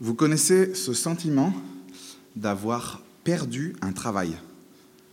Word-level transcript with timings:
Vous 0.00 0.14
connaissez 0.14 0.74
ce 0.74 0.92
sentiment 0.92 1.52
d'avoir 2.36 3.02
perdu 3.22 3.74
un 3.80 3.92
travail, 3.92 4.36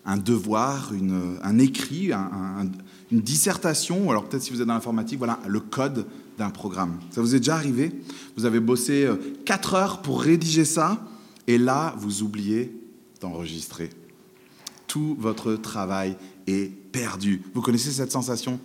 un 0.06 0.18
devoir, 0.18 0.94
une- 0.94 1.38
un 1.44 1.60
écrit, 1.60 2.12
un- 2.12 2.30
un- 2.64 2.72
une 3.12 3.22
dissertation, 3.22 4.06
ou 4.08 4.12
alors 4.12 4.28
peut-être 4.28 4.44
si 4.44 4.52
vous 4.52 4.62
êtes 4.62 4.68
dans 4.68 4.74
l'informatique, 4.74 5.18
voilà, 5.20 5.40
le 5.48 5.60
code 5.60 6.06
d'un 6.38 6.50
programme. 6.50 6.98
Ça 7.12 7.22
vous 7.22 7.36
est 7.36 7.40
déjà 7.40 7.56
arrivé? 7.56 7.92
Vous 8.36 8.46
avez 8.46 8.60
bossé 8.60 9.08
4 9.46 9.76
heures 9.76 10.02
pour 10.02 10.22
rédiger 10.22 10.66
ça, 10.66 11.06
et 11.48 11.58
là, 11.58 11.94
vous 11.98 12.24
oubliez 12.24 12.74
d'enregistrer. 13.20 13.90
Tout 14.88 15.16
votre 15.20 15.54
travail 15.56 16.18
est 16.48 16.72
perdu. 16.92 17.44
Vous 17.54 17.62
connaissez 17.62 17.92
cette 17.92 18.12
sensation? 18.12 18.60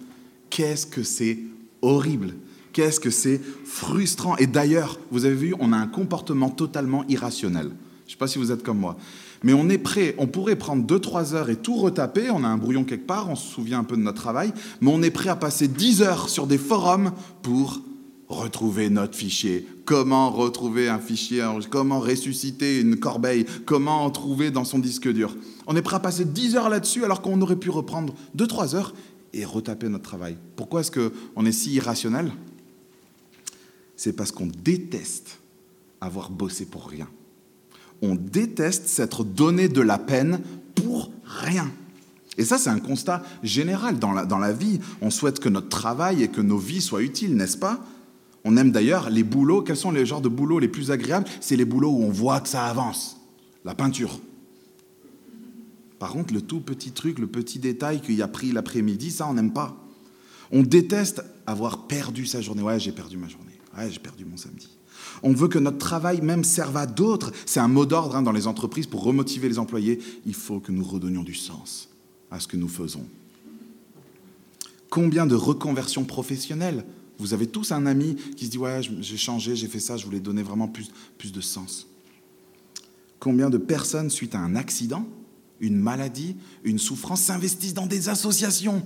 Qu'est-ce 0.48 0.87
que 0.87 1.03
c'est 1.03 1.39
horrible? 1.83 2.35
Qu'est-ce 2.77 3.01
que 3.01 3.09
c'est 3.09 3.41
frustrant 3.65 4.37
Et 4.37 4.47
d'ailleurs, 4.47 4.99
vous 5.11 5.25
avez 5.25 5.35
vu, 5.35 5.55
on 5.61 5.73
a 5.73 5.79
un 5.79 5.87
comportement 5.87 6.51
totalement 6.51 7.07
irrationnel. 7.09 7.71
Je 7.71 8.09
ne 8.09 8.11
sais 8.11 8.19
pas 8.19 8.29
si 8.29 8.39
vous 8.39 8.53
êtes 8.53 8.62
comme 8.62 8.77
moi. 8.77 8.98
Mais 9.43 9.55
on 9.55 9.71
est 9.71 9.79
prêt, 9.79 10.15
on 10.19 10.27
pourrait 10.27 10.57
prendre 10.57 10.84
2-3 10.84 11.33
heures 11.33 11.48
et 11.48 11.57
tout 11.57 11.77
retaper, 11.77 12.31
on 12.31 12.45
a 12.45 12.48
un 12.48 12.59
brouillon 12.59 12.84
quelque 12.84 13.07
part, 13.07 13.31
on 13.31 13.34
se 13.34 13.51
souvient 13.51 13.79
un 13.79 13.84
peu 13.84 13.97
de 13.97 14.03
notre 14.03 14.20
travail, 14.20 14.53
mais 14.83 14.91
on 14.93 15.03
est 15.03 15.11
prêt 15.11 15.31
à 15.31 15.37
passer 15.37 15.69
10 15.69 16.03
heures 16.03 16.29
sur 16.29 16.47
des 16.47 16.59
forums 16.59 17.12
pour 17.41 17.81
retrouver 18.29 18.91
notre 18.91 19.17
fichier. 19.17 19.67
Comment 19.87 20.29
retrouver 20.29 20.91
un 20.91 20.98
fichier, 20.98 21.48
comment 21.70 21.98
ressusciter 21.98 22.83
une 22.83 22.97
corbeille, 22.97 23.47
comment 23.65 24.05
en 24.05 24.11
trouver 24.11 24.51
dans 24.51 24.65
son 24.65 24.81
disque 24.81 25.11
dur? 25.11 25.34
On 25.67 25.77
est 25.77 25.83
prêt 25.83 25.97
à 25.97 26.01
passer 26.01 26.27
10 26.27 26.56
heures 26.56 26.69
là-dessus 26.69 27.06
alors 27.06 27.23
qu'on 27.23 27.41
aurait 27.41 27.56
pu 27.56 27.70
reprendre 27.70 28.12
2-3 28.37 28.75
heures 28.75 28.93
et 29.33 29.47
retaper 29.47 29.89
notre 29.89 30.05
travail. 30.05 30.37
Pourquoi 30.56 30.81
est-ce 30.83 30.91
qu'on 30.91 31.47
est 31.47 31.53
si 31.53 31.73
irrationnel? 31.73 32.33
C'est 33.96 34.12
parce 34.12 34.30
qu'on 34.30 34.46
déteste 34.46 35.38
avoir 36.00 36.30
bossé 36.30 36.66
pour 36.66 36.88
rien. 36.88 37.09
On 38.02 38.14
déteste 38.14 38.88
s'être 38.88 39.24
donné 39.24 39.69
de 39.69 39.80
la 39.80 39.98
peine 39.98 40.41
pour 40.75 41.11
rien. 41.25 41.70
Et 42.38 42.44
ça, 42.44 42.58
c'est 42.58 42.69
un 42.69 42.78
constat 42.78 43.22
général 43.42 43.98
dans 43.98 44.12
la, 44.12 44.27
dans 44.27 44.38
la 44.38 44.53
vie. 44.53 44.80
On 45.00 45.11
souhaite 45.11 45.41
que 45.41 45.48
notre 45.48 45.70
travail 45.70 46.22
et 46.22 46.28
que 46.28 46.42
nos 46.42 46.58
vies 46.58 46.83
soient 46.83 47.03
utiles, 47.03 47.34
n'est-ce 47.34 47.56
pas? 47.56 47.80
On 48.44 48.56
aime 48.58 48.70
d'ailleurs 48.70 49.08
les 49.08 49.25
boulots. 49.25 49.62
Quels 49.62 49.77
sont 49.77 49.91
les 49.91 50.05
genres 50.05 50.20
de 50.20 50.28
boulots 50.28 50.58
les 50.58 50.69
plus 50.69 50.91
agréables? 50.91 51.27
C'est 51.41 51.56
les 51.56 51.64
boulots 51.64 51.91
où 51.91 52.03
on 52.03 52.10
voit 52.10 52.41
que 52.41 52.48
ça 52.48 52.66
avance. 52.66 53.16
La 53.64 53.75
peinture. 53.75 54.20
Par 55.98 56.12
contre, 56.12 56.34
le 56.34 56.42
tout 56.42 56.60
petit 56.60 56.92
truc, 56.92 57.19
le 57.19 57.27
petit 57.27 57.58
détail 57.58 58.03
qu'il 58.03 58.20
a 58.20 58.28
pris 58.28 58.53
l'après-midi, 58.53 59.10
ça, 59.10 59.27
on 59.27 59.34
n'aime 59.34 59.55
pas. 59.55 59.75
On 60.53 60.62
déteste 60.62 61.25
avoir 61.47 61.86
perdu 61.86 62.27
sa 62.27 62.42
journée. 62.42 62.62
Ouais, 62.62 62.78
j'ai 62.78 62.92
perdu 62.92 63.16
ma 63.16 63.28
journée. 63.28 63.56
Ouais, 63.77 63.91
j'ai 63.91 63.98
perdu 63.98 64.24
mon 64.24 64.36
samedi. 64.36 64.69
On 65.22 65.32
veut 65.32 65.48
que 65.48 65.58
notre 65.58 65.78
travail 65.78 66.20
même 66.20 66.44
serve 66.44 66.77
à 66.77 66.86
d'autres. 66.86 67.32
C'est 67.44 67.60
un 67.60 67.69
mot 67.69 67.86
d'ordre 67.86 68.16
hein, 68.16 68.22
dans 68.22 68.32
les 68.32 68.46
entreprises 68.46 68.86
pour 68.86 69.02
remotiver 69.02 69.48
les 69.48 69.58
employés. 69.58 70.00
Il 70.24 70.34
faut 70.34 70.60
que 70.60 70.72
nous 70.72 70.84
redonnions 70.84 71.22
du 71.22 71.34
sens 71.34 71.88
à 72.30 72.41
ce 72.41 72.48
que 72.48 72.56
nous 72.56 72.69
faisons. 72.69 73.06
Combien 74.91 75.27
de 75.27 75.34
reconversions 75.34 76.04
professionnelles? 76.04 76.84
Vous 77.19 77.34
avez 77.34 77.47
tous 77.47 77.72
un 77.72 77.86
ami 77.86 78.16
qui 78.36 78.47
se 78.47 78.50
dit 78.50 78.58
Ouais, 78.58 78.80
j'ai 79.00 79.16
changé, 79.16 79.56
j'ai 79.56 79.69
fait 79.69 79.80
ça, 79.80 79.97
je 79.97 80.04
voulais 80.04 80.20
donner 80.20 80.42
vraiment 80.42 80.69
plus, 80.69 80.88
plus 81.19 81.32
de 81.32 81.41
sens. 81.41 81.86
Combien 83.19 83.50
de 83.50 83.58
personnes, 83.58 84.10
suite 84.10 84.34
à 84.34 84.41
un 84.41 84.54
accident, 84.54 85.06
une 85.60 85.77
maladie, 85.77 86.36
une 86.64 86.78
souffrance, 86.78 87.22
s'investissent 87.22 87.74
dans 87.74 87.86
des 87.86 88.08
associations? 88.08 88.82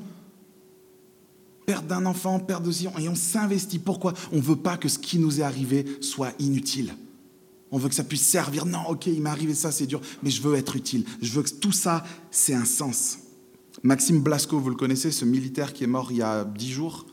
Perte 1.66 1.86
d'un 1.86 2.06
enfant, 2.06 2.40
perte 2.40 2.64
de 2.64 2.70
et 3.00 3.08
on 3.08 3.14
s'investit. 3.14 3.78
Pourquoi? 3.78 4.14
On 4.32 4.36
ne 4.36 4.42
veut 4.42 4.56
pas 4.56 4.76
que 4.76 4.88
ce 4.88 4.98
qui 4.98 5.18
nous 5.18 5.40
est 5.40 5.44
arrivé 5.44 5.84
soit 6.00 6.32
inutile. 6.38 6.94
On 7.70 7.78
veut 7.78 7.88
que 7.88 7.94
ça 7.94 8.04
puisse 8.04 8.26
servir. 8.26 8.66
Non, 8.66 8.80
ok, 8.88 9.06
il 9.06 9.22
m'est 9.22 9.30
arrivé 9.30 9.54
ça, 9.54 9.70
c'est 9.70 9.86
dur, 9.86 10.00
mais 10.22 10.30
je 10.30 10.42
veux 10.42 10.56
être 10.56 10.76
utile. 10.76 11.04
Je 11.22 11.32
veux 11.32 11.42
que 11.42 11.50
tout 11.50 11.72
ça, 11.72 12.04
c'est 12.30 12.54
un 12.54 12.64
sens. 12.64 13.18
Maxime 13.82 14.20
Blasco, 14.20 14.58
vous 14.58 14.70
le 14.70 14.76
connaissez, 14.76 15.10
ce 15.10 15.24
militaire 15.24 15.72
qui 15.72 15.84
est 15.84 15.88
mort 15.88 16.10
il 16.10 16.18
y 16.18 16.22
a 16.22 16.44
dix 16.44 16.70
jours, 16.70 17.06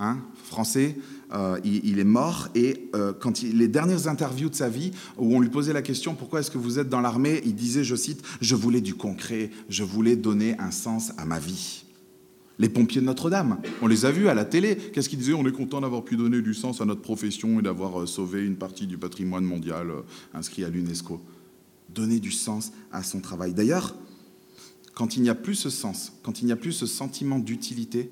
hein, 0.00 0.18
français, 0.44 0.96
euh, 1.32 1.60
il, 1.64 1.98
est 1.98 2.04
mort, 2.04 2.48
et 2.54 2.90
euh, 2.94 3.12
quand 3.12 3.42
les 3.42 3.68
dernières 3.68 4.08
interviews 4.08 4.48
de 4.48 4.54
sa 4.54 4.68
vie, 4.68 4.90
où 5.18 5.36
on 5.36 5.40
lui 5.40 5.50
posait 5.50 5.72
la 5.72 5.82
question, 5.82 6.14
pourquoi 6.14 6.40
est-ce 6.40 6.50
que 6.50 6.58
vous 6.58 6.78
êtes 6.78 6.88
dans 6.88 7.00
l'armée 7.00 7.40
Il 7.44 7.54
disait, 7.54 7.84
je 7.84 7.94
cite, 7.94 8.22
je 8.40 8.54
voulais 8.54 8.80
du 8.80 8.94
concret, 8.94 9.50
je 9.68 9.84
voulais 9.84 10.16
donner 10.16 10.58
un 10.58 10.70
sens 10.70 11.12
à 11.16 11.24
ma 11.24 11.38
vie. 11.38 11.84
Les 12.58 12.68
pompiers 12.68 13.00
de 13.00 13.06
Notre-Dame, 13.06 13.60
on 13.80 13.86
les 13.86 14.04
a 14.04 14.10
vus 14.10 14.28
à 14.28 14.34
la 14.34 14.44
télé. 14.44 14.76
Qu'est-ce 14.76 15.08
qu'ils 15.08 15.18
disaient? 15.18 15.32
On 15.32 15.46
est 15.46 15.52
content 15.52 15.80
d'avoir 15.80 16.04
pu 16.04 16.16
donner 16.16 16.42
du 16.42 16.54
sens 16.54 16.80
à 16.80 16.84
notre 16.84 17.00
profession 17.00 17.58
et 17.58 17.62
d'avoir 17.62 18.06
sauvé 18.06 18.44
une 18.44 18.56
partie 18.56 18.86
du 18.86 18.98
patrimoine 18.98 19.44
mondial 19.44 19.90
inscrit 20.34 20.64
à 20.64 20.68
l'UNESCO. 20.68 21.20
Donner 21.88 22.20
du 22.20 22.30
sens 22.30 22.72
à 22.92 23.02
son 23.02 23.20
travail. 23.20 23.54
D'ailleurs, 23.54 23.96
quand 24.94 25.16
il 25.16 25.22
n'y 25.22 25.30
a 25.30 25.34
plus 25.34 25.54
ce 25.54 25.70
sens, 25.70 26.12
quand 26.22 26.42
il 26.42 26.46
n'y 26.46 26.52
a 26.52 26.56
plus 26.56 26.72
ce 26.72 26.86
sentiment 26.86 27.38
d'utilité, 27.38 28.10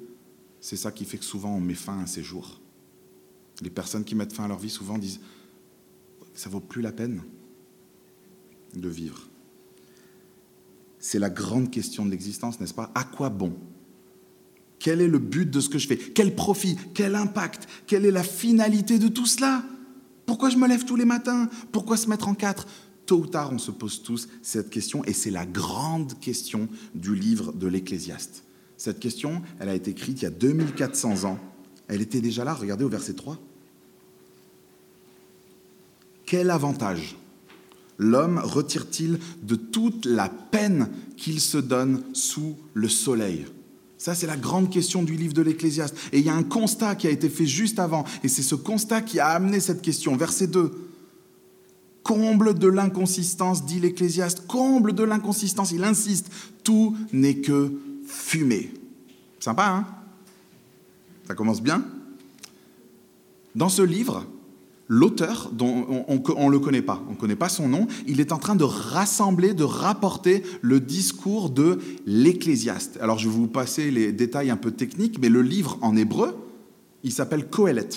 c'est 0.61 0.77
ça 0.77 0.91
qui 0.91 1.05
fait 1.05 1.19
que 1.19 1.25
souvent 1.25 1.55
on 1.55 1.61
met 1.61 1.75
fin 1.75 2.01
à 2.01 2.07
ces 2.07 2.23
jours. 2.23 2.61
Les 3.63 3.71
personnes 3.71 4.05
qui 4.05 4.15
mettent 4.15 4.33
fin 4.33 4.45
à 4.45 4.49
leur 4.49 4.59
vie 4.59 4.71
souvent 4.71 4.99
disent 4.99 5.21
ça 6.35 6.49
vaut 6.49 6.61
plus 6.61 6.81
la 6.81 6.93
peine 6.93 7.23
de 8.75 8.89
vivre. 8.89 9.29
C'est 10.99 11.19
la 11.19 11.31
grande 11.31 11.71
question 11.71 12.07
de 12.07 12.11
l'existence, 12.11 12.61
n'est-ce 12.61 12.75
pas? 12.75 12.91
À 12.95 13.05
quoi 13.05 13.29
bon 13.29 13.55
Quel 14.81 15.03
est 15.03 15.09
le 15.09 15.19
but 15.19 15.49
de 15.49 15.61
ce 15.61 15.69
que 15.69 15.79
je 15.79 15.87
fais? 15.87 15.99
Quel 15.99 16.35
profit? 16.35 16.77
Quel 16.95 17.15
impact? 17.15 17.69
Quelle 17.87 18.07
est 18.07 18.11
la 18.11 18.25
finalité 18.25 18.99
de 18.99 19.09
tout 19.09 19.27
cela? 19.27 19.63
Pourquoi 20.27 20.49
je 20.49 20.57
me 20.57 20.67
lève 20.67 20.85
tous 20.85 20.97
les 20.97 21.05
matins? 21.05 21.49
Pourquoi 21.71 21.97
se 21.97 22.09
mettre 22.09 22.27
en 22.29 22.35
quatre? 22.35 22.67
Tôt 23.05 23.19
ou 23.19 23.27
tard, 23.27 23.53
on 23.53 23.59
se 23.59 23.71
pose 23.71 24.03
tous 24.03 24.29
cette 24.43 24.71
question, 24.71 25.05
et 25.05 25.13
c'est 25.13 25.31
la 25.31 25.45
grande 25.45 26.19
question 26.21 26.69
du 26.95 27.15
livre 27.15 27.53
de 27.53 27.67
l'Ecclésiaste. 27.67 28.43
Cette 28.77 29.01
question, 29.01 29.43
elle 29.59 29.69
a 29.69 29.75
été 29.75 29.91
écrite 29.91 30.23
il 30.23 30.25
y 30.25 30.29
a 30.29 30.31
2400 30.31 31.25
ans. 31.25 31.39
Elle 31.89 32.01
était 32.01 32.23
déjà 32.23 32.45
là, 32.45 32.55
regardez 32.55 32.85
au 32.85 32.89
verset 32.89 33.15
3. 33.15 33.39
Quel 36.25 36.49
avantage 36.49 37.17
l'homme 37.99 38.39
retire-t-il 38.39 39.19
de 39.43 39.57
toute 39.57 40.07
la 40.07 40.31
peine 40.31 40.89
qu'il 41.19 41.41
se 41.41 41.59
donne 41.59 42.03
sous 42.15 42.57
le 42.73 42.89
soleil? 42.89 43.45
Ça, 44.01 44.15
c'est 44.15 44.27
la 44.27 44.39
grande 44.39 44.71
question 44.71 45.03
du 45.03 45.15
livre 45.15 45.35
de 45.35 45.43
l'Ecclésiaste. 45.43 45.95
Et 46.13 46.21
il 46.21 46.25
y 46.25 46.31
a 46.31 46.35
un 46.35 46.43
constat 46.43 46.95
qui 46.95 47.07
a 47.07 47.11
été 47.11 47.29
fait 47.29 47.45
juste 47.45 47.79
avant, 47.79 48.07
et 48.25 48.29
c'est 48.29 48.41
ce 48.41 48.55
constat 48.55 49.03
qui 49.03 49.21
a 49.21 49.27
amené 49.27 49.61
cette 49.61 49.83
question. 49.83 50.17
Verset 50.17 50.47
2. 50.47 50.73
Comble 52.03 52.59
de 52.59 52.67
l'inconsistance, 52.67 53.67
dit 53.67 53.79
l'Ecclésiaste, 53.79 54.47
comble 54.47 54.95
de 54.95 55.03
l'inconsistance, 55.03 55.73
il 55.73 55.85
insiste, 55.85 56.31
tout 56.65 56.97
n'est 57.13 57.43
que 57.43 57.75
fumée. 58.07 58.73
Sympa, 59.39 59.67
hein? 59.67 59.87
Ça 61.27 61.35
commence 61.35 61.61
bien? 61.61 61.85
Dans 63.55 63.69
ce 63.69 63.83
livre, 63.83 64.27
l'auteur, 64.91 65.51
dont 65.53 66.05
on 66.09 66.47
ne 66.47 66.51
le 66.51 66.59
connaît 66.59 66.83
pas, 66.83 67.01
on 67.09 67.13
ne 67.13 67.17
connaît 67.17 67.37
pas 67.37 67.49
son 67.49 67.69
nom, 67.69 67.87
il 68.09 68.21
est 68.21 68.33
en 68.33 68.39
train 68.39 68.57
de 68.57 68.65
rassembler, 68.65 69.55
de 69.55 69.63
rapporter 69.63 70.43
le 70.63 70.81
discours 70.81 71.49
de 71.49 71.79
l'Ecclésiaste. 72.07 72.99
Alors 73.01 73.17
je 73.17 73.29
vais 73.29 73.35
vous 73.35 73.47
passer 73.47 73.93
les 73.93 74.13
détails 74.13 74.51
un 74.51 74.57
peu 74.57 74.73
techniques, 74.73 75.21
mais 75.21 75.29
le 75.29 75.43
livre 75.43 75.79
en 75.81 75.97
hébreu, 75.97 76.37
il 77.05 77.13
s'appelle 77.13 77.47
Kohelet. 77.47 77.89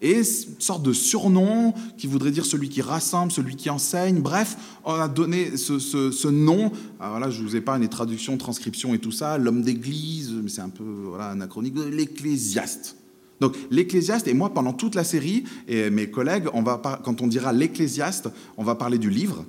Et 0.00 0.18
une 0.18 0.24
sorte 0.60 0.84
de 0.84 0.92
surnom 0.92 1.74
qui 1.96 2.06
voudrait 2.06 2.30
dire 2.30 2.46
celui 2.46 2.68
qui 2.68 2.80
rassemble, 2.80 3.32
celui 3.32 3.56
qui 3.56 3.68
enseigne. 3.68 4.20
Bref, 4.20 4.56
on 4.84 4.94
a 4.94 5.08
donné 5.08 5.56
ce, 5.56 6.28
nom. 6.28 6.70
Alors 7.00 7.18
là, 7.18 7.30
je 7.30 7.42
vous 7.42 7.56
ai 7.56 7.60
pas 7.60 7.76
les 7.76 7.88
traductions, 7.88 8.36
transcriptions 8.36 8.94
et 8.94 9.00
tout 9.00 9.10
ça. 9.10 9.36
L'homme 9.36 9.62
d'église, 9.62 10.30
mais 10.30 10.48
c'est 10.48 10.60
un 10.60 10.68
peu 10.68 10.84
voilà, 10.84 11.30
anachronique. 11.30 11.74
L'ecclésiaste. 11.90 12.94
Donc 13.40 13.54
l'ecclésiaste, 13.70 14.28
et 14.28 14.34
moi 14.34 14.52
pendant 14.52 14.72
toute 14.72 14.94
la 14.94 15.04
série, 15.04 15.44
et 15.68 15.90
mes 15.90 16.10
collègues, 16.10 16.46
on 16.52 16.62
va 16.62 16.80
quand 17.04 17.22
on 17.22 17.26
dira 17.26 17.52
l'ecclésiaste, 17.52 18.28
on 18.56 18.64
va 18.64 18.74
parler 18.74 18.98
du 18.98 19.10
livre. 19.10 19.44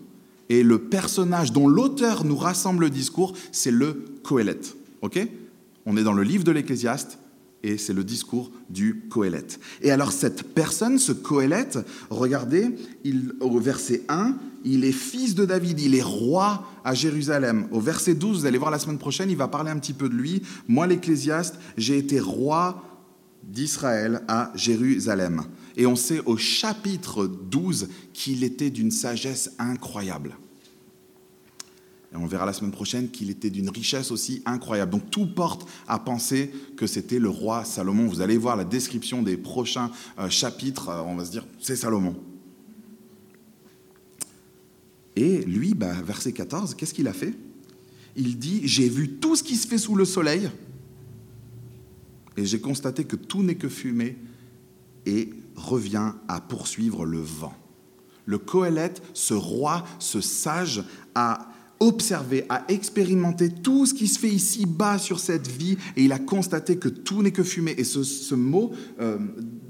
Et 0.50 0.63
le 0.63 0.80
personnage 0.80 1.51
dont 1.51 1.68
l'auteur 1.68 2.25
nous 2.25 2.38
rassemble 2.38 2.86
le 2.86 2.89
discours, 2.89 3.33
c'est 3.51 3.71
le 3.71 4.06
Coëlet. 4.24 4.59
Ok? 5.01 5.19
On 5.86 5.95
est 5.95 6.03
dans 6.03 6.13
le 6.13 6.24
livre 6.24 6.44
de 6.44 6.51
l'ecclésiaste 6.51 7.19
et 7.63 7.77
c'est 7.77 7.94
le 7.94 8.03
discours 8.03 8.51
du 8.69 9.03
Coëlet. 9.09 9.45
Et 9.81 9.92
alors 9.92 10.12
cette 10.12 10.53
personne, 10.53 10.97
ce 10.97 11.12
Coëlet, 11.12 11.69
regardez, 12.09 12.69
il, 13.03 13.33
au 13.39 13.59
verset 13.59 14.03
1, 14.07 14.35
il 14.65 14.85
est 14.85 14.92
fils 14.92 15.35
de 15.35 15.45
David, 15.45 15.80
il 15.80 15.95
est 15.95 16.03
roi 16.03 16.65
à 16.83 16.94
Jérusalem. 16.94 17.68
Au 17.71 17.80
verset 17.80 18.15
12, 18.15 18.39
vous 18.39 18.45
allez 18.45 18.57
voir 18.57 18.71
la 18.71 18.80
semaine 18.80 18.97
prochaine, 18.97 19.30
il 19.30 19.38
va 19.38 19.47
parler 19.47 19.71
un 19.71 19.77
petit 19.77 19.94
peu 19.94 20.09
de 20.09 20.15
lui. 20.15 20.42
Moi, 20.68 20.88
l'Ecclésiaste, 20.88 21.56
j'ai 21.77 21.97
été 21.97 22.19
roi 22.19 22.83
d'Israël 23.44 24.24
à 24.27 24.51
Jérusalem. 24.56 25.44
Et 25.77 25.86
on 25.86 25.95
sait 25.95 26.21
au 26.25 26.38
chapitre 26.38 27.25
12 27.27 27.89
qu'il 28.13 28.44
était 28.44 28.69
d'une 28.69 28.91
sagesse 28.91 29.51
incroyable. 29.57 30.38
Et 32.12 32.15
on 32.15 32.25
verra 32.25 32.45
la 32.45 32.53
semaine 32.53 32.71
prochaine 32.71 33.09
qu'il 33.09 33.30
était 33.30 33.51
d'une 33.51 33.69
richesse 33.69 34.12
aussi 34.12 34.41
incroyable. 34.45 34.91
Donc 34.91 35.12
tout 35.12 35.27
porte 35.27 35.69
à 35.88 36.00
penser 36.00 36.51
que 36.75 36.88
c'était 36.88 37.19
le 37.19 37.30
roi 37.30 37.63
Salomon. 37.65 38.07
Vous 38.07 38.21
allez 38.21 38.38
voir 38.38 38.56
la 38.56 38.65
description 38.65 39.21
des 39.21 39.38
prochains 39.38 39.92
chapitres, 40.30 40.89
on 41.06 41.15
va 41.15 41.25
se 41.25 41.31
dire, 41.31 41.45
c'est 41.59 41.75
Salomon. 41.75 42.15
Et 45.15 45.44
lui, 45.44 45.74
bah, 45.74 45.94
verset 46.01 46.31
14, 46.31 46.75
qu'est-ce 46.75 46.94
qu'il 46.94 47.07
a 47.07 47.13
fait? 47.13 47.33
Il 48.15 48.39
dit, 48.39 48.62
j'ai 48.63 48.89
vu 48.89 49.09
tout 49.09 49.35
ce 49.35 49.44
qui 49.44 49.56
se 49.56 49.68
fait 49.68 49.77
sous 49.77 49.95
le 49.95 50.06
soleil, 50.06 50.50
et 52.39 52.45
j'ai 52.45 52.62
constaté 52.62 53.03
que 53.03 53.18
tout 53.18 53.44
n'est 53.44 53.56
que 53.56 53.68
fumée, 53.69 54.18
et 55.06 55.30
revient 55.56 56.13
à 56.27 56.39
poursuivre 56.39 57.06
le 57.06 57.19
vent. 57.19 57.53
Le 58.25 58.38
Coëlette, 58.38 59.01
ce 59.13 59.33
roi, 59.33 59.83
ce 59.97 60.21
sage, 60.21 60.83
a 61.15 61.50
observé, 61.80 62.45
a 62.50 62.63
expérimenté 62.68 63.50
tout 63.50 63.86
ce 63.86 63.94
qui 63.94 64.07
se 64.07 64.19
fait 64.19 64.30
ici 64.30 64.65
bas 64.65 64.97
sur 64.97 65.19
cette 65.19 65.47
vie 65.47 65.77
et 65.95 66.03
il 66.03 66.12
a 66.12 66.19
constaté 66.19 66.77
que 66.77 66.89
tout 66.89 67.24
n'est 67.24 67.31
que 67.31 67.44
fumée. 67.44 67.74
Et 67.77 67.83
ce, 67.83 68.36
mot 68.36 68.71
euh, 69.00 69.18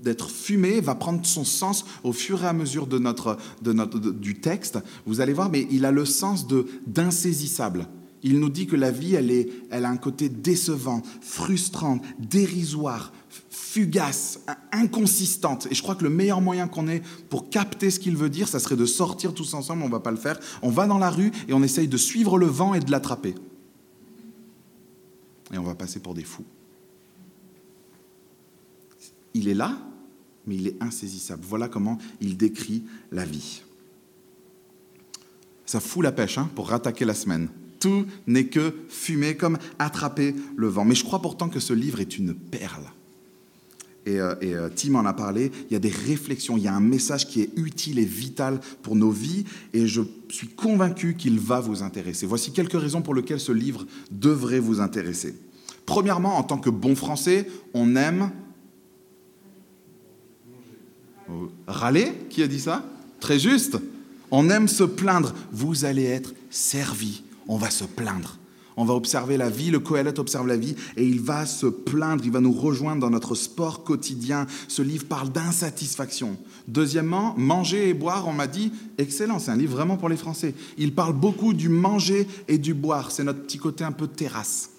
d'être 0.04 0.30
fumé 0.30 0.82
va 0.82 0.96
prendre 0.96 1.26
son 1.26 1.46
sens 1.46 1.86
au 2.04 2.12
fur 2.12 2.44
et 2.44 2.48
à 2.48 2.54
mesure 2.54 2.88
de 2.88 3.00
notre, 3.00 3.38
de 3.62 3.74
notre, 3.74 4.00
du 4.00 4.42
texte. 4.42 4.80
Vous 5.06 5.22
allez 5.22 5.34
voir, 5.34 5.50
mais 5.50 5.68
il 5.72 5.86
a 5.86 5.92
le 5.92 6.06
sens 6.06 6.48
d'insaisissable. 6.88 7.88
Il 8.24 8.40
nous 8.40 8.50
dit 8.50 8.68
que 8.68 8.76
la 8.76 8.92
vie, 8.92 9.16
elle, 9.16 9.32
est, 9.32 9.50
elle 9.70 9.86
a 9.86 9.90
un 9.90 9.98
côté 9.98 10.28
décevant, 10.30 11.02
frustrant, 11.22 12.00
dérisoire, 12.20 13.14
fugace, 13.50 14.40
inconsistante. 14.72 15.68
Et 15.72 15.76
je 15.76 15.82
crois 15.82 15.96
que 15.96 16.04
le 16.04 16.10
meilleur 16.10 16.42
moyen 16.42 16.68
qu'on 16.68 16.88
ait 16.88 17.02
pour 17.30 17.50
capter 17.50 17.92
ce 17.92 18.00
qu'il 18.00 18.18
veut 18.18 18.30
dire, 18.30 18.48
ça 18.48 18.60
serait 18.60 18.76
de 18.76 18.86
sortir 18.86 19.34
tous 19.34 19.54
ensemble, 19.54 19.84
on 19.84 19.88
ne 19.88 19.92
va 19.92 20.00
pas 20.00 20.12
le 20.12 20.18
faire. 20.18 20.40
On 20.62 20.70
va 20.70 20.88
dans 20.88 20.98
la 20.98 21.10
rue 21.10 21.32
et 21.48 21.54
on 21.54 21.64
essaye 21.64 21.88
de 21.88 21.98
suivre 21.98 22.38
le 22.38 22.48
vent 22.48 22.74
et 22.74 22.80
de 22.80 22.92
l'attraper. 22.92 23.36
Et 25.54 25.58
on 25.58 25.64
va 25.64 25.76
passer 25.76 26.00
pour 26.00 26.14
des 26.14 26.24
fous. 26.24 26.46
Il 29.34 29.48
est 29.48 29.54
là, 29.54 29.78
mais 30.46 30.56
il 30.56 30.68
est 30.68 30.76
insaisissable. 30.82 31.44
Voilà 31.48 31.70
comment 31.70 31.98
il 32.20 32.36
décrit 32.36 32.84
la 33.12 33.24
vie. 33.24 33.62
Ça 35.66 35.80
fout 35.80 36.04
la 36.04 36.12
pêche 36.12 36.40
hein, 36.40 36.50
pour 36.56 36.70
rattaquer 36.70 37.06
la 37.06 37.14
semaine. 37.14 37.48
Tout 37.80 38.06
n'est 38.28 38.48
que 38.48 38.74
fumée, 38.90 39.36
comme 39.36 39.58
attraper 39.80 40.36
le 40.56 40.68
vent. 40.68 40.86
Mais 40.86 40.96
je 40.96 41.04
crois 41.04 41.22
pourtant 41.22 41.50
que 41.50 41.60
ce 41.60 41.74
livre 41.74 42.00
est 42.00 42.18
une 42.18 42.34
perle. 42.34 42.84
Et, 44.06 44.20
euh, 44.20 44.34
euh, 44.44 44.70
Tim 44.74 44.96
en 44.96 45.06
a 45.06 45.14
parlé, 45.14 45.52
il 45.70 45.74
y 45.74 45.76
a 45.76 45.80
des 45.80 45.90
réflexions, 45.90 46.58
il 46.58 46.64
y 46.64 46.68
a 46.68 46.74
un 46.74 46.80
message 46.80 47.28
qui 47.28 47.42
est 47.42 47.50
utile 47.58 48.00
et 48.00 48.06
vital 48.06 48.60
pour 48.82 48.96
nos 48.96 49.12
vies, 49.12 49.46
et 49.74 49.88
je 49.88 50.02
suis 50.30 50.48
convaincu 50.48 51.16
qu'il 51.16 51.40
va 51.40 51.60
vous 51.60 51.84
intéresser. 51.84 52.26
Voici 52.26 52.52
quelques 52.52 52.80
raisons 52.80 53.02
pour 53.02 53.14
lesquelles 53.14 53.40
ce 53.40 53.52
livre 53.52 53.86
devrait 54.10 54.60
vous 54.60 54.80
intéresser. 54.80 55.36
Premièrement, 55.86 56.38
en 56.38 56.44
tant 56.44 56.58
que 56.58 56.70
bon 56.70 56.96
français, 56.96 57.48
on 57.74 57.96
aime... 57.96 58.32
Râler 61.68 62.12
Qui 62.32 62.42
a 62.42 62.48
dit 62.48 62.60
ça? 62.60 62.84
Très 63.20 63.38
juste. 63.38 63.78
On 64.32 64.50
aime 64.50 64.68
se 64.68 64.84
plaindre. 64.84 65.36
Vous 65.52 65.86
allez 65.86 66.06
être 66.06 66.34
servi 66.50 67.22
on 67.50 67.58
va 67.58 67.70
se 67.70 67.84
plaindre. 67.84 68.38
On 68.78 68.86
va 68.86 68.94
observer 68.94 69.36
la 69.36 69.50
vie, 69.50 69.72
le 69.72 69.80
Coëlette 69.80 70.20
observe 70.20 70.48
la 70.48 70.56
vie 70.56 70.76
et 70.96 71.06
il 71.06 71.20
va 71.20 71.46
se 71.46 71.66
plaindre, 71.66 72.24
il 72.24 72.32
va 72.32 72.40
nous 72.40 72.54
rejoindre 72.54 73.02
dans 73.02 73.10
notre 73.10 73.36
sport 73.36 73.84
quotidien. 73.84 74.48
Ce 74.70 74.82
livre 74.82 75.06
parle 75.06 75.34
d'insatisfaction. 75.34 76.38
Deuxièmement, 76.70 77.34
manger 77.36 77.90
et 77.90 77.94
boire, 77.94 78.26
on 78.30 78.32
m'a 78.32 78.48
dit, 78.48 78.72
excellent, 78.98 79.40
c'est 79.40 79.52
un 79.52 79.58
livre 79.58 79.74
vraiment 79.74 79.98
pour 79.98 80.08
les 80.08 80.16
Français. 80.16 80.56
Il 80.78 80.94
parle 80.96 81.12
beaucoup 81.12 81.54
du 81.54 81.68
manger 81.68 82.26
et 82.48 82.58
du 82.58 82.74
boire, 82.74 83.12
c'est 83.12 83.26
notre 83.26 83.42
petit 83.42 83.58
côté 83.58 83.84
un 83.84 83.92
peu 83.92 84.08
terrasse. 84.08 84.70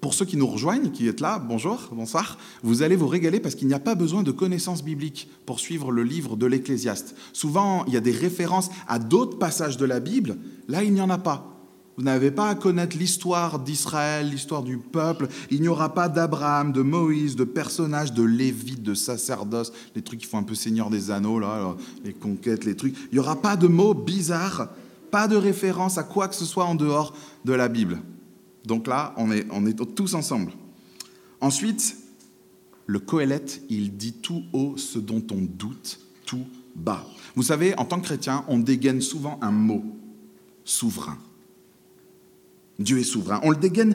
Pour 0.00 0.14
ceux 0.14 0.24
qui 0.24 0.38
nous 0.38 0.46
rejoignent, 0.46 0.90
qui 0.90 1.08
êtes 1.08 1.20
là, 1.20 1.38
bonjour, 1.38 1.90
bonsoir, 1.92 2.38
vous 2.62 2.82
allez 2.82 2.96
vous 2.96 3.06
régaler 3.06 3.38
parce 3.38 3.54
qu'il 3.54 3.68
n'y 3.68 3.74
a 3.74 3.78
pas 3.78 3.94
besoin 3.94 4.22
de 4.22 4.30
connaissances 4.30 4.82
bibliques 4.82 5.28
pour 5.44 5.60
suivre 5.60 5.92
le 5.92 6.02
livre 6.02 6.36
de 6.36 6.46
l'Ecclésiaste. 6.46 7.14
Souvent, 7.34 7.84
il 7.86 7.92
y 7.92 7.98
a 7.98 8.00
des 8.00 8.10
références 8.10 8.70
à 8.88 8.98
d'autres 8.98 9.38
passages 9.38 9.76
de 9.76 9.84
la 9.84 10.00
Bible, 10.00 10.38
là, 10.68 10.82
il 10.82 10.94
n'y 10.94 11.02
en 11.02 11.10
a 11.10 11.18
pas. 11.18 11.50
Vous 11.98 12.04
n'avez 12.04 12.30
pas 12.30 12.48
à 12.48 12.54
connaître 12.54 12.96
l'histoire 12.96 13.58
d'Israël, 13.58 14.30
l'histoire 14.30 14.62
du 14.62 14.78
peuple. 14.78 15.28
Il 15.50 15.60
n'y 15.60 15.68
aura 15.68 15.92
pas 15.92 16.08
d'Abraham, 16.08 16.72
de 16.72 16.80
Moïse, 16.80 17.36
de 17.36 17.44
personnages, 17.44 18.14
de 18.14 18.22
Lévite, 18.22 18.82
de 18.82 18.94
sacerdoce, 18.94 19.70
les 19.94 20.00
trucs 20.00 20.20
qui 20.20 20.26
font 20.26 20.38
un 20.38 20.42
peu 20.44 20.54
Seigneur 20.54 20.88
des 20.88 21.10
Anneaux, 21.10 21.38
là, 21.38 21.76
les 22.02 22.14
conquêtes, 22.14 22.64
les 22.64 22.74
trucs. 22.74 22.96
Il 23.12 23.16
n'y 23.16 23.18
aura 23.18 23.36
pas 23.36 23.56
de 23.56 23.66
mots 23.66 23.92
bizarres, 23.92 24.68
pas 25.10 25.28
de 25.28 25.36
référence 25.36 25.98
à 25.98 26.02
quoi 26.02 26.28
que 26.28 26.36
ce 26.36 26.46
soit 26.46 26.64
en 26.64 26.74
dehors 26.74 27.14
de 27.44 27.52
la 27.52 27.68
Bible. 27.68 27.98
Donc 28.64 28.86
là, 28.86 29.14
on 29.16 29.30
est, 29.30 29.94
tous 29.94 30.14
ensemble. 30.14 30.52
Ensuite, 31.40 31.96
le 32.86 32.98
Coëlette, 32.98 33.62
il 33.68 33.96
dit 33.96 34.14
tout 34.14 34.44
haut 34.52 34.76
ce 34.76 34.98
dont 34.98 35.24
on 35.32 35.40
doute 35.40 36.00
tout 36.26 36.46
bas. 36.74 37.06
Vous 37.34 37.44
savez, 37.44 37.76
en 37.78 37.84
tant 37.84 37.98
que 38.00 38.04
chrétien, 38.04 38.44
on 38.48 38.58
dégaine 38.58 39.00
souvent 39.00 39.38
un 39.42 39.50
mot, 39.50 39.84
souverain. 40.64 41.18
Dieu 42.78 42.98
est 42.98 43.04
souverain. 43.04 43.40
On 43.42 43.50
le 43.50 43.56
dégaine 43.56 43.94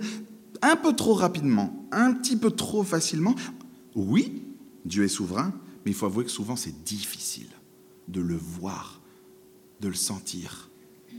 un 0.61 0.75
peu 0.75 0.95
trop 0.95 1.13
rapidement, 1.13 1.87
un 1.91 2.13
petit 2.13 2.37
peu 2.37 2.51
trop 2.51 2.83
facilement. 2.83 3.35
Oui, 3.95 4.43
Dieu 4.85 5.03
est 5.03 5.09
souverain, 5.09 5.53
mais 5.83 5.91
il 5.91 5.93
faut 5.93 6.05
avouer 6.05 6.25
que 6.25 6.31
souvent 6.31 6.55
c'est 6.55 6.83
difficile 6.83 7.47
de 8.07 8.21
le 8.21 8.35
voir, 8.35 9.01
de 9.81 9.87
le 9.87 9.93
sentir, 9.93 10.69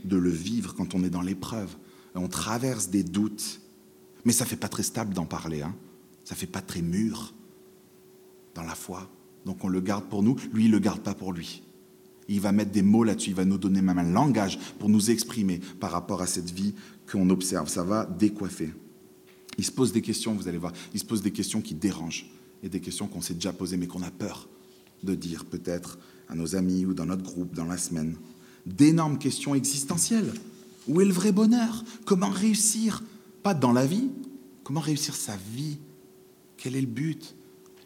de 0.03 0.17
le 0.17 0.29
vivre 0.29 0.73
quand 0.75 0.95
on 0.95 1.03
est 1.03 1.09
dans 1.09 1.21
l'épreuve 1.21 1.75
on 2.17 2.27
traverse 2.27 2.89
des 2.89 3.03
doutes, 3.03 3.61
mais 4.25 4.33
ça 4.33 4.43
ne 4.43 4.49
fait 4.49 4.55
pas 4.55 4.67
très 4.67 4.83
stable 4.83 5.13
d'en 5.13 5.25
parler, 5.25 5.61
hein. 5.61 5.75
ça 6.25 6.35
ne 6.35 6.39
fait 6.39 6.47
pas 6.47 6.61
très 6.61 6.81
mûr 6.81 7.33
dans 8.55 8.63
la 8.63 8.75
foi. 8.75 9.09
Donc 9.45 9.63
on 9.63 9.69
le 9.69 9.79
garde 9.79 10.05
pour 10.05 10.23
nous, 10.23 10.35
lui 10.53 10.65
il 10.65 10.71
ne 10.71 10.75
le 10.75 10.79
garde 10.79 11.01
pas 11.01 11.13
pour 11.13 11.31
lui. 11.31 11.63
Il 12.27 12.41
va 12.41 12.51
mettre 12.51 12.71
des 12.71 12.81
mots 12.81 13.05
là-dessus, 13.05 13.29
il 13.29 13.35
va 13.35 13.45
nous 13.45 13.57
donner 13.57 13.81
même 13.81 13.99
un 13.99 14.11
langage 14.11 14.59
pour 14.79 14.89
nous 14.89 15.11
exprimer 15.11 15.61
par 15.79 15.91
rapport 15.91 16.21
à 16.21 16.27
cette 16.27 16.51
vie 16.51 16.73
qu'on 17.09 17.29
observe. 17.29 17.69
Ça 17.69 17.83
va 17.83 18.05
décoiffer. 18.05 18.73
Il 19.57 19.63
se 19.63 19.71
pose 19.71 19.93
des 19.93 20.01
questions, 20.01 20.33
vous 20.33 20.47
allez 20.47 20.57
voir, 20.57 20.73
il 20.93 20.99
se 20.99 21.05
pose 21.05 21.21
des 21.21 21.31
questions 21.31 21.61
qui 21.61 21.73
dérangent 21.73 22.29
et 22.63 22.69
des 22.69 22.81
questions 22.81 23.07
qu'on 23.07 23.21
s'est 23.21 23.33
déjà 23.33 23.53
posées 23.53 23.77
mais 23.77 23.87
qu'on 23.87 24.03
a 24.03 24.11
peur 24.11 24.49
de 25.03 25.15
dire 25.15 25.45
peut-être 25.45 25.97
à 26.27 26.35
nos 26.35 26.55
amis 26.55 26.85
ou 26.85 26.93
dans 26.93 27.05
notre 27.05 27.23
groupe 27.23 27.55
dans 27.55 27.65
la 27.65 27.77
semaine. 27.77 28.17
D'énormes 28.65 29.17
questions 29.17 29.55
existentielles. 29.55 30.33
Où 30.87 31.01
est 31.01 31.05
le 31.05 31.13
vrai 31.13 31.31
bonheur? 31.31 31.83
Comment 32.05 32.29
réussir? 32.29 33.03
Pas 33.43 33.53
dans 33.53 33.71
la 33.71 33.85
vie, 33.85 34.09
comment 34.63 34.79
réussir 34.79 35.15
sa 35.15 35.35
vie? 35.53 35.77
Quel 36.57 36.75
est 36.75 36.81
le 36.81 36.87
but? 36.87 37.35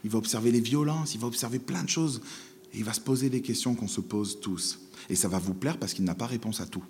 Il 0.04 0.10
va 0.10 0.18
observer 0.18 0.52
les 0.52 0.62
violences, 0.62 1.14
il 1.14 1.22
va 1.22 1.28
observer 1.28 1.60
plein 1.60 1.84
de 1.84 1.90
choses. 1.90 2.22
Et 2.74 2.80
il 2.80 2.84
va 2.84 2.94
se 2.94 3.02
poser 3.02 3.30
des 3.30 3.42
questions 3.42 3.76
qu'on 3.76 3.88
se 3.88 4.02
pose 4.02 4.40
tous. 4.40 4.80
Et 5.10 5.16
ça 5.16 5.28
va 5.28 5.40
vous 5.40 5.54
plaire 5.54 5.78
parce 5.78 5.94
qu'il 5.94 6.06
n'a 6.06 6.16
pas 6.16 6.26
réponse 6.26 6.62
à 6.62 6.66
tout. 6.66 6.84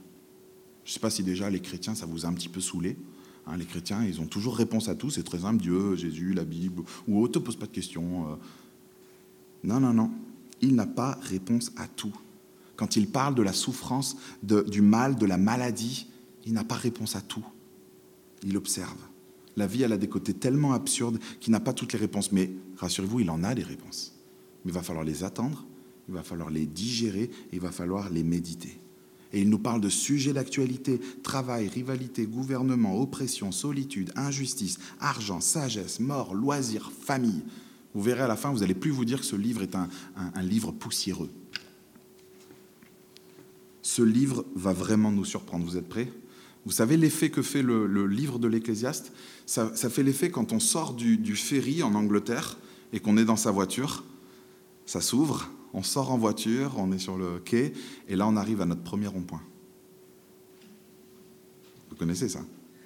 Je 0.85 0.89
ne 0.89 0.93
sais 0.93 0.99
pas 0.99 1.09
si 1.09 1.23
déjà 1.23 1.49
les 1.49 1.59
chrétiens, 1.59 1.95
ça 1.95 2.05
vous 2.05 2.25
a 2.25 2.29
un 2.29 2.33
petit 2.33 2.49
peu 2.49 2.61
saoulé. 2.61 2.97
Hein, 3.47 3.57
les 3.57 3.65
chrétiens, 3.65 4.03
ils 4.03 4.21
ont 4.21 4.27
toujours 4.27 4.55
réponse 4.55 4.89
à 4.89 4.95
tout. 4.95 5.09
C'est 5.09 5.23
très 5.23 5.39
simple, 5.39 5.61
Dieu, 5.61 5.95
Jésus, 5.95 6.33
la 6.33 6.45
Bible, 6.45 6.83
ou 7.07 7.21
autre, 7.21 7.39
ne 7.39 7.45
pose 7.45 7.55
pas 7.55 7.65
de 7.65 7.71
questions. 7.71 8.31
Euh. 8.31 8.35
Non, 9.63 9.79
non, 9.79 9.93
non. 9.93 10.11
Il 10.61 10.75
n'a 10.75 10.85
pas 10.85 11.17
réponse 11.21 11.71
à 11.77 11.87
tout 11.87 12.13
quand 12.81 12.95
il 12.95 13.05
parle 13.05 13.35
de 13.35 13.43
la 13.43 13.53
souffrance, 13.53 14.17
du 14.41 14.81
mal, 14.81 15.15
de 15.15 15.27
la 15.27 15.37
maladie, 15.37 16.07
il 16.47 16.53
n'a 16.53 16.63
pas 16.63 16.73
réponse 16.73 17.15
à 17.15 17.21
tout. 17.21 17.45
Il 18.43 18.57
observe. 18.57 18.97
La 19.55 19.67
vie, 19.67 19.83
elle 19.83 19.91
a 19.91 19.99
des 19.99 20.09
côtés 20.09 20.33
tellement 20.33 20.73
absurdes 20.73 21.19
qu'il 21.39 21.51
n'a 21.51 21.59
pas 21.59 21.73
toutes 21.73 21.93
les 21.93 21.99
réponses. 21.99 22.31
Mais 22.31 22.49
rassurez-vous, 22.77 23.19
il 23.19 23.29
en 23.29 23.43
a 23.43 23.53
des 23.53 23.61
réponses. 23.61 24.15
Mais 24.65 24.71
il 24.71 24.73
va 24.73 24.81
falloir 24.81 25.05
les 25.05 25.23
attendre, 25.23 25.63
il 26.07 26.15
va 26.15 26.23
falloir 26.23 26.49
les 26.49 26.65
digérer, 26.65 27.29
et 27.51 27.53
il 27.53 27.59
va 27.59 27.71
falloir 27.71 28.09
les 28.09 28.23
méditer. 28.23 28.79
Et 29.31 29.41
il 29.41 29.49
nous 29.51 29.59
parle 29.59 29.79
de 29.79 29.89
sujets 29.89 30.33
d'actualité, 30.33 30.99
travail, 31.21 31.67
rivalité, 31.67 32.25
gouvernement, 32.25 32.99
oppression, 32.99 33.51
solitude, 33.51 34.11
injustice, 34.15 34.79
argent, 34.99 35.39
sagesse, 35.39 35.99
mort, 35.99 36.33
loisirs, 36.33 36.91
famille. 36.91 37.43
Vous 37.93 38.01
verrez 38.01 38.23
à 38.23 38.27
la 38.27 38.37
fin, 38.37 38.49
vous 38.51 38.61
n'allez 38.61 38.73
plus 38.73 38.89
vous 38.89 39.05
dire 39.05 39.19
que 39.19 39.25
ce 39.27 39.35
livre 39.35 39.61
est 39.61 39.75
un 39.75 40.41
livre 40.41 40.71
poussiéreux 40.71 41.29
ce 43.81 44.01
livre 44.01 44.45
va 44.55 44.73
vraiment 44.73 45.11
nous 45.11 45.25
surprendre. 45.25 45.65
Vous 45.65 45.77
êtes 45.77 45.89
prêts? 45.89 46.11
Vous 46.65 46.71
savez 46.71 46.97
l'effet 46.97 47.29
que 47.29 47.41
fait 47.41 47.63
le, 47.63 48.05
livre 48.05 48.37
de 48.37 48.47
l'Ecclésiaste? 48.47 49.13
Ça, 49.45 49.71
fait 49.71 50.03
l'effet 50.03 50.29
quand 50.29 50.53
on 50.53 50.59
sort 50.59 50.93
du, 50.93 51.35
ferry 51.35 51.83
en 51.83 51.95
Angleterre 51.95 52.57
et 52.93 52.99
qu'on 52.99 53.17
est 53.17 53.25
dans 53.25 53.35
sa 53.35 53.51
voiture. 53.51 54.03
Ça 54.85 55.01
s'ouvre, 55.01 55.49
on 55.73 55.83
sort 55.83 56.11
en 56.11 56.17
voiture, 56.17 56.73
on 56.77 56.91
est 56.91 56.99
sur 56.99 57.17
le 57.17 57.39
quai, 57.39 57.73
et 58.07 58.15
là 58.15 58.27
on 58.27 58.35
arrive 58.35 58.61
à 58.61 58.65
notre 58.65 58.83
premier 58.83 59.07
rond-point. 59.07 59.41
Vous 61.89 61.95
connaissez 61.95 62.29
ça? 62.29 62.41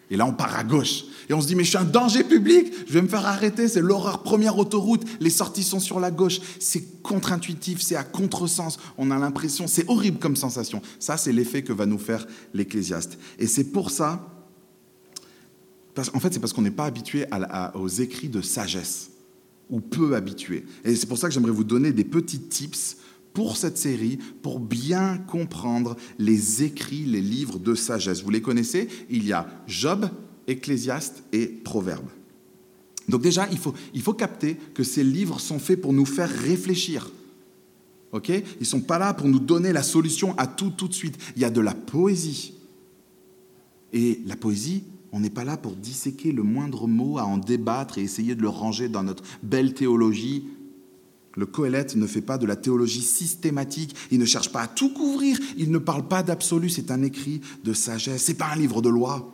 Et 0.10 0.18
là, 0.18 0.26
on 0.26 0.34
part 0.34 0.56
à 0.56 0.64
gauche. 0.64 1.06
Et 1.30 1.34
on 1.34 1.42
se 1.42 1.48
dit, 1.48 1.56
mais 1.56 1.64
je 1.64 1.70
suis 1.70 1.78
un 1.78 1.86
danger 1.86 2.24
public, 2.24 2.72
je 2.88 2.94
vais 2.94 3.02
me 3.02 3.08
faire 3.08 3.26
arrêter, 3.26 3.68
c'est 3.68 3.82
l'horreur, 3.82 4.22
première 4.22 4.58
autoroute, 4.58 5.04
les 5.20 5.32
sorties 5.32 5.64
sont 5.64 5.80
sur 5.80 6.00
la 6.00 6.12
gauche. 6.12 6.40
C'est 6.60 7.02
contre-intuitif, 7.02 7.82
c'est 7.82 7.96
à 7.96 8.04
contresens. 8.04 8.78
On 8.98 9.10
a 9.10 9.18
l'impression, 9.18 9.66
c'est 9.66 9.90
horrible 9.90 10.20
comme 10.20 10.36
sensation. 10.36 10.82
Ça, 11.00 11.18
c'est 11.18 11.32
l'effet 11.32 11.64
que 11.64 11.74
va 11.74 11.88
nous 11.88 11.98
faire 11.98 12.28
l'Ecclésiaste. 12.54 13.18
Et 13.40 13.48
c'est 13.48 13.72
pour 13.72 13.90
ça, 13.90 14.32
en 16.14 16.20
fait, 16.20 16.34
c'est 16.34 16.40
parce 16.40 16.54
qu'on 16.54 16.62
n'est 16.62 16.72
pas 16.72 16.86
habitué 16.86 17.26
aux 17.74 17.88
écrits 17.88 18.30
de 18.30 18.42
sagesse, 18.42 19.10
ou 19.72 19.80
peu 19.80 20.16
habitué. 20.16 20.66
Et 20.84 20.96
c'est 20.96 21.08
pour 21.08 21.18
ça 21.18 21.28
que 21.28 21.34
j'aimerais 21.34 21.52
vous 21.52 21.64
donner 21.64 21.92
des 21.92 22.04
petits 22.04 22.42
tips 22.42 22.98
pour 23.36 23.58
cette 23.58 23.78
série, 23.78 24.18
pour 24.42 24.60
bien 24.60 25.18
comprendre 25.18 25.96
les 26.18 26.64
écrits, 26.64 27.06
les 27.06 27.22
livres 27.22 27.60
de 27.60 27.76
sagesse. 27.76 28.24
Vous 28.24 28.32
les 28.32 28.42
connaissez? 28.42 28.88
Il 29.12 29.28
y 29.28 29.34
a 29.34 29.48
Job, 29.68 30.10
Ecclésiaste 30.48 31.22
et 31.34 31.46
Proverbes. 31.46 32.10
Donc 33.08 33.22
déjà, 33.22 33.48
il 33.52 33.60
faut, 33.60 33.76
il 33.94 34.02
faut 34.02 34.14
capter 34.14 34.56
que 34.74 34.84
ces 34.84 35.04
livres 35.04 35.40
sont 35.40 35.60
faits 35.60 35.80
pour 35.80 35.94
nous 35.94 36.06
faire 36.06 36.30
réfléchir. 36.30 37.12
Ok? 38.14 38.30
Ils 38.30 38.44
ne 38.62 38.66
sont 38.66 38.82
pas 38.82 38.98
là 38.98 39.14
pour 39.14 39.28
nous 39.28 39.40
donner 39.40 39.74
la 39.74 39.84
solution 39.84 40.34
à 40.38 40.48
tout 40.48 40.72
tout 40.72 40.88
de 40.88 40.94
suite. 40.94 41.18
Il 41.36 41.42
y 41.42 41.46
a 41.46 41.52
de 41.52 41.62
la 41.62 41.74
poésie. 41.74 42.54
Et 43.92 44.22
la 44.26 44.38
poésie, 44.38 44.84
on 45.12 45.20
n'est 45.20 45.30
pas 45.30 45.44
là 45.44 45.58
pour 45.58 45.74
disséquer 45.74 46.32
le 46.32 46.44
moindre 46.44 46.88
mot, 46.88 47.18
à 47.18 47.26
en 47.26 47.38
débattre 47.38 47.98
et 47.98 48.02
essayer 48.04 48.34
de 48.34 48.42
le 48.42 48.50
ranger 48.50 48.88
dans 48.88 49.04
notre 49.04 49.24
belle 49.44 49.74
théologie. 49.74 50.46
Le 51.36 51.46
Coëlette 51.46 51.96
ne 51.96 52.08
fait 52.08 52.22
pas 52.22 52.38
de 52.38 52.46
la 52.46 52.56
théologie 52.56 53.02
systématique, 53.02 53.96
il 54.12 54.20
ne 54.20 54.26
cherche 54.26 54.52
pas 54.52 54.62
à 54.62 54.68
tout 54.68 54.94
couvrir, 54.94 55.38
il 55.58 55.72
ne 55.72 55.78
parle 55.78 56.08
pas 56.08 56.24
d'absolu, 56.24 56.70
c'est 56.70 56.92
un 56.92 57.04
écrit 57.04 57.42
de 57.64 57.74
sagesse, 57.74 58.24
c'est 58.24 58.36
pas 58.36 58.52
un 58.52 58.56
livre 58.56 58.82
de 58.82 58.90
loi. 58.90 59.32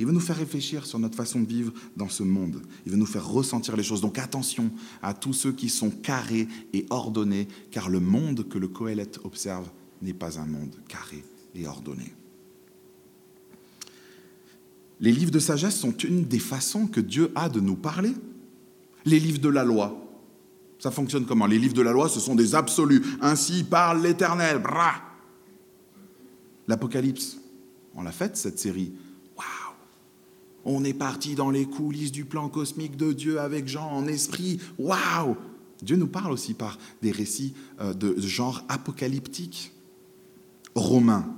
Il 0.00 0.06
veut 0.06 0.12
nous 0.12 0.20
faire 0.20 0.38
réfléchir 0.38 0.86
sur 0.86 0.98
notre 0.98 1.14
façon 1.14 1.40
de 1.40 1.46
vivre 1.46 1.74
dans 1.94 2.08
ce 2.08 2.22
monde. 2.22 2.62
Il 2.86 2.92
veut 2.92 2.96
nous 2.96 3.04
faire 3.04 3.28
ressentir 3.28 3.76
les 3.76 3.82
choses. 3.82 4.00
Donc 4.00 4.18
attention 4.18 4.70
à 5.02 5.12
tous 5.12 5.34
ceux 5.34 5.52
qui 5.52 5.68
sont 5.68 5.90
carrés 5.90 6.48
et 6.72 6.86
ordonnés, 6.88 7.48
car 7.70 7.90
le 7.90 8.00
monde 8.00 8.48
que 8.48 8.56
le 8.56 8.66
Coëlette 8.66 9.20
observe 9.24 9.68
n'est 10.00 10.14
pas 10.14 10.40
un 10.40 10.46
monde 10.46 10.74
carré 10.88 11.22
et 11.54 11.66
ordonné. 11.66 12.14
Les 15.00 15.12
livres 15.12 15.30
de 15.30 15.38
sagesse 15.38 15.76
sont 15.76 15.96
une 15.96 16.24
des 16.24 16.38
façons 16.38 16.86
que 16.86 17.00
Dieu 17.00 17.30
a 17.34 17.50
de 17.50 17.60
nous 17.60 17.76
parler. 17.76 18.12
Les 19.04 19.20
livres 19.20 19.40
de 19.40 19.48
la 19.50 19.64
loi, 19.64 20.09
ça 20.80 20.90
fonctionne 20.90 21.26
comment? 21.26 21.46
Les 21.46 21.58
livres 21.58 21.74
de 21.74 21.82
la 21.82 21.92
loi, 21.92 22.08
ce 22.08 22.18
sont 22.18 22.34
des 22.34 22.54
absolus. 22.54 23.02
Ainsi 23.20 23.62
parle 23.62 24.02
l'Éternel. 24.02 24.62
L'Apocalypse, 26.66 27.36
on 27.94 28.02
l'a 28.02 28.12
faite 28.12 28.36
cette 28.36 28.58
série. 28.58 28.92
On 30.64 30.84
est 30.84 30.94
parti 30.94 31.34
dans 31.34 31.50
les 31.50 31.64
coulisses 31.64 32.12
du 32.12 32.24
plan 32.24 32.48
cosmique 32.48 32.96
de 32.96 33.12
Dieu 33.12 33.40
avec 33.40 33.66
Jean 33.66 33.90
en 33.90 34.06
esprit. 34.06 34.60
Waouh 34.78 35.36
Dieu 35.82 35.96
nous 35.96 36.06
parle 36.06 36.32
aussi 36.32 36.52
par 36.52 36.78
des 37.00 37.10
récits 37.10 37.54
euh, 37.80 37.94
de 37.94 38.20
genre 38.20 38.62
apocalyptique. 38.68 39.72
Romain. 40.74 41.34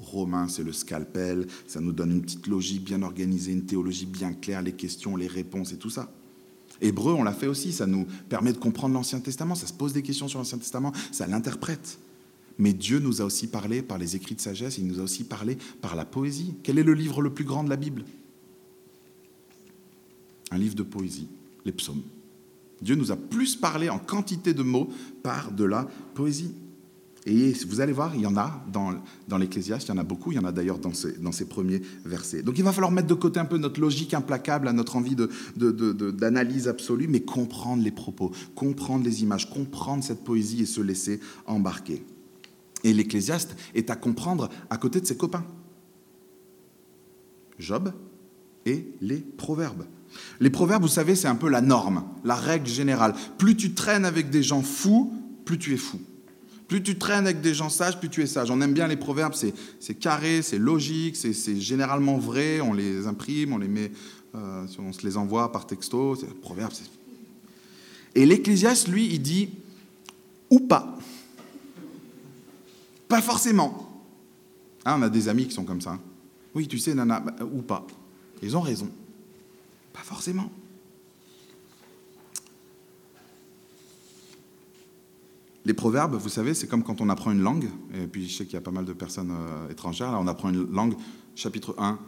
Romain, 0.00 0.48
c'est 0.48 0.64
le 0.64 0.72
scalpel, 0.72 1.46
ça 1.66 1.80
nous 1.80 1.92
donne 1.92 2.12
une 2.12 2.22
petite 2.22 2.46
logique 2.46 2.84
bien 2.84 3.02
organisée, 3.02 3.52
une 3.52 3.66
théologie 3.66 4.06
bien 4.06 4.32
claire, 4.32 4.62
les 4.62 4.72
questions, 4.72 5.16
les 5.16 5.26
réponses 5.26 5.72
et 5.72 5.76
tout 5.76 5.90
ça. 5.90 6.12
Hébreu, 6.80 7.12
on 7.12 7.22
l'a 7.22 7.32
fait 7.32 7.46
aussi, 7.46 7.72
ça 7.72 7.86
nous 7.86 8.06
permet 8.28 8.52
de 8.52 8.58
comprendre 8.58 8.94
l'Ancien 8.94 9.20
Testament, 9.20 9.54
ça 9.54 9.66
se 9.66 9.72
pose 9.72 9.92
des 9.92 10.02
questions 10.02 10.28
sur 10.28 10.38
l'Ancien 10.38 10.58
Testament, 10.58 10.92
ça 11.10 11.26
l'interprète. 11.26 11.98
Mais 12.58 12.72
Dieu 12.72 12.98
nous 12.98 13.20
a 13.20 13.24
aussi 13.24 13.46
parlé 13.46 13.82
par 13.82 13.98
les 13.98 14.16
écrits 14.16 14.34
de 14.34 14.40
sagesse, 14.40 14.78
il 14.78 14.86
nous 14.86 15.00
a 15.00 15.02
aussi 15.02 15.24
parlé 15.24 15.56
par 15.80 15.96
la 15.96 16.04
poésie. 16.04 16.54
Quel 16.62 16.78
est 16.78 16.84
le 16.84 16.94
livre 16.94 17.22
le 17.22 17.32
plus 17.32 17.44
grand 17.44 17.64
de 17.64 17.70
la 17.70 17.76
Bible? 17.76 18.04
Un 20.50 20.58
livre 20.58 20.74
de 20.74 20.82
poésie, 20.82 21.28
les 21.64 21.72
psaumes. 21.72 22.02
Dieu 22.80 22.94
nous 22.94 23.10
a 23.10 23.16
plus 23.16 23.56
parlé 23.56 23.88
en 23.88 23.98
quantité 23.98 24.54
de 24.54 24.62
mots 24.62 24.88
par 25.22 25.52
de 25.52 25.64
la 25.64 25.88
poésie. 26.14 26.52
Et 27.30 27.52
vous 27.68 27.82
allez 27.82 27.92
voir, 27.92 28.14
il 28.14 28.22
y 28.22 28.26
en 28.26 28.38
a 28.38 28.64
dans, 28.72 28.94
dans 29.28 29.36
l'Ecclésiaste, 29.36 29.88
il 29.88 29.90
y 29.90 29.94
en 29.94 29.98
a 29.98 30.02
beaucoup, 30.02 30.32
il 30.32 30.36
y 30.36 30.38
en 30.38 30.46
a 30.46 30.52
d'ailleurs 30.52 30.78
dans 30.78 30.94
ces, 30.94 31.44
premiers 31.44 31.82
versets. 32.06 32.42
Donc 32.42 32.56
il 32.56 32.64
va 32.64 32.72
falloir 32.72 32.90
mettre 32.90 33.06
de 33.06 33.12
côté 33.14 33.38
un 33.38 33.44
peu 33.44 33.58
notre 33.58 33.82
logique 33.82 34.14
implacable, 34.14 34.70
notre 34.70 34.96
envie 34.96 35.14
d'analyse 35.54 36.68
absolue, 36.68 37.06
mais 37.06 37.20
comprendre 37.20 37.82
les 37.82 37.90
propos, 37.90 38.32
comprendre 38.54 39.04
les 39.04 39.22
images, 39.22 39.50
comprendre 39.50 40.02
cette 40.02 40.24
poésie 40.24 40.62
et 40.62 40.66
se 40.66 40.80
laisser 40.80 41.20
embarquer. 41.44 42.02
Et 42.82 42.94
l'Ecclésiaste 42.94 43.56
est 43.74 43.90
à 43.90 43.96
comprendre 43.96 44.48
à 44.70 44.78
côté 44.78 44.98
de 44.98 45.06
ses 45.06 45.18
copains. 45.18 45.44
Job 47.58 47.92
et 48.64 48.90
les 49.02 49.18
proverbes. 49.18 49.84
Les 50.40 50.48
proverbes, 50.48 50.80
vous 50.80 50.88
savez, 50.88 51.14
c'est 51.14 51.28
un 51.28 51.34
peu 51.34 51.50
la 51.50 51.60
norme, 51.60 52.04
la 52.24 52.36
règle 52.36 52.68
générale. 52.68 53.14
Plus 53.36 53.54
tu 53.54 53.74
traînes 53.74 54.06
avec 54.06 54.30
des 54.30 54.42
gens 54.42 54.62
fous, 54.62 55.12
plus 55.44 55.58
tu 55.58 55.74
es 55.74 55.76
fou. 55.76 56.00
Plus 56.68 56.82
tu 56.82 56.98
traînes 56.98 57.24
avec 57.24 57.40
des 57.40 57.54
gens 57.54 57.70
sages, 57.70 57.98
plus 57.98 58.10
tu 58.10 58.22
es 58.22 58.26
sage. 58.26 58.50
On 58.50 58.60
aime 58.60 58.74
bien 58.74 58.86
les 58.86 58.96
proverbes, 58.96 59.34
c'est 59.34 59.94
carré, 59.94 60.42
c'est 60.42 60.58
logique, 60.58 61.16
c'est 61.16 61.58
généralement 61.58 62.18
vrai. 62.18 62.60
On 62.60 62.74
les 62.74 63.06
imprime, 63.06 63.54
on 63.54 63.58
les 63.58 63.68
met, 63.68 63.90
euh, 64.34 64.66
on 64.78 64.92
se 64.92 65.04
les 65.06 65.16
envoie 65.16 65.50
par 65.50 65.66
texto. 65.66 66.14
Proverbes. 66.42 66.74
Et 68.14 68.26
l'Ecclésiaste, 68.26 68.88
lui, 68.88 69.06
il 69.06 69.22
dit 69.22 69.48
ou 70.50 70.60
pas. 70.60 70.98
Pas 73.08 73.22
forcément. 73.22 74.04
Hein, 74.84 74.96
on 74.98 75.02
a 75.02 75.08
des 75.08 75.28
amis 75.28 75.46
qui 75.46 75.54
sont 75.54 75.64
comme 75.64 75.80
ça. 75.80 75.98
Oui, 76.54 76.68
tu 76.68 76.78
sais, 76.78 76.94
nana, 76.94 77.20
bah, 77.20 77.34
ou 77.44 77.62
pas. 77.62 77.86
Ils 78.42 78.56
ont 78.56 78.60
raison. 78.60 78.90
Pas 79.92 80.02
forcément. 80.02 80.50
Les 85.68 85.74
proverbes, 85.74 86.14
vous 86.14 86.30
savez, 86.30 86.54
c'est 86.54 86.66
comme 86.66 86.82
quand 86.82 87.02
on 87.02 87.10
apprend 87.10 87.30
une 87.30 87.42
langue, 87.42 87.68
et 87.92 88.06
puis 88.06 88.26
je 88.26 88.34
sais 88.34 88.46
qu'il 88.46 88.54
y 88.54 88.56
a 88.56 88.62
pas 88.62 88.70
mal 88.70 88.86
de 88.86 88.94
personnes 88.94 89.30
euh, 89.30 89.68
étrangères, 89.68 90.10
là 90.10 90.18
on 90.18 90.26
apprend 90.26 90.48
une 90.48 90.66
langue, 90.72 90.94
chapitre 91.34 91.74
1, 91.76 91.98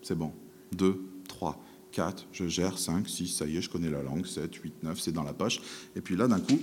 c'est 0.00 0.16
bon, 0.16 0.32
2, 0.74 0.98
3, 1.28 1.62
4, 1.92 2.26
je 2.32 2.48
gère, 2.48 2.78
5, 2.78 3.06
6, 3.06 3.36
ça 3.36 3.44
y 3.44 3.58
est, 3.58 3.60
je 3.60 3.68
connais 3.68 3.90
la 3.90 4.02
langue, 4.02 4.24
7, 4.24 4.54
8, 4.54 4.82
9, 4.82 4.98
c'est 4.98 5.12
dans 5.12 5.24
la 5.24 5.34
poche, 5.34 5.60
et 5.94 6.00
puis 6.00 6.16
là 6.16 6.26
d'un 6.26 6.40
coup, 6.40 6.58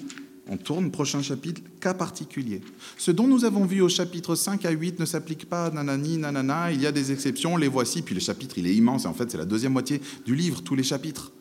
on 0.49 0.57
tourne, 0.57 0.89
prochain 0.89 1.21
chapitre, 1.21 1.61
cas 1.79 1.93
particulier. 1.93 2.61
Ce 2.97 3.11
dont 3.11 3.27
nous 3.27 3.45
avons 3.45 3.65
vu 3.65 3.81
au 3.81 3.89
chapitre 3.89 4.33
5 4.33 4.65
à 4.65 4.71
8 4.71 4.99
ne 4.99 5.05
s'applique 5.05 5.47
pas 5.47 5.69
nanani, 5.69 6.17
nanana, 6.17 6.71
il 6.71 6.81
y 6.81 6.87
a 6.87 6.91
des 6.91 7.11
exceptions, 7.11 7.57
les 7.57 7.67
voici, 7.67 8.01
puis 8.01 8.15
le 8.15 8.21
chapitre, 8.21 8.57
il 8.57 8.65
est 8.65 8.73
immense, 8.73 9.05
et 9.05 9.07
en 9.07 9.13
fait, 9.13 9.29
c'est 9.29 9.37
la 9.37 9.45
deuxième 9.45 9.73
moitié 9.73 10.01
du 10.25 10.33
livre, 10.33 10.63
tous 10.63 10.73
les 10.73 10.81
chapitres. 10.81 11.31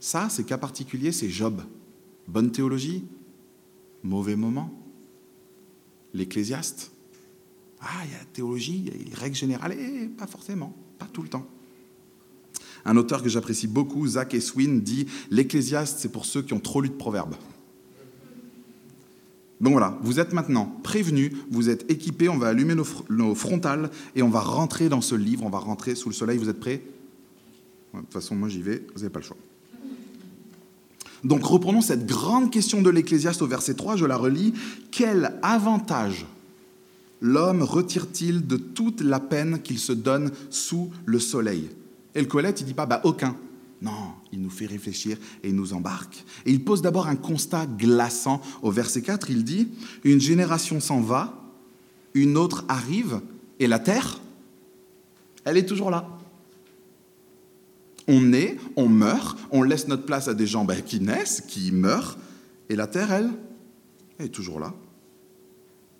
Ça, 0.00 0.28
c'est 0.30 0.44
cas 0.44 0.56
particulier, 0.56 1.12
c'est 1.12 1.28
Job. 1.28 1.60
Bonne 2.26 2.50
théologie, 2.50 3.04
mauvais 4.04 4.36
moment. 4.36 4.70
L'ecclésiaste. 6.12 6.92
Ah, 7.80 8.04
il 8.04 8.12
y 8.12 8.14
a 8.14 8.18
la 8.18 8.24
théologie, 8.26 8.84
il 8.86 8.86
y 8.86 8.90
a 8.90 9.04
les 9.10 9.14
règles 9.14 9.36
générales, 9.36 9.72
et 9.72 10.06
pas 10.06 10.26
forcément, 10.26 10.74
pas 10.98 11.08
tout 11.12 11.22
le 11.22 11.28
temps. 11.28 11.46
Un 12.84 12.96
auteur 12.96 13.22
que 13.22 13.28
j'apprécie 13.28 13.66
beaucoup, 13.66 14.06
Zach 14.06 14.34
Eswin, 14.34 14.80
dit 14.80 15.06
L'Ecclésiaste, 15.30 15.98
c'est 15.98 16.10
pour 16.10 16.24
ceux 16.26 16.42
qui 16.42 16.52
ont 16.52 16.60
trop 16.60 16.80
lu 16.80 16.88
de 16.88 16.94
proverbes. 16.94 17.34
Donc 19.60 19.72
voilà, 19.72 19.98
vous 20.02 20.20
êtes 20.20 20.32
maintenant 20.32 20.66
prévenus, 20.82 21.32
vous 21.50 21.70
êtes 21.70 21.90
équipés, 21.90 22.28
on 22.28 22.36
va 22.36 22.48
allumer 22.48 22.74
nos, 22.74 23.34
frontales 23.34 23.90
et 24.14 24.22
on 24.22 24.28
va 24.28 24.40
rentrer 24.40 24.88
dans 24.88 25.00
ce 25.00 25.14
livre, 25.14 25.44
on 25.44 25.50
va 25.50 25.58
rentrer 25.58 25.94
sous 25.94 26.08
le 26.08 26.14
soleil. 26.14 26.38
Vous 26.38 26.48
êtes 26.48 26.60
prêts? 26.60 26.82
De 27.94 28.00
toute 28.00 28.12
façon, 28.12 28.34
moi 28.34 28.48
j'y 28.48 28.60
vais, 28.60 28.84
vous 28.94 29.00
n'avez 29.00 29.10
pas 29.10 29.20
le 29.20 29.24
choix. 29.24 29.36
Donc 31.24 31.44
reprenons 31.44 31.80
cette 31.80 32.06
grande 32.06 32.50
question 32.50 32.82
de 32.82 32.90
l'Ecclésiaste 32.90 33.42
au 33.42 33.46
verset 33.46 33.74
3, 33.74 33.96
je 33.96 34.04
la 34.04 34.16
relis. 34.16 34.52
Quel 34.90 35.38
avantage 35.42 36.26
l'homme 37.20 37.62
retire-t-il 37.62 38.46
de 38.46 38.56
toute 38.56 39.00
la 39.00 39.20
peine 39.20 39.62
qu'il 39.62 39.78
se 39.78 39.92
donne 39.92 40.30
sous 40.50 40.90
le 41.06 41.18
soleil? 41.18 41.70
Et 42.14 42.20
le 42.20 42.26
Colette, 42.26 42.60
il 42.60 42.66
dit 42.66 42.74
pas 42.74 42.86
bah, 42.86 43.00
aucun. 43.04 43.36
Non, 43.80 44.12
il 44.32 44.40
nous 44.40 44.50
fait 44.50 44.66
réfléchir 44.66 45.16
et 45.42 45.52
nous 45.52 45.72
embarque. 45.72 46.24
Et 46.46 46.52
il 46.52 46.62
pose 46.62 46.82
d'abord 46.82 47.06
un 47.06 47.16
constat 47.16 47.66
glaçant. 47.66 48.40
Au 48.62 48.70
verset 48.70 49.02
4, 49.02 49.30
il 49.30 49.44
dit 49.44 49.68
Une 50.04 50.20
génération 50.20 50.80
s'en 50.80 51.00
va, 51.00 51.42
une 52.12 52.36
autre 52.36 52.64
arrive, 52.68 53.20
et 53.58 53.66
la 53.66 53.78
terre, 53.78 54.20
elle 55.44 55.56
est 55.56 55.66
toujours 55.66 55.90
là. 55.90 56.08
On 58.06 58.20
naît, 58.20 58.56
on 58.76 58.88
meurt, 58.88 59.38
on 59.50 59.62
laisse 59.62 59.88
notre 59.88 60.04
place 60.04 60.28
à 60.28 60.34
des 60.34 60.46
gens 60.46 60.64
ben, 60.64 60.82
qui 60.82 61.00
naissent, 61.00 61.42
qui 61.46 61.72
meurent, 61.72 62.18
et 62.68 62.76
la 62.76 62.86
terre, 62.86 63.12
elle, 63.12 63.30
elle 64.18 64.26
est 64.26 64.30
toujours 64.30 64.60
là. 64.60 64.74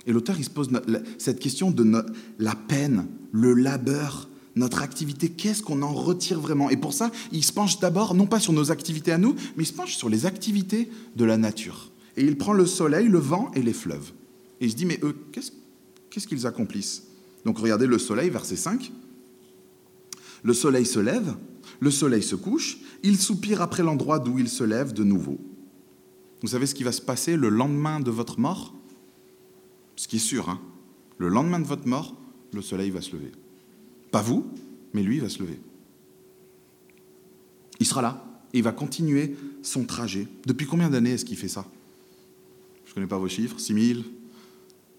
Et 0.07 0.13
l'auteur, 0.13 0.37
il 0.39 0.45
se 0.45 0.51
pose 0.51 0.71
cette 1.19 1.41
question 1.41 1.71
de 1.71 2.05
la 2.39 2.55
peine, 2.55 3.07
le 3.33 3.55
labeur, 3.55 4.29
notre 4.57 4.83
activité, 4.83 5.31
qu'est-ce 5.31 5.63
qu'on 5.63 5.83
en 5.83 5.93
retire 5.93 6.41
vraiment? 6.41 6.71
Et 6.71 6.77
pour 6.77 6.93
ça, 6.93 7.11
il 7.33 7.43
se 7.43 7.53
penche 7.53 7.81
d'abord, 7.81 8.15
non 8.15 8.27
pas 8.27 8.39
sur 8.39 8.53
nos 8.53 8.71
activités 8.71 9.13
à 9.13 9.19
nous, 9.19 9.35
mais 9.57 9.65
il 9.65 9.67
se 9.67 9.73
penche 9.73 9.97
sur 9.97 10.09
les 10.09 10.27
activités 10.27 10.91
de 11.17 11.25
la 11.25 11.37
nature. 11.37 11.91
Et 12.17 12.23
il 12.23 12.39
prend 12.39 12.53
le 12.53 12.67
soleil, 12.67 13.09
le 13.09 13.19
vent 13.19 13.51
et 13.55 13.63
les 13.63 13.73
fleuves. 13.73 14.13
Et 14.61 14.67
il 14.67 14.71
se 14.71 14.77
dit, 14.77 14.87
mais 14.87 15.01
eux, 15.03 15.17
qu'est-ce 15.33 16.29
qu'ils 16.29 16.47
accomplissent? 16.47 17.05
Donc 17.45 17.59
regardez 17.59 17.87
le 17.87 17.99
soleil, 17.99 18.31
verset 18.31 18.57
5. 18.57 18.93
Le 20.45 20.53
soleil 20.55 20.87
se 20.87 21.01
lève, 21.01 21.35
le 21.85 21.91
soleil 21.91 22.23
se 22.23 22.35
couche, 22.35 22.79
il 23.03 23.19
soupire 23.19 23.61
après 23.61 23.83
l'endroit 23.83 24.19
d'où 24.19 24.39
il 24.39 24.49
se 24.49 24.65
lève 24.65 24.95
de 24.95 25.05
nouveau. 25.05 25.39
Vous 26.41 26.49
savez 26.49 26.65
ce 26.65 26.75
qui 26.75 26.83
va 26.83 26.93
se 26.93 27.03
passer 27.03 27.37
le 27.37 27.51
lendemain 27.51 28.01
de 28.01 28.11
votre 28.11 28.41
mort? 28.41 28.75
Ce 29.95 30.09
qui 30.09 30.17
est 30.17 30.19
sûr, 30.19 30.49
hein 30.49 30.61
le 31.19 31.29
lendemain 31.29 31.61
de 31.61 31.67
votre 31.67 31.87
mort, 31.87 32.17
le 32.55 32.63
soleil 32.63 32.91
va 32.91 33.03
se 33.03 33.13
lever. 33.13 33.33
Pas 34.11 34.23
vous, 34.23 34.47
mais 34.95 35.03
lui 35.03 35.21
va 35.21 35.29
se 35.29 35.41
lever. 35.41 35.61
Il 37.79 37.87
sera 37.87 38.01
là 38.01 38.25
et 38.55 38.59
il 38.59 38.65
va 38.65 38.73
continuer 38.73 39.37
son 39.63 39.85
trajet. 39.85 40.27
Depuis 40.47 40.67
combien 40.67 40.89
d'années 40.89 41.13
est-ce 41.13 41.27
qu'il 41.27 41.37
fait 41.37 41.49
ça? 41.49 41.67
Je 42.87 42.91
ne 42.91 42.95
connais 42.95 43.07
pas 43.07 43.19
vos 43.19 43.29
chiffres, 43.29 43.59
6 43.59 43.95
000, 43.95 44.01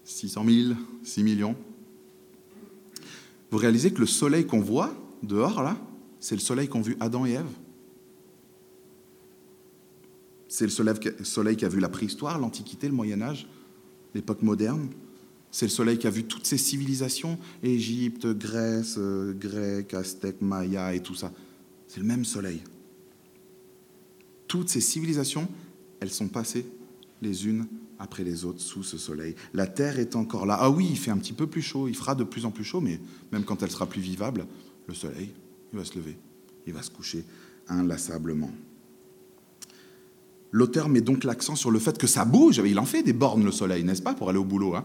600 0.04 0.44
000, 0.46 0.74
6 1.02 1.22
millions. 1.24 1.56
Vous 3.50 3.58
réalisez 3.58 3.92
que 3.92 4.00
le 4.00 4.06
soleil 4.06 4.46
qu'on 4.46 4.60
voit 4.60 4.94
dehors, 5.24 5.62
là, 5.62 5.76
c'est 6.26 6.34
le 6.34 6.40
soleil 6.40 6.66
qu'ont 6.66 6.80
vu 6.80 6.96
Adam 6.98 7.24
et 7.24 7.34
Ève 7.34 7.46
C'est 10.48 10.64
le 10.64 10.70
soleil 11.24 11.56
qui 11.56 11.64
a 11.64 11.68
vu 11.68 11.78
la 11.78 11.88
préhistoire, 11.88 12.40
l'Antiquité, 12.40 12.88
le 12.88 12.94
Moyen 12.94 13.22
Âge, 13.22 13.46
l'époque 14.12 14.42
moderne. 14.42 14.88
C'est 15.52 15.66
le 15.66 15.70
soleil 15.70 15.98
qui 15.98 16.08
a 16.08 16.10
vu 16.10 16.24
toutes 16.24 16.44
ces 16.44 16.58
civilisations, 16.58 17.38
Égypte, 17.62 18.26
Grèce, 18.26 18.96
euh, 18.98 19.34
Grec, 19.34 19.94
Aztèque, 19.94 20.42
Maya 20.42 20.94
et 20.94 21.00
tout 21.00 21.14
ça. 21.14 21.30
C'est 21.86 22.00
le 22.00 22.06
même 22.06 22.24
soleil. 22.24 22.60
Toutes 24.48 24.68
ces 24.68 24.80
civilisations, 24.80 25.46
elles 26.00 26.10
sont 26.10 26.26
passées 26.26 26.66
les 27.22 27.46
unes 27.46 27.68
après 28.00 28.24
les 28.24 28.44
autres 28.44 28.60
sous 28.60 28.82
ce 28.82 28.98
soleil. 28.98 29.36
La 29.54 29.68
terre 29.68 30.00
est 30.00 30.16
encore 30.16 30.44
là. 30.44 30.58
Ah 30.58 30.70
oui, 30.70 30.88
il 30.90 30.98
fait 30.98 31.12
un 31.12 31.18
petit 31.18 31.34
peu 31.34 31.46
plus 31.46 31.62
chaud, 31.62 31.86
il 31.86 31.94
fera 31.94 32.16
de 32.16 32.24
plus 32.24 32.46
en 32.46 32.50
plus 32.50 32.64
chaud, 32.64 32.80
mais 32.80 32.98
même 33.30 33.44
quand 33.44 33.62
elle 33.62 33.70
sera 33.70 33.86
plus 33.86 34.00
vivable, 34.00 34.44
le 34.88 34.94
soleil, 34.94 35.30
il 35.72 35.78
va 35.78 35.84
se 35.84 35.94
lever, 35.96 36.16
il 36.66 36.72
va 36.72 36.82
se 36.82 36.90
coucher 36.90 37.24
inlassablement. 37.68 38.50
L'auteur 40.52 40.88
met 40.88 41.00
donc 41.00 41.24
l'accent 41.24 41.56
sur 41.56 41.70
le 41.70 41.78
fait 41.78 41.98
que 41.98 42.06
ça 42.06 42.24
bouge. 42.24 42.62
Il 42.64 42.78
en 42.78 42.86
fait 42.86 43.02
des 43.02 43.12
bornes, 43.12 43.44
le 43.44 43.52
soleil, 43.52 43.84
n'est-ce 43.84 44.02
pas, 44.02 44.14
pour 44.14 44.30
aller 44.30 44.38
au 44.38 44.44
boulot. 44.44 44.74
Hein? 44.74 44.84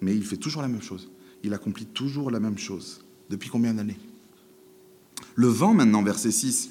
Mais 0.00 0.14
il 0.14 0.24
fait 0.24 0.36
toujours 0.36 0.62
la 0.62 0.68
même 0.68 0.82
chose. 0.82 1.10
Il 1.42 1.54
accomplit 1.54 1.86
toujours 1.86 2.30
la 2.30 2.40
même 2.40 2.58
chose. 2.58 3.04
Depuis 3.30 3.48
combien 3.48 3.74
d'années? 3.74 3.96
Le 5.34 5.46
vent, 5.46 5.72
maintenant, 5.72 6.02
verset 6.02 6.30
6. 6.30 6.70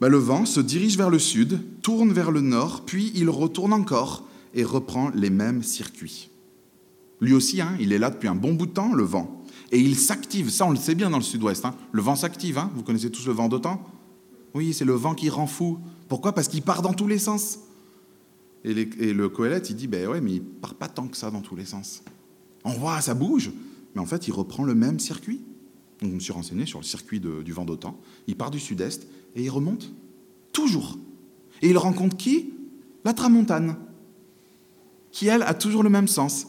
Bah, 0.00 0.08
le 0.08 0.18
vent 0.18 0.46
se 0.46 0.60
dirige 0.60 0.96
vers 0.96 1.10
le 1.10 1.18
sud, 1.18 1.60
tourne 1.82 2.12
vers 2.12 2.30
le 2.30 2.40
nord, 2.40 2.84
puis 2.84 3.12
il 3.14 3.30
retourne 3.30 3.72
encore 3.72 4.26
et 4.54 4.64
reprend 4.64 5.10
les 5.14 5.30
mêmes 5.30 5.62
circuits. 5.62 6.30
Lui 7.20 7.32
aussi, 7.32 7.60
hein, 7.60 7.76
il 7.80 7.92
est 7.92 7.98
là 7.98 8.10
depuis 8.10 8.28
un 8.28 8.34
bon 8.34 8.54
bout 8.54 8.66
de 8.66 8.72
temps, 8.72 8.92
le 8.92 9.04
vent. 9.04 9.44
Et 9.72 9.80
il 9.80 9.96
s'active, 9.96 10.50
ça 10.50 10.66
on 10.66 10.70
le 10.70 10.76
sait 10.76 10.94
bien 10.94 11.10
dans 11.10 11.16
le 11.16 11.22
sud-ouest. 11.22 11.64
Hein. 11.64 11.74
Le 11.92 12.02
vent 12.02 12.16
s'active, 12.16 12.58
hein. 12.58 12.70
vous 12.74 12.82
connaissez 12.82 13.10
tous 13.10 13.26
le 13.26 13.32
vent 13.32 13.48
d'autant 13.48 13.82
Oui, 14.54 14.72
c'est 14.72 14.84
le 14.84 14.94
vent 14.94 15.14
qui 15.14 15.28
rend 15.28 15.46
fou. 15.46 15.78
Pourquoi? 16.08 16.32
Parce 16.32 16.48
qu'il 16.48 16.62
part 16.62 16.82
dans 16.82 16.92
tous 16.92 17.08
les 17.08 17.18
sens. 17.18 17.58
Et, 18.64 18.74
le 18.74 19.28
Coëlette, 19.28 19.70
il 19.70 19.76
dit, 19.76 19.86
ben 19.86 20.08
ouais, 20.08 20.20
mais 20.20 20.34
il 20.34 20.42
part 20.42 20.74
pas 20.74 20.88
tant 20.88 21.06
que 21.06 21.16
ça 21.16 21.30
dans 21.30 21.40
tous 21.40 21.54
les 21.54 21.64
sens. 21.64 22.02
On 22.64 22.72
voit, 22.72 23.00
ça 23.00 23.14
bouge, 23.14 23.52
mais 23.94 24.00
en 24.00 24.06
fait, 24.06 24.26
il 24.26 24.32
reprend 24.32 24.64
le 24.64 24.74
même 24.74 24.98
circuit. 24.98 25.40
Donc, 26.00 26.10
je 26.10 26.14
me 26.16 26.20
suis 26.20 26.32
renseigné 26.32 26.66
sur 26.66 26.80
le 26.80 26.84
circuit 26.84 27.20
du 27.20 27.52
vent 27.52 27.64
d'autant. 27.64 27.98
Il 28.26 28.36
part 28.36 28.50
du 28.50 28.58
sud-est 28.58 29.06
et 29.36 29.44
il 29.44 29.50
remonte 29.50 29.92
toujours. 30.52 30.98
Et 31.62 31.70
il 31.70 31.78
rencontre 31.78 32.16
qui? 32.16 32.52
La 33.04 33.12
tramontane, 33.12 33.76
qui 35.12 35.28
elle 35.28 35.42
a 35.42 35.54
toujours 35.54 35.84
le 35.84 35.90
même 35.90 36.08
sens 36.08 36.48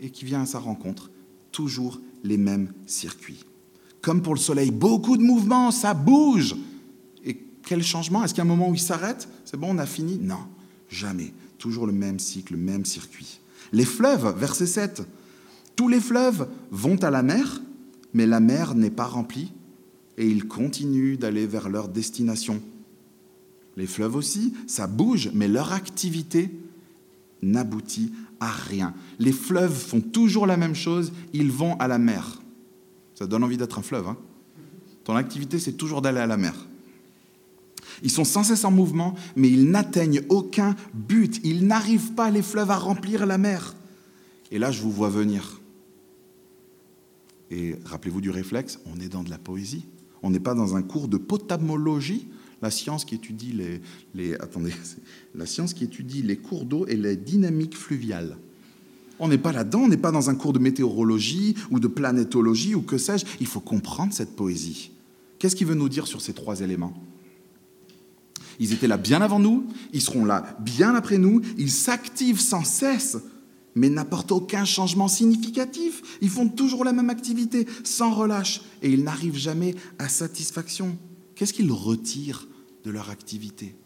et 0.00 0.10
qui 0.10 0.26
vient 0.26 0.42
à 0.42 0.46
sa 0.46 0.58
rencontre. 0.58 1.10
Toujours 1.58 2.00
les 2.22 2.36
mêmes 2.36 2.72
circuits. 2.86 3.44
Comme 4.00 4.22
pour 4.22 4.32
le 4.32 4.38
soleil, 4.38 4.70
beaucoup 4.70 5.16
de 5.16 5.24
mouvements, 5.24 5.72
ça 5.72 5.92
bouge. 5.92 6.54
Et 7.24 7.36
quel 7.64 7.82
changement? 7.82 8.22
Est-ce 8.22 8.32
qu'il 8.32 8.44
y 8.44 8.46
a 8.46 8.48
un 8.48 8.54
moment 8.54 8.70
où 8.70 8.74
il 8.74 8.80
s'arrête? 8.80 9.28
C'est 9.44 9.56
bon, 9.56 9.74
on 9.74 9.78
a 9.78 9.84
fini? 9.84 10.20
Non, 10.22 10.38
jamais. 10.88 11.34
Toujours 11.58 11.88
le 11.88 11.92
même 11.92 12.20
cycle, 12.20 12.52
le 12.52 12.60
même 12.60 12.84
circuit. 12.84 13.40
Les 13.72 13.84
fleuves, 13.84 14.38
verset 14.38 14.68
7. 14.68 15.02
Tous 15.74 15.88
les 15.88 15.98
fleuves 15.98 16.48
vont 16.70 17.02
à 17.02 17.10
la 17.10 17.24
mer, 17.24 17.60
mais 18.14 18.26
la 18.26 18.38
mer 18.38 18.76
n'est 18.76 18.88
pas 18.88 19.06
remplie 19.06 19.52
et 20.16 20.28
ils 20.28 20.46
continuent 20.46 21.18
d'aller 21.18 21.48
vers 21.48 21.68
leur 21.68 21.88
destination. 21.88 22.62
Les 23.76 23.88
fleuves 23.88 24.14
aussi, 24.14 24.54
ça 24.68 24.86
bouge, 24.86 25.32
mais 25.34 25.48
leur 25.48 25.72
activité 25.72 26.54
n'aboutit 27.42 28.12
à 28.40 28.50
rien. 28.50 28.94
Les 29.18 29.32
fleuves 29.32 29.74
font 29.74 30.00
toujours 30.00 30.46
la 30.46 30.56
même 30.56 30.74
chose, 30.74 31.12
ils 31.32 31.50
vont 31.50 31.76
à 31.78 31.88
la 31.88 31.98
mer. 31.98 32.40
Ça 33.14 33.26
donne 33.26 33.44
envie 33.44 33.56
d'être 33.56 33.78
un 33.78 33.82
fleuve. 33.82 34.08
Hein 34.08 34.16
Ton 35.04 35.16
activité, 35.16 35.58
c'est 35.58 35.72
toujours 35.72 36.02
d'aller 36.02 36.20
à 36.20 36.26
la 36.26 36.36
mer. 36.36 36.54
Ils 38.02 38.10
sont 38.10 38.24
sans 38.24 38.44
cesse 38.44 38.64
en 38.64 38.70
mouvement, 38.70 39.14
mais 39.34 39.50
ils 39.50 39.70
n'atteignent 39.70 40.22
aucun 40.28 40.76
but. 40.94 41.40
Ils 41.42 41.66
n'arrivent 41.66 42.12
pas, 42.12 42.30
les 42.30 42.42
fleuves, 42.42 42.70
à 42.70 42.76
remplir 42.76 43.26
la 43.26 43.38
mer. 43.38 43.74
Et 44.50 44.58
là, 44.58 44.70
je 44.70 44.82
vous 44.82 44.92
vois 44.92 45.08
venir. 45.08 45.60
Et 47.50 47.76
rappelez-vous 47.84 48.20
du 48.20 48.30
réflexe, 48.30 48.78
on 48.86 49.00
est 49.00 49.08
dans 49.08 49.22
de 49.22 49.30
la 49.30 49.38
poésie. 49.38 49.86
On 50.22 50.30
n'est 50.30 50.40
pas 50.40 50.54
dans 50.54 50.76
un 50.76 50.82
cours 50.82 51.08
de 51.08 51.16
potamologie, 51.16 52.28
la 52.62 52.70
science 52.70 53.04
qui 53.04 53.14
étudie 53.14 53.52
les, 56.22 56.36
cours 56.36 56.64
d'eau 56.64 56.86
et 56.86 56.96
les 56.96 57.16
dynamiques 57.16 57.76
fluviales. 57.76 58.36
On 59.20 59.28
n'est 59.28 59.38
pas 59.38 59.52
là-dedans, 59.52 59.80
on 59.80 59.88
n'est 59.88 59.96
pas 59.96 60.12
dans 60.12 60.30
un 60.30 60.34
cours 60.34 60.52
de 60.52 60.58
météorologie 60.58 61.56
ou 61.70 61.80
de 61.80 61.88
planétologie 61.88 62.74
ou 62.74 62.82
que 62.82 62.98
sais-je. 62.98 63.26
Il 63.40 63.46
faut 63.46 63.60
comprendre 63.60 64.12
cette 64.12 64.36
poésie. 64.36 64.92
Qu'est-ce 65.38 65.56
qu'il 65.56 65.66
veut 65.66 65.74
nous 65.74 65.88
dire 65.88 66.06
sur 66.06 66.20
ces 66.20 66.32
trois 66.32 66.60
éléments? 66.60 66.94
Ils 68.60 68.72
étaient 68.72 68.88
là 68.88 68.96
bien 68.96 69.22
avant 69.22 69.38
nous, 69.38 69.66
ils 69.92 70.00
seront 70.00 70.24
là 70.24 70.56
bien 70.60 70.94
après 70.94 71.18
nous, 71.18 71.42
ils 71.58 71.70
s'activent 71.70 72.40
sans 72.40 72.64
cesse 72.64 73.18
mais 73.78 73.88
n'apportent 73.88 74.32
aucun 74.32 74.64
changement 74.64 75.06
significatif. 75.06 76.18
Ils 76.20 76.30
font 76.30 76.48
toujours 76.48 76.84
la 76.84 76.92
même 76.92 77.10
activité, 77.10 77.66
sans 77.84 78.12
relâche, 78.12 78.62
et 78.82 78.90
ils 78.90 79.04
n'arrivent 79.04 79.36
jamais 79.36 79.76
à 80.00 80.08
satisfaction. 80.08 80.98
Qu'est-ce 81.38 81.52
qu'ils 81.52 81.70
retirent 81.70 82.48
de 82.82 82.90
leur 82.90 83.10
activité? 83.10 83.76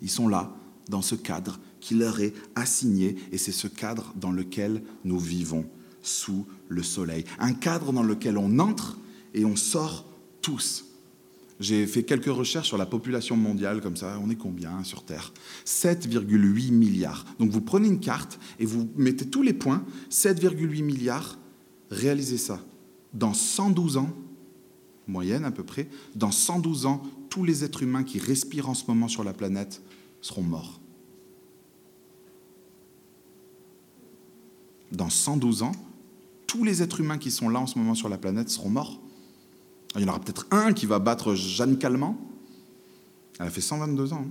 Ils 0.00 0.08
sont 0.08 0.26
là, 0.26 0.56
dans 0.88 1.02
ce 1.02 1.14
cadre 1.14 1.60
qui 1.80 1.94
leur 1.96 2.18
est 2.20 2.32
assigné, 2.54 3.16
et 3.30 3.36
c'est 3.36 3.52
ce 3.52 3.68
cadre 3.68 4.14
dans 4.16 4.32
lequel 4.32 4.82
nous 5.04 5.18
vivons, 5.18 5.66
sous 6.00 6.46
le 6.68 6.82
soleil. 6.82 7.26
Un 7.38 7.52
cadre 7.52 7.92
dans 7.92 8.02
lequel 8.02 8.38
on 8.38 8.58
entre 8.58 8.96
et 9.34 9.44
on 9.44 9.54
sort 9.54 10.06
tous 10.40 10.86
j'ai 11.60 11.86
fait 11.86 12.02
quelques 12.02 12.26
recherches 12.26 12.68
sur 12.68 12.76
la 12.78 12.86
population 12.86 13.36
mondiale, 13.36 13.80
comme 13.80 13.96
ça, 13.96 14.18
on 14.22 14.28
est 14.30 14.36
combien 14.36 14.82
sur 14.84 15.02
Terre? 15.02 15.32
7,8 15.64 16.70
milliards. 16.70 17.24
Donc 17.38 17.50
vous 17.50 17.62
prenez 17.62 17.88
une 17.88 18.00
carte 18.00 18.38
et 18.58 18.66
vous 18.66 18.88
mettez 18.96 19.26
tous 19.26 19.42
les 19.42 19.54
points, 19.54 19.82
7,8 20.10 20.82
milliards, 20.82 21.38
réalisez 21.90 22.36
ça. 22.38 22.60
Dans 23.14 23.32
112 23.32 23.96
ans, 23.96 24.10
moyenne 25.06 25.44
à 25.44 25.50
peu 25.50 25.62
près, 25.62 25.88
dans 26.14 26.30
112 26.30 26.86
ans, 26.86 27.02
tous 27.30 27.44
les 27.44 27.64
êtres 27.64 27.82
humains 27.82 28.04
qui 28.04 28.18
respirent 28.18 28.68
en 28.68 28.74
ce 28.74 28.84
moment 28.88 29.08
sur 29.08 29.24
la 29.24 29.32
planète 29.32 29.82
seront 30.20 30.42
morts. 30.42 30.80
Dans 34.92 35.10
112 35.10 35.62
ans, 35.62 35.72
tous 36.46 36.64
les 36.64 36.82
êtres 36.82 37.00
humains 37.00 37.18
qui 37.18 37.30
sont 37.30 37.48
là 37.48 37.60
en 37.60 37.66
ce 37.66 37.78
moment 37.78 37.94
sur 37.94 38.08
la 38.08 38.18
planète 38.18 38.48
seront 38.48 38.70
morts. 38.70 39.00
Il 39.94 40.02
y 40.02 40.04
en 40.04 40.08
aura 40.08 40.20
peut-être 40.20 40.46
un 40.50 40.72
qui 40.72 40.86
va 40.86 40.98
battre 40.98 41.34
Jeanne 41.34 41.78
Calment. 41.78 42.16
Elle 43.38 43.46
a 43.46 43.50
fait 43.50 43.60
122 43.60 44.12
ans. 44.12 44.24
Hein. 44.24 44.30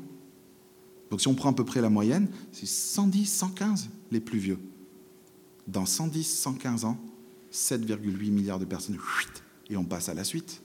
Donc 1.12 1.22
si 1.22 1.28
on 1.28 1.36
prend 1.36 1.52
à 1.52 1.54
peu 1.54 1.66
près 1.66 1.82
la 1.82 1.90
moyenne, 1.90 2.30
c'est 2.52 2.66
110, 2.66 3.26
115 3.26 3.90
les 4.12 4.20
plus 4.20 4.40
vieux. 4.40 4.60
Dans 5.68 5.86
110, 5.86 6.24
115 6.24 6.86
ans, 6.86 6.98
7,8 7.52 8.32
milliards 8.32 8.60
de 8.60 8.66
personnes, 8.66 8.98
et 9.70 9.78
on 9.78 9.86
passe 9.86 10.10
à 10.10 10.14
la 10.14 10.24
suite. 10.24 10.62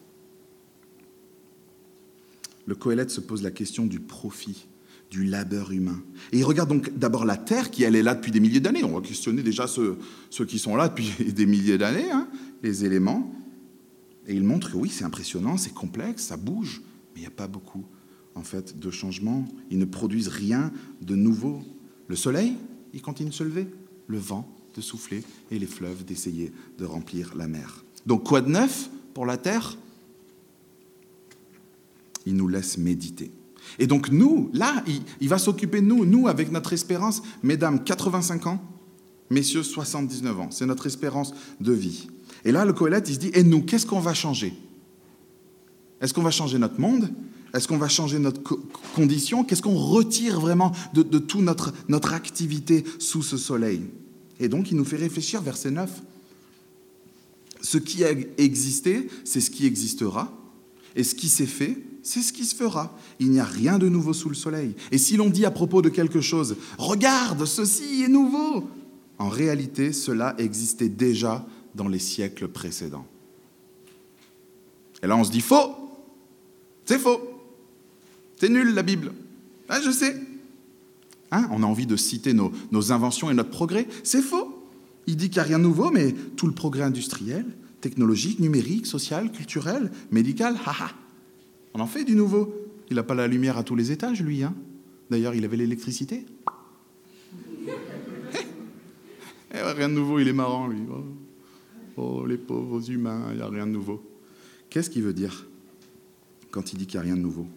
Le 2.70 2.76
Coëlette 2.76 3.10
se 3.10 3.20
pose 3.20 3.42
la 3.42 3.50
question 3.50 3.84
du 3.84 3.98
profit, 3.98 4.68
du 5.10 5.24
labeur 5.24 5.72
humain. 5.72 6.00
Et 6.30 6.38
il 6.38 6.44
regarde 6.44 6.68
donc 6.68 6.96
d'abord 6.96 7.24
la 7.24 7.36
Terre, 7.36 7.72
qui 7.72 7.82
elle 7.82 7.96
est 7.96 8.02
là 8.04 8.14
depuis 8.14 8.30
des 8.30 8.38
milliers 8.38 8.60
d'années. 8.60 8.84
On 8.84 8.96
va 8.96 9.00
questionner 9.00 9.42
déjà 9.42 9.66
ceux, 9.66 9.98
qui 10.46 10.60
sont 10.60 10.76
là 10.76 10.88
depuis 10.88 11.32
des 11.32 11.46
milliers 11.46 11.78
d'années, 11.78 12.12
hein, 12.12 12.28
les 12.62 12.84
éléments. 12.84 13.34
Et 14.28 14.34
il 14.34 14.44
montre 14.44 14.70
que 14.70 14.76
oui, 14.76 14.88
c'est 14.88 15.02
impressionnant, 15.02 15.56
c'est 15.56 15.74
complexe, 15.74 16.22
ça 16.22 16.36
bouge, 16.36 16.80
mais 17.12 17.16
il 17.16 17.20
n'y 17.22 17.26
a 17.26 17.32
pas 17.32 17.48
beaucoup 17.48 17.84
en 18.36 18.44
fait 18.44 18.78
de 18.78 18.90
changements. 18.92 19.48
Ils 19.72 19.78
ne 19.80 19.84
produisent 19.84 20.28
rien 20.28 20.70
de 21.02 21.16
nouveau. 21.16 21.64
Le 22.06 22.14
soleil, 22.14 22.54
il 22.94 23.02
continue 23.02 23.30
de 23.30 23.34
se 23.34 23.42
lever, 23.42 23.66
le 24.06 24.18
vent 24.18 24.48
de 24.76 24.80
souffler 24.80 25.24
et 25.50 25.58
les 25.58 25.66
fleuves 25.66 26.04
d'essayer 26.04 26.52
de 26.78 26.84
remplir 26.84 27.34
la 27.34 27.48
mer. 27.48 27.84
Donc 28.06 28.22
quoi 28.22 28.42
de 28.42 28.48
neuf 28.48 28.90
pour 29.12 29.26
la 29.26 29.38
terre? 29.38 29.76
Il 32.30 32.36
nous 32.36 32.46
laisse 32.46 32.78
méditer. 32.78 33.32
Et 33.80 33.88
donc 33.88 34.10
nous, 34.10 34.50
là, 34.52 34.84
il, 35.20 35.28
va 35.28 35.38
s'occuper 35.38 35.80
de 35.80 35.86
nous, 35.86 36.04
nous 36.04 36.28
avec 36.28 36.52
notre 36.52 36.72
espérance, 36.72 37.22
mesdames, 37.42 37.82
85 37.82 38.46
ans, 38.46 38.62
messieurs, 39.30 39.64
79 39.64 40.40
ans. 40.40 40.48
C'est 40.52 40.66
notre 40.66 40.86
espérance 40.86 41.34
de 41.60 41.72
vie. 41.72 42.06
Et 42.44 42.52
là, 42.52 42.64
le 42.64 42.72
Coëlette, 42.72 43.08
il 43.08 43.14
se 43.14 43.18
dit, 43.18 43.30
et 43.34 43.42
nous, 43.42 43.62
qu'est-ce 43.62 43.84
qu'on 43.84 43.98
va 43.98 44.14
changer? 44.14 44.54
Est-ce 46.00 46.14
qu'on 46.14 46.22
va 46.22 46.30
changer 46.30 46.58
notre 46.58 46.80
monde? 46.80 47.10
Est-ce 47.52 47.66
qu'on 47.66 47.78
va 47.78 47.88
changer 47.88 48.20
notre 48.20 48.40
condition? 48.94 49.42
Qu'est-ce 49.42 49.62
qu'on 49.62 49.76
retire 49.76 50.38
vraiment 50.38 50.70
de, 50.94 51.02
de 51.02 51.18
toute 51.18 51.42
notre, 51.42 51.74
notre 51.88 52.14
activité 52.14 52.84
sous 53.00 53.22
ce 53.22 53.36
soleil? 53.36 53.82
Et 54.38 54.48
donc, 54.48 54.70
il 54.70 54.76
nous 54.76 54.84
fait 54.84 54.96
réfléchir, 54.96 55.42
verset 55.42 55.72
9. 55.72 55.90
Ce 57.60 57.76
qui 57.76 58.04
a 58.04 58.10
existé, 58.38 59.08
c'est 59.24 59.40
ce 59.40 59.50
qui 59.50 59.66
existera. 59.66 60.32
Et 60.94 61.02
ce 61.02 61.14
qui 61.14 61.28
s'est 61.28 61.46
fait, 61.46 61.76
c'est 62.02 62.22
ce 62.22 62.32
qui 62.32 62.44
se 62.44 62.54
fera. 62.54 62.96
Il 63.18 63.30
n'y 63.30 63.40
a 63.40 63.44
rien 63.44 63.78
de 63.78 63.88
nouveau 63.88 64.12
sous 64.12 64.28
le 64.28 64.34
soleil. 64.34 64.74
Et 64.90 64.98
si 64.98 65.16
l'on 65.16 65.30
dit 65.30 65.44
à 65.44 65.50
propos 65.50 65.82
de 65.82 65.88
quelque 65.88 66.20
chose, 66.20 66.56
regarde, 66.78 67.44
ceci 67.44 68.02
est 68.02 68.08
nouveau, 68.08 68.68
en 69.18 69.28
réalité, 69.28 69.92
cela 69.92 70.34
existait 70.38 70.88
déjà 70.88 71.46
dans 71.74 71.88
les 71.88 71.98
siècles 71.98 72.48
précédents. 72.48 73.06
Et 75.02 75.06
là, 75.06 75.16
on 75.16 75.24
se 75.24 75.30
dit, 75.30 75.40
faux, 75.40 75.76
c'est 76.84 76.98
faux, 76.98 77.20
c'est 78.38 78.48
nul 78.48 78.74
la 78.74 78.82
Bible. 78.82 79.12
Ah, 79.68 79.80
je 79.80 79.90
sais. 79.90 80.16
Hein, 81.30 81.48
on 81.52 81.62
a 81.62 81.66
envie 81.66 81.86
de 81.86 81.96
citer 81.96 82.32
nos, 82.32 82.52
nos 82.72 82.92
inventions 82.92 83.30
et 83.30 83.34
notre 83.34 83.50
progrès. 83.50 83.86
C'est 84.02 84.22
faux. 84.22 84.56
Il 85.06 85.16
dit 85.16 85.30
qu'il 85.30 85.40
n'y 85.40 85.46
a 85.46 85.48
rien 85.48 85.58
de 85.58 85.64
nouveau, 85.64 85.90
mais 85.90 86.12
tout 86.36 86.46
le 86.46 86.52
progrès 86.52 86.82
industriel, 86.82 87.46
technologique, 87.80 88.40
numérique, 88.40 88.86
social, 88.86 89.30
culturel, 89.30 89.90
médical, 90.10 90.56
haha. 90.64 90.90
On 91.74 91.80
en 91.80 91.86
fait 91.86 92.04
du 92.04 92.14
nouveau. 92.14 92.54
Il 92.90 92.96
n'a 92.96 93.02
pas 93.02 93.14
la 93.14 93.26
lumière 93.26 93.56
à 93.56 93.62
tous 93.62 93.76
les 93.76 93.92
étages, 93.92 94.22
lui. 94.22 94.42
Hein 94.42 94.54
D'ailleurs, 95.10 95.34
il 95.34 95.44
avait 95.44 95.56
l'électricité. 95.56 96.26
Eh, 99.52 99.56
eh, 99.58 99.72
rien 99.72 99.88
de 99.88 99.94
nouveau, 99.94 100.20
il 100.20 100.28
est 100.28 100.32
marrant, 100.32 100.68
lui. 100.68 100.78
Oh, 100.88 101.02
oh 101.96 102.24
les 102.24 102.38
pauvres 102.38 102.88
humains, 102.88 103.30
il 103.32 103.38
n'y 103.38 103.42
a 103.42 103.48
rien 103.48 103.66
de 103.66 103.72
nouveau. 103.72 104.00
Qu'est-ce 104.70 104.88
qu'il 104.88 105.02
veut 105.02 105.12
dire 105.12 105.48
quand 106.52 106.72
il 106.72 106.78
dit 106.78 106.86
qu'il 106.86 107.00
n'y 107.00 107.04
a 107.04 107.08
rien 107.08 107.16
de 107.16 107.22
nouveau? 107.22 107.48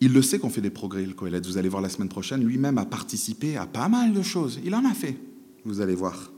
Il 0.00 0.12
le 0.12 0.22
sait 0.22 0.38
qu'on 0.38 0.50
fait 0.50 0.60
des 0.60 0.70
progrès, 0.70 1.04
le 1.04 1.14
Coëlette. 1.14 1.46
Vous 1.46 1.58
allez 1.58 1.68
voir 1.68 1.82
la 1.82 1.88
semaine 1.88 2.08
prochaine. 2.08 2.44
Lui-même 2.44 2.78
a 2.78 2.84
participé 2.84 3.56
à 3.56 3.66
pas 3.66 3.88
mal 3.88 4.12
de 4.12 4.22
choses. 4.22 4.60
Il 4.64 4.74
en 4.76 4.84
a 4.84 4.94
fait, 4.94 5.16
vous 5.64 5.80
allez 5.80 5.96
voir. 5.96 6.30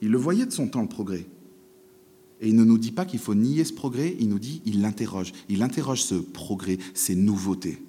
Il 0.00 0.10
le 0.10 0.18
voyait 0.18 0.46
de 0.46 0.52
son 0.52 0.68
temps, 0.68 0.82
le 0.82 0.88
progrès. 0.88 1.26
Et 2.40 2.48
il 2.48 2.56
ne 2.56 2.64
nous 2.64 2.78
dit 2.78 2.92
pas 2.92 3.04
qu'il 3.04 3.18
faut 3.18 3.34
nier 3.34 3.64
ce 3.64 3.72
progrès, 3.72 4.16
il 4.20 4.28
nous 4.28 4.38
dit, 4.38 4.62
il 4.64 4.80
l'interroge. 4.80 5.32
Il 5.48 5.62
interroge 5.62 6.02
ce 6.02 6.14
progrès, 6.14 6.78
ces 6.94 7.16
nouveautés, 7.16 7.82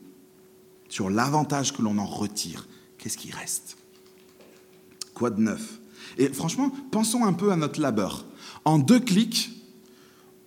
sur 0.89 1.09
l'avantage 1.09 1.73
que 1.73 1.81
l'on 1.81 1.97
en 1.97 2.05
retire. 2.05 2.67
Qu'est-ce 2.97 3.17
qui 3.17 3.31
reste? 3.31 3.77
Quoi 5.13 5.29
de 5.29 5.41
neuf? 5.41 5.79
Et 6.17 6.29
franchement, 6.29 6.71
pensons 6.91 7.25
un 7.25 7.33
peu 7.33 7.51
à 7.51 7.55
notre 7.55 7.79
labeur. 7.79 8.25
En 8.65 8.79
deux 8.79 8.99
clics, 8.99 9.51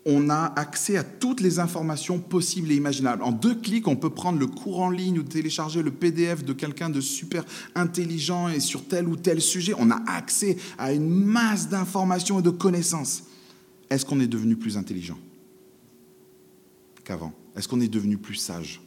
on 0.05 0.31
a 0.31 0.53
accès 0.57 0.97
à 0.97 1.05
toutes 1.05 1.41
les 1.41 1.61
informations 1.61 2.19
possibles 2.19 2.73
et 2.73 2.77
imaginables. 2.77 3.23
En 3.23 3.31
deux 3.31 3.55
clics, 3.55 3.87
on 3.87 3.95
peut 3.95 4.11
prendre 4.11 4.39
le 4.39 4.49
cours 4.49 4.81
en 4.81 4.91
ligne 4.91 5.21
ou 5.21 5.23
télécharger 5.23 5.81
le 5.83 5.93
PDF 5.93 6.45
de 6.45 6.53
quelqu'un 6.53 6.91
de 6.91 7.01
super 7.01 7.45
intelligent 7.77 8.49
et 8.49 8.59
sur 8.59 8.87
tel 8.87 9.07
ou 9.07 9.15
tel 9.15 9.41
sujet. 9.41 9.75
On 9.79 9.91
a 9.91 10.03
accès 10.11 10.57
à 10.77 10.93
une 10.93 11.09
masse 11.09 11.69
d'informations 11.69 12.41
et 12.41 12.43
de 12.43 12.51
connaissances. 12.51 13.23
Est-ce 13.93 14.07
qu'on 14.07 14.21
est 14.21 14.27
devenu 14.27 14.57
plus 14.57 14.79
intelligent 14.79 15.19
qu'avant? 17.05 17.35
Est-ce 17.55 17.69
qu'on 17.69 17.83
est 17.83 17.89
devenu 17.89 18.17
plus 18.17 18.37
sage? 18.37 18.81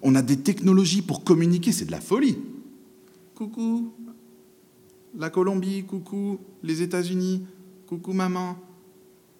On 0.00 0.14
a 0.14 0.22
des 0.22 0.38
technologies 0.38 1.02
pour 1.02 1.22
communiquer, 1.22 1.72
c'est 1.72 1.84
de 1.84 1.90
la 1.90 2.00
folie. 2.00 2.38
Coucou, 3.34 3.92
la 5.14 5.28
Colombie, 5.28 5.84
coucou, 5.84 6.38
les 6.62 6.80
États-Unis, 6.80 7.44
coucou 7.86 8.14
maman. 8.14 8.56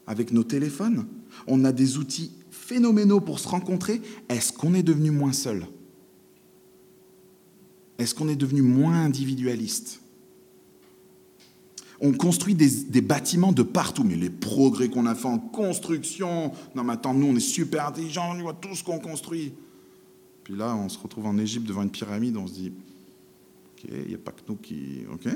Avec 0.06 0.32
nos 0.32 0.44
téléphones, 0.44 1.06
on 1.46 1.64
a 1.64 1.72
des 1.72 1.96
outils 1.96 2.32
phénoménaux 2.50 3.22
pour 3.22 3.38
se 3.38 3.48
rencontrer. 3.48 4.02
Est-ce 4.28 4.52
qu'on 4.52 4.74
est 4.74 4.82
devenu 4.82 5.10
moins 5.12 5.32
seul? 5.32 5.66
Est-ce 7.96 8.14
qu'on 8.14 8.28
est 8.28 8.36
devenu 8.36 8.60
moins 8.60 9.02
individualiste? 9.02 10.02
On 12.00 12.12
construit 12.12 12.54
des, 12.54 13.00
bâtiments 13.00 13.52
de 13.52 13.62
partout, 13.62 14.04
mais 14.04 14.16
les 14.16 14.30
progrès 14.30 14.88
qu'on 14.88 15.06
a 15.06 15.14
fait 15.14 15.28
en 15.28 15.38
construction, 15.38 16.52
non 16.74 16.84
mais 16.84 16.94
attends, 16.94 17.14
nous 17.14 17.26
on 17.26 17.36
est 17.36 17.40
super 17.40 17.86
intelligents, 17.86 18.34
on 18.34 18.40
voit 18.40 18.54
tout 18.54 18.74
ce 18.74 18.82
qu'on 18.82 18.98
construit. 18.98 19.52
Puis 20.44 20.56
là, 20.56 20.74
on 20.74 20.88
se 20.88 20.98
retrouve 20.98 21.26
en 21.26 21.38
Égypte 21.38 21.66
devant 21.66 21.82
une 21.82 21.90
pyramide, 21.90 22.36
on 22.36 22.46
se 22.46 22.54
dit, 22.54 22.72
ok, 23.76 23.90
il 24.04 24.08
n'y 24.08 24.14
a 24.14 24.18
pas 24.18 24.32
que 24.32 24.40
nous 24.48 24.56
qui... 24.56 25.00
Ok. 25.12 25.28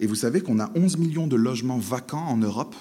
Et 0.00 0.06
vous 0.06 0.14
savez 0.14 0.40
qu'on 0.40 0.58
a 0.60 0.70
11 0.74 0.96
millions 0.98 1.26
de 1.26 1.36
logements 1.36 1.78
vacants 1.78 2.26
en 2.26 2.36
Europe. 2.36 2.74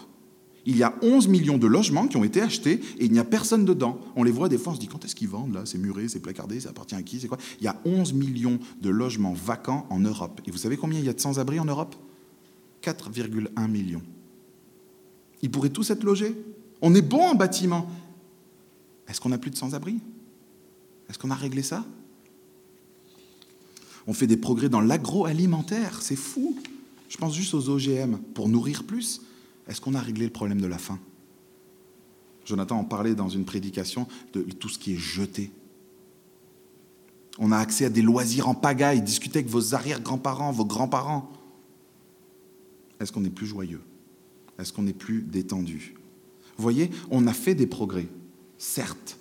Il 0.65 0.77
y 0.77 0.83
a 0.83 0.95
11 1.01 1.27
millions 1.27 1.57
de 1.57 1.67
logements 1.67 2.07
qui 2.07 2.17
ont 2.17 2.23
été 2.23 2.41
achetés 2.41 2.79
et 2.97 3.05
il 3.05 3.11
n'y 3.11 3.19
a 3.19 3.23
personne 3.23 3.65
dedans. 3.65 3.99
On 4.15 4.23
les 4.23 4.31
voit 4.31 4.49
des 4.49 4.57
fois, 4.57 4.71
on 4.71 4.75
se 4.75 4.79
dit 4.79 4.87
quand 4.87 5.03
est-ce 5.03 5.15
qu'ils 5.15 5.27
vendent 5.27 5.53
là? 5.53 5.61
C'est 5.65 5.77
muré, 5.77 6.07
c'est 6.07 6.21
placardé, 6.21 6.59
ça 6.59 6.69
appartient 6.69 6.95
à 6.95 7.03
qui 7.03 7.19
C'est 7.19 7.27
quoi? 7.27 7.37
Il 7.59 7.65
y 7.65 7.67
a 7.67 7.79
11 7.85 8.13
millions 8.13 8.59
de 8.81 8.89
logements 8.89 9.33
vacants 9.33 9.85
en 9.89 9.99
Europe. 9.99 10.41
Et 10.47 10.51
vous 10.51 10.57
savez 10.57 10.77
combien 10.77 10.99
il 10.99 11.05
y 11.05 11.09
a 11.09 11.13
de 11.13 11.19
sans-abri 11.19 11.59
en 11.59 11.65
Europe? 11.65 11.95
4,1 12.83 13.67
millions. 13.69 14.01
Ils 15.41 15.49
pourraient 15.51 15.69
tous 15.69 15.89
être 15.89 16.03
logés. 16.03 16.35
On 16.81 16.93
est 16.95 17.01
bon 17.01 17.21
en 17.21 17.35
bâtiment. 17.35 17.89
Est-ce 19.07 19.21
qu'on 19.21 19.29
n'a 19.29 19.37
plus 19.37 19.51
de 19.51 19.55
sans-abri? 19.55 19.99
Est-ce 21.09 21.19
qu'on 21.19 21.31
a 21.31 21.35
réglé 21.35 21.63
ça? 21.63 21.85
On 24.07 24.13
fait 24.13 24.27
des 24.27 24.37
progrès 24.37 24.69
dans 24.69 24.81
l'agroalimentaire, 24.81 26.01
c'est 26.01 26.15
fou. 26.15 26.57
Je 27.09 27.17
pense 27.17 27.35
juste 27.35 27.53
aux 27.53 27.69
OGM 27.69 28.17
pour 28.33 28.49
nourrir 28.49 28.83
plus. 28.83 29.21
Est-ce 29.67 29.79
qu'on 29.79 29.93
a 29.93 30.01
réglé 30.01 30.25
le 30.25 30.31
problème 30.31 30.59
de 30.59 30.67
la 30.67 30.77
faim? 30.77 30.99
Jonathan 32.45 32.79
en 32.79 32.83
parlait 32.83 33.15
dans 33.15 33.29
une 33.29 33.45
prédication 33.45 34.07
de 34.33 34.41
tout 34.41 34.69
ce 34.69 34.77
qui 34.77 34.93
est 34.93 34.97
jeté. 34.97 35.51
On 37.39 37.51
a 37.51 37.57
accès 37.57 37.85
à 37.85 37.89
des 37.89 38.01
loisirs 38.01 38.47
en 38.47 38.55
pagaille, 38.55 39.01
discuter 39.01 39.39
avec 39.39 39.49
vos 39.49 39.73
arrière-grands-parents, 39.73 40.51
vos 40.51 40.65
grands-parents. 40.65 41.31
Est-ce 42.99 43.11
qu'on 43.11 43.25
est 43.25 43.29
plus 43.29 43.47
joyeux? 43.47 43.81
Est-ce 44.59 44.71
qu'on 44.71 44.87
est 44.87 44.93
plus 44.93 45.21
détendu? 45.21 45.95
Vous 46.57 46.61
voyez, 46.61 46.89
on 47.09 47.25
a 47.27 47.33
fait 47.33 47.55
des 47.55 47.67
progrès, 47.67 48.07
certes, 48.57 49.17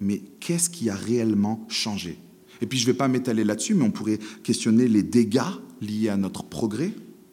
mais 0.00 0.22
qu'est-ce 0.40 0.70
qui 0.70 0.90
a 0.90 0.94
réellement 0.94 1.66
changé? 1.68 2.18
Et 2.60 2.66
puis 2.66 2.78
je 2.78 2.86
ne 2.86 2.92
vais 2.92 2.96
pas 2.96 3.08
m'étaler 3.08 3.44
là-dessus, 3.44 3.74
mais 3.74 3.84
on 3.84 3.90
pourrait 3.90 4.18
questionner 4.42 4.86
les 4.86 5.02
dégâts 5.02 5.42
liés 5.80 6.08
à 6.08 6.16
notre 6.16 6.44
progrès. 6.44 6.92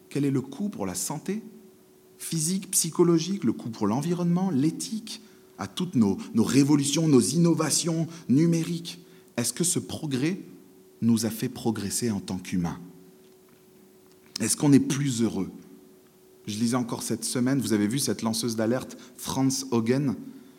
Quel 0.09 0.25
est 0.25 0.31
le 0.31 0.41
coût 0.41 0.69
pour 0.69 0.85
la 0.85 0.95
santé? 0.95 1.43
Physique, 2.17 2.71
psychologique, 2.71 3.43
le 3.43 3.53
coût 3.53 3.69
pour 3.69 3.87
l'environnement, 3.87 4.49
l'éthique, 4.49 5.21
à 5.59 5.67
toutes 5.67 5.95
nos, 5.95 6.17
nos 6.33 6.43
révolutions, 6.43 7.07
nos 7.07 7.21
innovations 7.21 8.07
numériques. 8.27 8.99
Est-ce 9.37 9.53
que 9.53 9.63
ce 9.63 9.79
progrès 9.79 10.39
nous 11.01 11.25
a 11.25 11.29
fait 11.29 11.49
progresser 11.49 12.09
en 12.09 12.19
tant 12.19 12.37
qu'humains? 12.37 12.79
Est-ce 14.39 14.57
qu'on 14.57 14.73
est 14.73 14.79
plus 14.79 15.21
heureux? 15.21 15.49
Je 16.47 16.57
lisais 16.57 16.75
encore 16.75 17.03
cette 17.03 17.25
semaine, 17.25 17.59
vous 17.59 17.73
avez 17.73 17.87
vu 17.87 17.99
cette 17.99 18.21
lanceuse 18.21 18.55
d'alerte, 18.55 18.97
Franz 19.17 19.65
Hogan, 19.71 20.15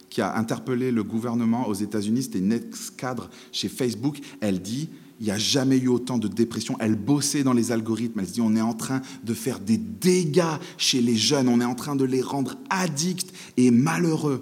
qui 0.08 0.20
a 0.20 0.36
interpellé 0.36 0.92
le 0.92 1.02
gouvernement 1.02 1.66
aux 1.68 1.74
États-Unis, 1.74 2.24
c'était 2.24 2.38
une 2.38 2.52
ex-cadre 2.52 3.30
chez 3.52 3.68
Facebook. 3.68 4.18
Elle 4.40 4.60
dit 4.60 4.88
il 5.20 5.24
n'y 5.24 5.32
a 5.32 5.38
jamais 5.38 5.76
eu 5.76 5.88
autant 5.88 6.16
de 6.16 6.28
dépression. 6.28 6.76
Elle 6.80 6.96
bossait 6.96 7.42
dans 7.42 7.52
les 7.52 7.72
algorithmes. 7.72 8.20
Elle 8.20 8.26
se 8.26 8.32
dit 8.32 8.40
on 8.40 8.56
est 8.56 8.62
en 8.62 8.72
train 8.72 9.02
de 9.22 9.34
faire 9.34 9.60
des 9.60 9.76
dégâts 9.76 10.56
chez 10.78 11.02
les 11.02 11.16
jeunes, 11.16 11.48
on 11.48 11.60
est 11.60 11.64
en 11.64 11.74
train 11.74 11.94
de 11.94 12.04
les 12.04 12.22
rendre 12.22 12.56
addicts 12.70 13.32
et 13.58 13.70
malheureux. 13.70 14.40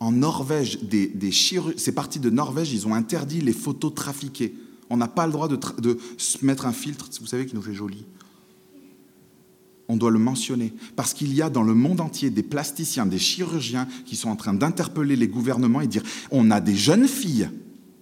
En 0.00 0.12
Norvège, 0.12 0.82
des, 0.82 1.06
des 1.06 1.30
c'est 1.76 1.92
parti 1.92 2.18
de 2.18 2.28
Norvège, 2.28 2.72
ils 2.72 2.86
ont 2.86 2.94
interdit 2.94 3.40
les 3.40 3.52
photos 3.52 3.94
trafiquées. 3.94 4.54
On 4.90 4.96
n'a 4.96 5.08
pas 5.08 5.26
le 5.26 5.32
droit 5.32 5.48
de, 5.48 5.98
se 6.16 6.44
mettre 6.44 6.66
un 6.66 6.72
filtre, 6.72 7.08
vous 7.20 7.26
savez, 7.26 7.46
qui 7.46 7.54
nous 7.54 7.62
fait 7.62 7.74
joli. 7.74 8.04
On 9.88 9.96
doit 9.96 10.10
le 10.10 10.18
mentionner, 10.18 10.72
parce 10.96 11.14
qu'il 11.14 11.32
y 11.32 11.42
a 11.42 11.50
dans 11.50 11.62
le 11.62 11.74
monde 11.74 12.00
entier 12.00 12.30
des 12.30 12.42
plasticiens, 12.42 13.06
des 13.06 13.18
chirurgiens 13.18 13.86
qui 14.04 14.16
sont 14.16 14.28
en 14.28 14.36
train 14.36 14.52
d'interpeller 14.52 15.14
les 15.14 15.28
gouvernements 15.28 15.80
et 15.80 15.86
dire, 15.86 16.02
on 16.32 16.50
a 16.50 16.60
des 16.60 16.74
jeunes 16.74 17.06
filles, 17.06 17.48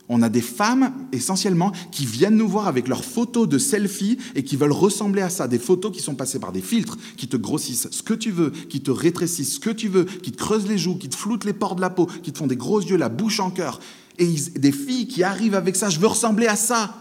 on 0.08 0.22
a 0.22 0.28
des 0.28 0.42
femmes 0.42 0.92
essentiellement 1.12 1.72
qui 1.90 2.04
viennent 2.04 2.36
nous 2.36 2.48
voir 2.48 2.66
avec 2.66 2.88
leurs 2.88 3.04
photos 3.04 3.48
de 3.48 3.58
selfie 3.58 4.18
et 4.34 4.44
qui 4.44 4.56
veulent 4.56 4.72
ressembler 4.72 5.22
à 5.22 5.30
ça, 5.30 5.48
des 5.48 5.58
photos 5.58 5.92
qui 5.92 6.02
sont 6.02 6.14
passées 6.14 6.38
par 6.38 6.52
des 6.52 6.60
filtres, 6.60 6.98
qui 7.16 7.28
te 7.28 7.36
grossissent 7.36 7.88
ce 7.90 8.02
que 8.02 8.14
tu 8.14 8.30
veux, 8.30 8.50
qui 8.50 8.82
te 8.82 8.90
rétrécissent 8.90 9.54
ce 9.54 9.60
que 9.60 9.70
tu 9.70 9.88
veux, 9.88 10.04
qui 10.04 10.32
te 10.32 10.36
creusent 10.36 10.68
les 10.68 10.78
joues, 10.78 10.96
qui 10.96 11.08
te 11.08 11.16
floutent 11.16 11.44
les 11.44 11.54
pores 11.54 11.76
de 11.76 11.80
la 11.80 11.90
peau, 11.90 12.06
qui 12.22 12.32
te 12.32 12.38
font 12.38 12.46
des 12.46 12.56
gros 12.56 12.80
yeux, 12.80 12.96
la 12.96 13.08
bouche 13.08 13.40
en 13.40 13.50
cœur. 13.50 13.80
Et 14.18 14.34
des 14.56 14.72
filles 14.72 15.08
qui 15.08 15.22
arrivent 15.22 15.54
avec 15.54 15.76
ça, 15.76 15.90
je 15.90 15.98
veux 15.98 16.06
ressembler 16.06 16.46
à 16.46 16.56
ça. 16.56 16.94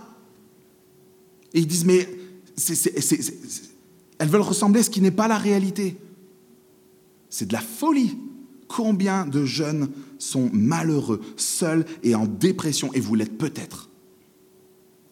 Et 1.53 1.59
ils 1.59 1.67
disent, 1.67 1.85
mais 1.85 2.09
elles 4.17 4.29
veulent 4.29 4.41
ressembler 4.41 4.79
à 4.79 4.83
ce 4.83 4.89
qui 4.89 5.01
n'est 5.01 5.11
pas 5.11 5.27
la 5.27 5.37
réalité. 5.37 5.97
C'est 7.29 7.47
de 7.47 7.53
la 7.53 7.61
folie. 7.61 8.17
Combien 8.67 9.27
de 9.27 9.45
jeunes 9.45 9.91
sont 10.17 10.49
malheureux, 10.51 11.21
seuls 11.37 11.85
et 12.01 12.15
en 12.15 12.25
dépression, 12.25 12.91
et 12.93 12.99
vous 12.99 13.13
l'êtes 13.13 13.37
peut-être. 13.37 13.89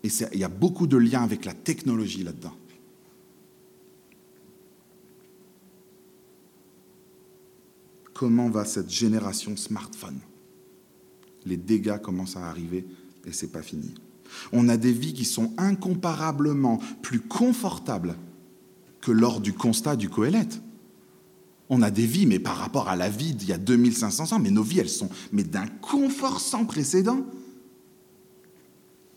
Et 0.04 0.10
il 0.34 0.40
y 0.40 0.44
a 0.44 0.50
beaucoup 0.50 0.88
de 0.88 0.98
liens 0.98 1.22
avec 1.22 1.46
la 1.46 1.54
technologie 1.54 2.24
là-dedans. 2.24 2.56
Comment 8.14 8.50
va 8.50 8.66
cette 8.66 8.90
génération 8.90 9.56
smartphone? 9.56 10.20
Les 11.46 11.58
dégâts 11.58 11.98
commencent 11.98 12.38
à 12.38 12.48
arriver 12.48 12.86
et 13.26 13.32
c'est 13.32 13.52
pas 13.52 13.62
fini. 13.62 13.94
On 14.52 14.70
a 14.70 14.78
des 14.78 14.94
vies 14.94 15.14
qui 15.14 15.26
sont 15.26 15.54
incomparablement 15.58 16.80
plus 17.02 17.20
confortables 17.20 18.16
que 19.02 19.12
lors 19.12 19.42
du 19.42 19.54
constat 19.54 19.96
du 19.96 20.10
Coëlette. 20.10 20.62
On 21.70 21.82
a 21.82 21.92
des 21.92 22.06
vies, 22.06 22.26
mais 22.26 22.40
par 22.40 22.58
rapport 22.58 22.90
à 22.90 22.96
la 22.96 23.10
vie 23.10 23.34
d'il 23.34 23.50
y 23.50 23.54
a 23.54 23.58
2500 23.58 24.34
ans, 24.34 24.40
mais 24.40 24.52
nos 24.52 24.64
vies, 24.64 24.80
elles 24.80 24.90
sont 24.90 25.10
mais 25.32 25.44
d'un 25.44 25.68
confort 25.68 26.40
sans 26.40 26.66
précédent. 26.66 27.26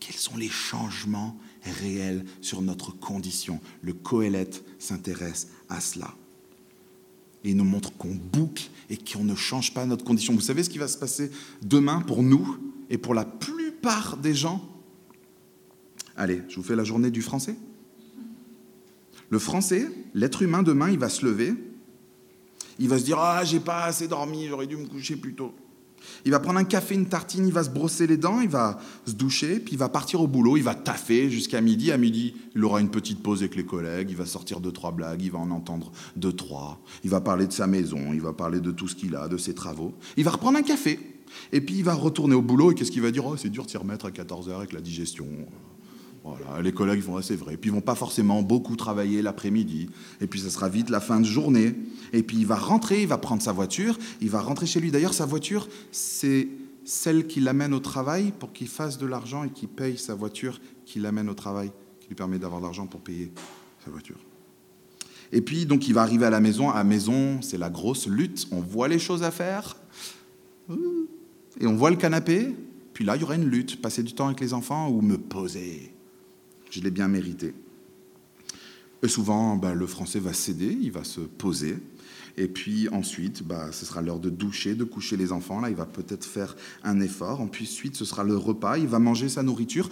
Quels 0.00 0.16
sont 0.16 0.36
les 0.36 0.48
changements 0.48 1.36
réels 1.80 2.24
sur 2.40 2.62
notre 2.62 2.92
condition? 2.92 3.60
Le 3.82 3.92
Coëlette 3.92 4.64
s'intéresse 4.78 5.48
à 5.68 5.80
cela. 5.80 6.14
Et 7.44 7.50
il 7.50 7.56
nous 7.56 7.64
montre 7.64 7.96
qu'on 7.96 8.14
boucle 8.14 8.70
et 8.90 8.96
qu'on 8.96 9.24
ne 9.24 9.34
change 9.34 9.74
pas 9.74 9.86
notre 9.86 10.04
condition. 10.04 10.32
Vous 10.32 10.40
savez 10.40 10.64
ce 10.64 10.70
qui 10.70 10.78
va 10.78 10.88
se 10.88 10.98
passer 10.98 11.30
demain 11.62 12.00
pour 12.00 12.22
nous 12.22 12.58
et 12.90 12.98
pour 12.98 13.14
la 13.14 13.24
plupart 13.24 14.16
des 14.16 14.34
gens? 14.34 14.66
Allez, 16.16 16.42
je 16.48 16.56
vous 16.56 16.62
fais 16.62 16.76
la 16.76 16.84
journée 16.84 17.10
du 17.10 17.22
français. 17.22 17.56
Le 19.30 19.38
français, 19.38 19.90
l'être 20.14 20.42
humain 20.42 20.62
demain, 20.62 20.90
il 20.90 20.98
va 20.98 21.08
se 21.08 21.24
lever, 21.24 21.54
il 22.78 22.88
va 22.88 22.98
se 22.98 23.04
dire 23.04 23.18
Ah, 23.18 23.44
j'ai 23.44 23.60
pas 23.60 23.84
assez 23.84 24.08
dormi, 24.08 24.46
j'aurais 24.46 24.66
dû 24.66 24.76
me 24.76 24.86
coucher 24.86 25.16
plus 25.16 25.34
tôt. 25.34 25.54
Il 26.24 26.30
va 26.30 26.40
prendre 26.40 26.58
un 26.58 26.64
café, 26.64 26.94
une 26.94 27.06
tartine, 27.06 27.46
il 27.46 27.52
va 27.52 27.64
se 27.64 27.70
brosser 27.70 28.06
les 28.06 28.16
dents, 28.16 28.40
il 28.40 28.48
va 28.48 28.78
se 29.06 29.12
doucher, 29.12 29.60
puis 29.60 29.74
il 29.74 29.78
va 29.78 29.88
partir 29.88 30.20
au 30.20 30.26
boulot, 30.26 30.56
il 30.56 30.62
va 30.62 30.74
taffer 30.74 31.30
jusqu'à 31.30 31.60
midi. 31.60 31.92
À 31.92 31.98
midi, 31.98 32.34
il 32.54 32.64
aura 32.64 32.80
une 32.80 32.90
petite 32.90 33.22
pause 33.22 33.40
avec 33.40 33.56
les 33.56 33.64
collègues, 33.64 34.08
il 34.10 34.16
va 34.16 34.26
sortir 34.26 34.60
deux, 34.60 34.72
trois 34.72 34.92
blagues, 34.92 35.22
il 35.22 35.30
va 35.30 35.38
en 35.38 35.50
entendre 35.50 35.92
deux, 36.16 36.32
trois. 36.32 36.80
Il 37.04 37.10
va 37.10 37.20
parler 37.20 37.46
de 37.46 37.52
sa 37.52 37.66
maison, 37.66 38.12
il 38.12 38.20
va 38.20 38.32
parler 38.32 38.60
de 38.60 38.70
tout 38.70 38.88
ce 38.88 38.94
qu'il 38.94 39.16
a, 39.16 39.28
de 39.28 39.36
ses 39.36 39.54
travaux. 39.54 39.94
Il 40.16 40.24
va 40.24 40.30
reprendre 40.30 40.58
un 40.58 40.62
café, 40.62 40.98
et 41.52 41.60
puis 41.60 41.76
il 41.76 41.84
va 41.84 41.94
retourner 41.94 42.34
au 42.34 42.42
boulot, 42.42 42.72
et 42.72 42.74
qu'est-ce 42.74 42.90
qu'il 42.90 43.02
va 43.02 43.10
dire? 43.10 43.26
Oh, 43.26 43.36
c'est 43.36 43.50
dur 43.50 43.66
de 43.66 43.70
s'y 43.70 43.76
remettre 43.76 44.06
à 44.06 44.10
14 44.10 44.48
heures 44.48 44.58
avec 44.58 44.72
la 44.72 44.80
digestion. 44.80 45.26
Les 46.62 46.72
collègues 46.72 47.02
vont, 47.02 47.20
c'est 47.20 47.36
vrai. 47.36 47.56
Puis 47.56 47.70
ils 47.70 47.74
vont 47.74 47.82
pas 47.82 47.94
forcément 47.94 48.42
beaucoup 48.42 48.76
travailler 48.76 49.20
l'après-midi. 49.20 49.90
Et 50.20 50.26
puis 50.26 50.40
ça 50.40 50.48
sera 50.48 50.68
vite 50.68 50.88
la 50.88 51.00
fin 51.00 51.20
de 51.20 51.26
journée. 51.26 51.74
Et 52.12 52.22
puis 52.22 52.38
il 52.38 52.46
va 52.46 52.56
rentrer, 52.56 53.02
il 53.02 53.08
va 53.08 53.18
prendre 53.18 53.42
sa 53.42 53.52
voiture, 53.52 53.98
il 54.22 54.30
va 54.30 54.40
rentrer 54.40 54.66
chez 54.66 54.80
lui. 54.80 54.90
D'ailleurs, 54.90 55.12
sa 55.12 55.26
voiture, 55.26 55.68
c'est 55.92 56.48
celle 56.84 57.26
qui 57.26 57.40
l'amène 57.40 57.74
au 57.74 57.80
travail 57.80 58.32
pour 58.38 58.52
qu'il 58.52 58.68
fasse 58.68 58.96
de 58.98 59.06
l'argent 59.06 59.44
et 59.44 59.50
qui 59.50 59.66
paye 59.66 59.98
sa 59.98 60.14
voiture 60.14 60.60
qui 60.86 60.98
l'amène 60.98 61.28
au 61.28 61.34
travail, 61.34 61.70
qui 62.00 62.08
lui 62.08 62.14
permet 62.14 62.38
d'avoir 62.38 62.60
de 62.60 62.66
l'argent 62.66 62.86
pour 62.86 63.00
payer 63.00 63.32
sa 63.84 63.90
voiture. 63.90 64.18
Et 65.32 65.40
puis, 65.40 65.66
donc, 65.66 65.88
il 65.88 65.94
va 65.94 66.02
arriver 66.02 66.26
à 66.26 66.30
la 66.30 66.40
maison. 66.40 66.70
À 66.70 66.76
la 66.76 66.84
maison, 66.84 67.42
c'est 67.42 67.58
la 67.58 67.70
grosse 67.70 68.06
lutte. 68.06 68.46
On 68.50 68.60
voit 68.60 68.88
les 68.88 68.98
choses 68.98 69.22
à 69.22 69.30
faire. 69.30 69.76
Et 71.60 71.66
on 71.66 71.74
voit 71.74 71.90
le 71.90 71.96
canapé. 71.96 72.54
Puis 72.92 73.04
là, 73.04 73.16
il 73.16 73.22
y 73.22 73.24
aura 73.24 73.34
une 73.34 73.48
lutte. 73.48 73.82
Passer 73.82 74.02
du 74.02 74.14
temps 74.14 74.26
avec 74.26 74.40
les 74.40 74.54
enfants 74.54 74.88
ou 74.90 75.00
me 75.00 75.18
poser 75.18 75.93
je 76.74 76.80
l'ai 76.80 76.90
bien 76.90 77.08
mérité. 77.08 77.54
Et 79.02 79.08
souvent, 79.08 79.56
bah, 79.56 79.74
le 79.74 79.86
français 79.86 80.18
va 80.18 80.32
céder, 80.32 80.76
il 80.80 80.90
va 80.90 81.04
se 81.04 81.20
poser. 81.20 81.76
Et 82.36 82.48
puis 82.48 82.88
ensuite, 82.88 83.44
bah, 83.44 83.70
ce 83.70 83.84
sera 83.84 84.02
l'heure 84.02 84.18
de 84.18 84.30
doucher, 84.30 84.74
de 84.74 84.82
coucher 84.82 85.16
les 85.16 85.30
enfants. 85.30 85.60
Là, 85.60 85.70
il 85.70 85.76
va 85.76 85.86
peut-être 85.86 86.24
faire 86.24 86.56
un 86.82 87.00
effort. 87.00 87.46
Puis 87.50 87.64
ensuite, 87.64 87.96
ce 87.96 88.04
sera 88.04 88.24
le 88.24 88.36
repas. 88.36 88.78
Il 88.78 88.88
va 88.88 88.98
manger 88.98 89.28
sa 89.28 89.42
nourriture 89.42 89.88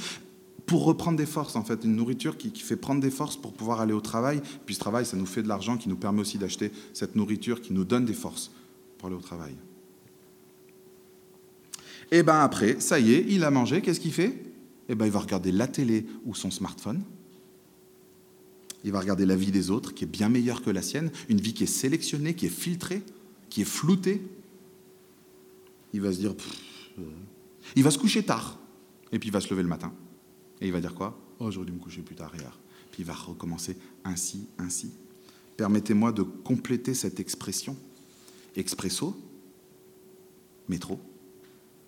pour 0.67 0.85
reprendre 0.85 1.19
des 1.19 1.27
forces, 1.27 1.55
en 1.55 1.63
fait. 1.63 1.85
Une 1.85 1.95
nourriture 1.95 2.37
qui, 2.37 2.51
fait 2.59 2.77
prendre 2.77 3.01
des 3.01 3.11
forces 3.11 3.37
pour 3.37 3.53
pouvoir 3.53 3.81
aller 3.81 3.93
au 3.93 4.01
travail. 4.01 4.41
Puis 4.67 4.75
ce 4.75 4.81
travail, 4.81 5.07
ça 5.07 5.17
nous 5.17 5.27
fait 5.27 5.43
de 5.43 5.49
l'argent 5.49 5.77
qui 5.77 5.89
nous 5.89 5.97
permet 5.97 6.21
aussi 6.21 6.39
d'acheter 6.39 6.73
cette 6.95 7.15
nourriture 7.15 7.61
qui 7.61 7.73
nous 7.73 7.85
donne 7.85 8.05
des 8.05 8.15
forces 8.15 8.51
pour 8.99 9.07
aller 9.07 9.17
au 9.17 9.21
travail. 9.21 9.55
Et 12.11 12.23
bien 12.23 12.41
après, 12.41 12.81
ça 12.81 12.99
y 12.99 13.13
est, 13.13 13.25
il 13.29 13.45
a 13.45 13.51
mangé. 13.51 13.83
Qu'est-ce 13.83 14.01
qu'il 14.01 14.13
fait? 14.13 14.52
Eh 14.93 14.95
ben, 14.95 15.07
il 15.07 15.13
va 15.13 15.21
regarder 15.21 15.53
la 15.53 15.67
télé 15.67 16.07
ou 16.27 16.35
son 16.35 16.51
smartphone. 16.51 17.03
Il 18.85 18.93
va 18.93 19.01
regarder 19.01 19.25
la 19.25 19.37
vie 19.37 19.51
des 19.51 19.71
autres, 19.71 19.95
qui 19.95 20.05
est 20.05 20.07
bien 20.07 20.29
meilleure 20.29 20.61
que 20.61 20.69
la 20.69 20.83
sienne, 20.83 21.11
une 21.31 21.41
vie 21.41 21.55
qui 21.55 21.65
est 21.65 21.67
sélectionnée, 21.67 22.35
qui 22.35 22.45
est 22.45 22.51
filtrée, 22.51 23.03
qui 23.49 23.63
est 23.63 23.67
floutée. 23.67 24.21
Il 25.95 26.03
va 26.03 26.13
se 26.13 26.19
dire, 26.19 26.35
euh. 26.99 27.03
il 27.75 27.83
va 27.83 27.91
se 27.91 27.99
coucher 27.99 28.23
tard, 28.23 28.59
et 29.13 29.19
puis 29.19 29.31
il 29.31 29.33
va 29.33 29.41
se 29.41 29.49
lever 29.49 29.63
le 29.63 29.69
matin. 29.69 29.95
Et 30.61 30.67
il 30.67 30.73
va 30.73 30.81
dire 30.81 30.95
quoi? 30.95 31.19
Oh, 31.39 31.51
j'aurais 31.51 31.67
dû 31.67 31.73
me 31.73 31.79
coucher 31.79 32.03
plus 32.03 32.15
tard 32.15 32.31
hier. 32.37 32.59
Puis 32.91 33.03
il 33.03 33.07
va 33.07 33.15
recommencer 33.15 33.79
ainsi, 34.05 34.47
ainsi. 34.59 34.91
Permettez-moi 35.57 36.13
de 36.13 36.23
compléter 36.23 36.93
cette 36.93 37.19
expression. 37.19 37.79
Expresso, 38.57 39.17
métro, 40.69 41.01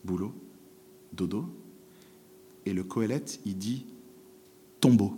boulot, 0.03 0.33
dodo, 1.13 1.47
et 2.67 2.73
le 2.73 2.85
Coëlette, 2.85 3.41
il 3.45 3.57
dit 3.57 3.87
tombeau. 4.81 5.17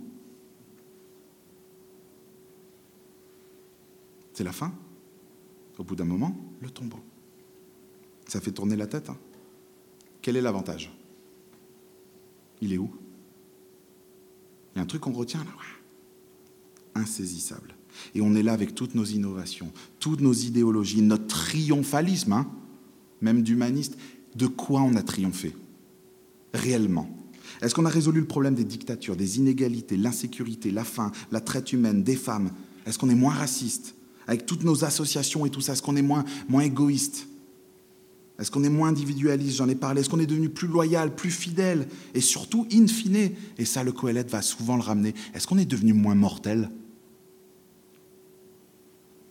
C'est 4.33 4.43
la 4.43 4.51
fin. 4.51 4.73
Au 5.77 5.83
bout 5.83 5.95
d'un 5.95 6.05
moment, 6.05 6.35
le 6.61 6.69
tombeau. 6.69 6.99
Ça 8.27 8.41
fait 8.41 8.51
tourner 8.51 8.75
la 8.75 8.87
tête. 8.87 9.09
Hein. 9.09 9.17
Quel 10.21 10.35
est 10.35 10.41
l'avantage? 10.41 10.91
Il 12.61 12.73
est 12.73 12.77
où? 12.77 12.89
Il 14.73 14.77
y 14.77 14.79
a 14.79 14.83
un 14.83 14.85
truc 14.85 15.01
qu'on 15.01 15.13
retient 15.13 15.43
là. 15.43 15.51
Insaisissable. 16.95 17.75
Et 18.13 18.21
on 18.21 18.35
est 18.35 18.43
là 18.43 18.53
avec 18.53 18.75
toutes 18.75 18.95
nos 18.95 19.05
innovations, 19.05 19.71
toutes 19.99 20.21
nos 20.21 20.33
idéologies, 20.33 21.01
notre 21.01 21.27
triomphalisme, 21.27 22.33
hein, 22.33 22.47
même 23.21 23.41
d'humaniste. 23.41 23.97
De 24.35 24.45
quoi 24.47 24.81
on 24.81 24.95
a 24.95 25.01
triomphé? 25.01 25.55
Réellement. 26.53 27.09
Est-ce 27.61 27.73
qu'on 27.75 27.85
a 27.85 27.89
résolu 27.89 28.21
le 28.21 28.27
problème 28.27 28.55
des 28.55 28.63
dictatures, 28.63 29.15
des 29.15 29.37
inégalités, 29.37 29.97
l'insécurité, 29.97 30.71
la 30.71 30.83
faim, 30.83 31.11
la 31.31 31.41
traite 31.41 31.73
humaine, 31.73 32.03
des 32.03 32.15
femmes? 32.15 32.51
Est-ce 32.85 32.97
qu'on 32.97 33.09
est 33.09 33.15
moins 33.15 33.33
raciste? 33.33 33.95
Avec 34.27 34.45
toutes 34.45 34.63
nos 34.63 34.83
associations 34.83 35.45
et 35.45 35.49
tout 35.49 35.61
ça, 35.61 35.73
est-ce 35.73 35.81
qu'on 35.81 35.95
est 35.95 36.01
moins, 36.01 36.25
moins 36.49 36.61
égoïste? 36.61 37.27
Est-ce 38.39 38.51
qu'on 38.51 38.63
est 38.63 38.69
moins 38.69 38.89
individualiste? 38.89 39.57
J'en 39.57 39.69
ai 39.69 39.75
parlé. 39.75 40.01
Est-ce 40.01 40.09
qu'on 40.09 40.19
est 40.19 40.27
devenu 40.27 40.49
plus 40.49 40.67
loyal, 40.67 41.15
plus 41.15 41.31
fidèle 41.31 41.87
Et 42.13 42.21
surtout, 42.21 42.67
in 42.71 42.87
fine, 42.87 43.31
et 43.57 43.65
ça 43.65 43.83
le 43.83 43.91
Coëlette 43.91 44.29
va 44.29 44.41
souvent 44.41 44.75
le 44.75 44.83
ramener, 44.83 45.15
est-ce 45.33 45.47
qu'on 45.47 45.57
est 45.57 45.65
devenu 45.65 45.93
moins 45.93 46.15
mortel? 46.15 46.69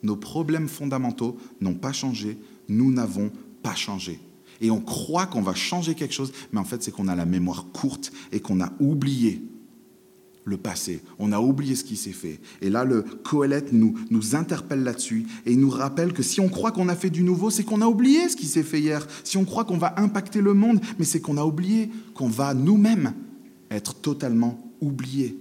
Nos 0.02 0.16
problèmes 0.16 0.68
fondamentaux 0.68 1.36
n'ont 1.60 1.74
pas 1.74 1.92
changé, 1.92 2.38
nous 2.68 2.92
n'avons 2.92 3.30
pas 3.62 3.74
changé 3.74 4.20
et 4.60 4.70
on 4.70 4.80
croit 4.80 5.26
qu'on 5.26 5.42
va 5.42 5.54
changer 5.54 5.94
quelque 5.94 6.14
chose, 6.14 6.32
mais 6.52 6.60
en 6.60 6.64
fait 6.64 6.82
c'est 6.82 6.90
qu'on 6.90 7.08
a 7.08 7.16
la 7.16 7.26
mémoire 7.26 7.66
courte 7.72 8.12
et 8.32 8.40
qu'on 8.40 8.60
a 8.60 8.72
oublié 8.80 9.42
le 10.46 10.56
passé, 10.56 11.02
on 11.18 11.32
a 11.32 11.40
oublié 11.40 11.74
ce 11.74 11.82
qui 11.82 11.96
s'est 11.96 12.12
fait. 12.12 12.40
Et 12.62 12.70
là, 12.70 12.84
le 12.84 13.02
Coëlette 13.02 13.72
nous, 13.72 13.98
nous 14.10 14.36
interpelle 14.36 14.84
là-dessus 14.84 15.26
et 15.44 15.56
nous 15.56 15.68
rappelle 15.68 16.12
que 16.12 16.22
si 16.22 16.40
on 16.40 16.48
croit 16.48 16.70
qu'on 16.70 16.88
a 16.88 16.94
fait 16.94 17.10
du 17.10 17.24
nouveau, 17.24 17.50
c'est 17.50 17.64
qu'on 17.64 17.82
a 17.82 17.86
oublié 17.86 18.28
ce 18.28 18.36
qui 18.36 18.46
s'est 18.46 18.62
fait 18.62 18.80
hier. 18.80 19.06
Si 19.24 19.36
on 19.36 19.44
croit 19.44 19.64
qu'on 19.64 19.76
va 19.76 19.94
impacter 19.98 20.40
le 20.40 20.54
monde, 20.54 20.80
mais 21.00 21.04
c'est 21.04 21.20
qu'on 21.20 21.36
a 21.36 21.44
oublié 21.44 21.90
qu'on 22.14 22.28
va 22.28 22.54
nous-mêmes 22.54 23.12
être 23.72 23.94
totalement 23.94 24.72
oubliés. 24.80 25.36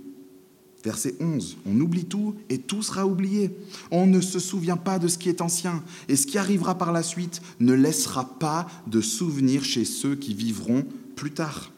Verset 0.85 1.15
11, 1.19 1.57
on 1.65 1.79
oublie 1.81 2.05
tout 2.05 2.35
et 2.47 2.59
tout 2.59 2.83
sera 2.83 3.07
oublié. 3.07 3.49
On 3.89 4.05
ne 4.05 4.21
se 4.21 4.37
souvient 4.37 4.77
pas 4.77 4.99
de 4.99 5.07
ce 5.07 5.17
qui 5.17 5.29
est 5.29 5.41
ancien 5.41 5.83
et 6.07 6.15
ce 6.15 6.27
qui 6.27 6.37
arrivera 6.37 6.77
par 6.77 6.91
la 6.91 7.01
suite 7.01 7.41
ne 7.59 7.73
laissera 7.73 8.37
pas 8.37 8.67
de 8.85 9.01
souvenir 9.01 9.63
chez 9.63 9.83
ceux 9.83 10.13
qui 10.15 10.35
vivront 10.35 10.85
plus 11.15 11.31
tard. 11.31 11.71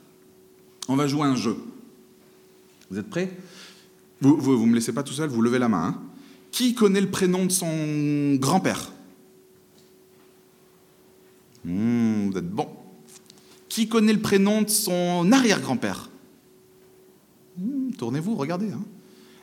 On 0.90 0.98
va 0.98 1.08
jouer 1.08 1.24
un 1.26 1.38
jeu. 1.38 1.56
Vous 2.92 3.00
êtes 3.00 3.10
prêts? 3.10 3.32
Vous 4.20 4.36
ne 4.36 4.42
vous, 4.42 4.66
me 4.66 4.76
laissez 4.76 4.92
pas 4.92 5.04
tout 5.04 5.14
seul, 5.14 5.30
vous 5.30 5.42
levez 5.42 5.60
la 5.60 5.70
main. 5.70 5.86
Hein. 5.96 6.02
qui 6.52 6.76
connaît 6.76 7.00
le 7.00 7.10
prénom 7.10 7.46
de 7.46 7.52
son 7.52 8.36
grand-père? 8.36 8.92
Hmm, 11.64 12.30
Vous 12.30 12.38
êtes 12.38 12.50
bon. 12.52 12.68
Qui 13.70 13.88
connaît 13.88 14.12
le 14.14 14.22
prénom 14.22 14.64
de 14.64 14.70
son 14.70 15.32
arrière-grand-père? 15.32 16.10
Hmm, 17.58 17.92
Tournez-vous, 17.92 18.36
regardez. 18.36 18.70
Hein. 18.74 18.82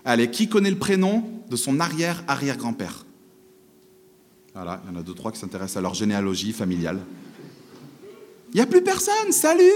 Allez, 0.04 0.30
qui 0.30 0.48
connaît 0.48 0.70
le 0.70 0.78
prénom 0.78 1.24
de 1.48 1.56
son 1.56 1.80
arrière-arrière-grand-père 1.80 3.06
Voilà, 4.54 4.82
il 4.84 4.92
y 4.92 4.96
en 4.96 5.00
a 5.00 5.02
deux, 5.02 5.14
trois 5.14 5.32
qui 5.32 5.38
s'intéressent 5.38 5.78
à 5.78 5.80
leur 5.80 5.94
généalogie 5.94 6.52
familiale. 6.52 7.00
Il 8.52 8.56
n'y 8.56 8.60
a 8.60 8.66
plus 8.66 8.82
personne, 8.82 9.32
salut 9.32 9.70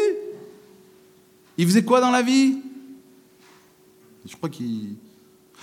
Il 1.56 1.66
faisait 1.66 1.84
quoi 1.84 2.00
dans 2.00 2.10
la 2.10 2.22
vie? 2.22 2.58
Je 4.26 4.36
crois 4.36 4.48
qu'il... 4.48 4.96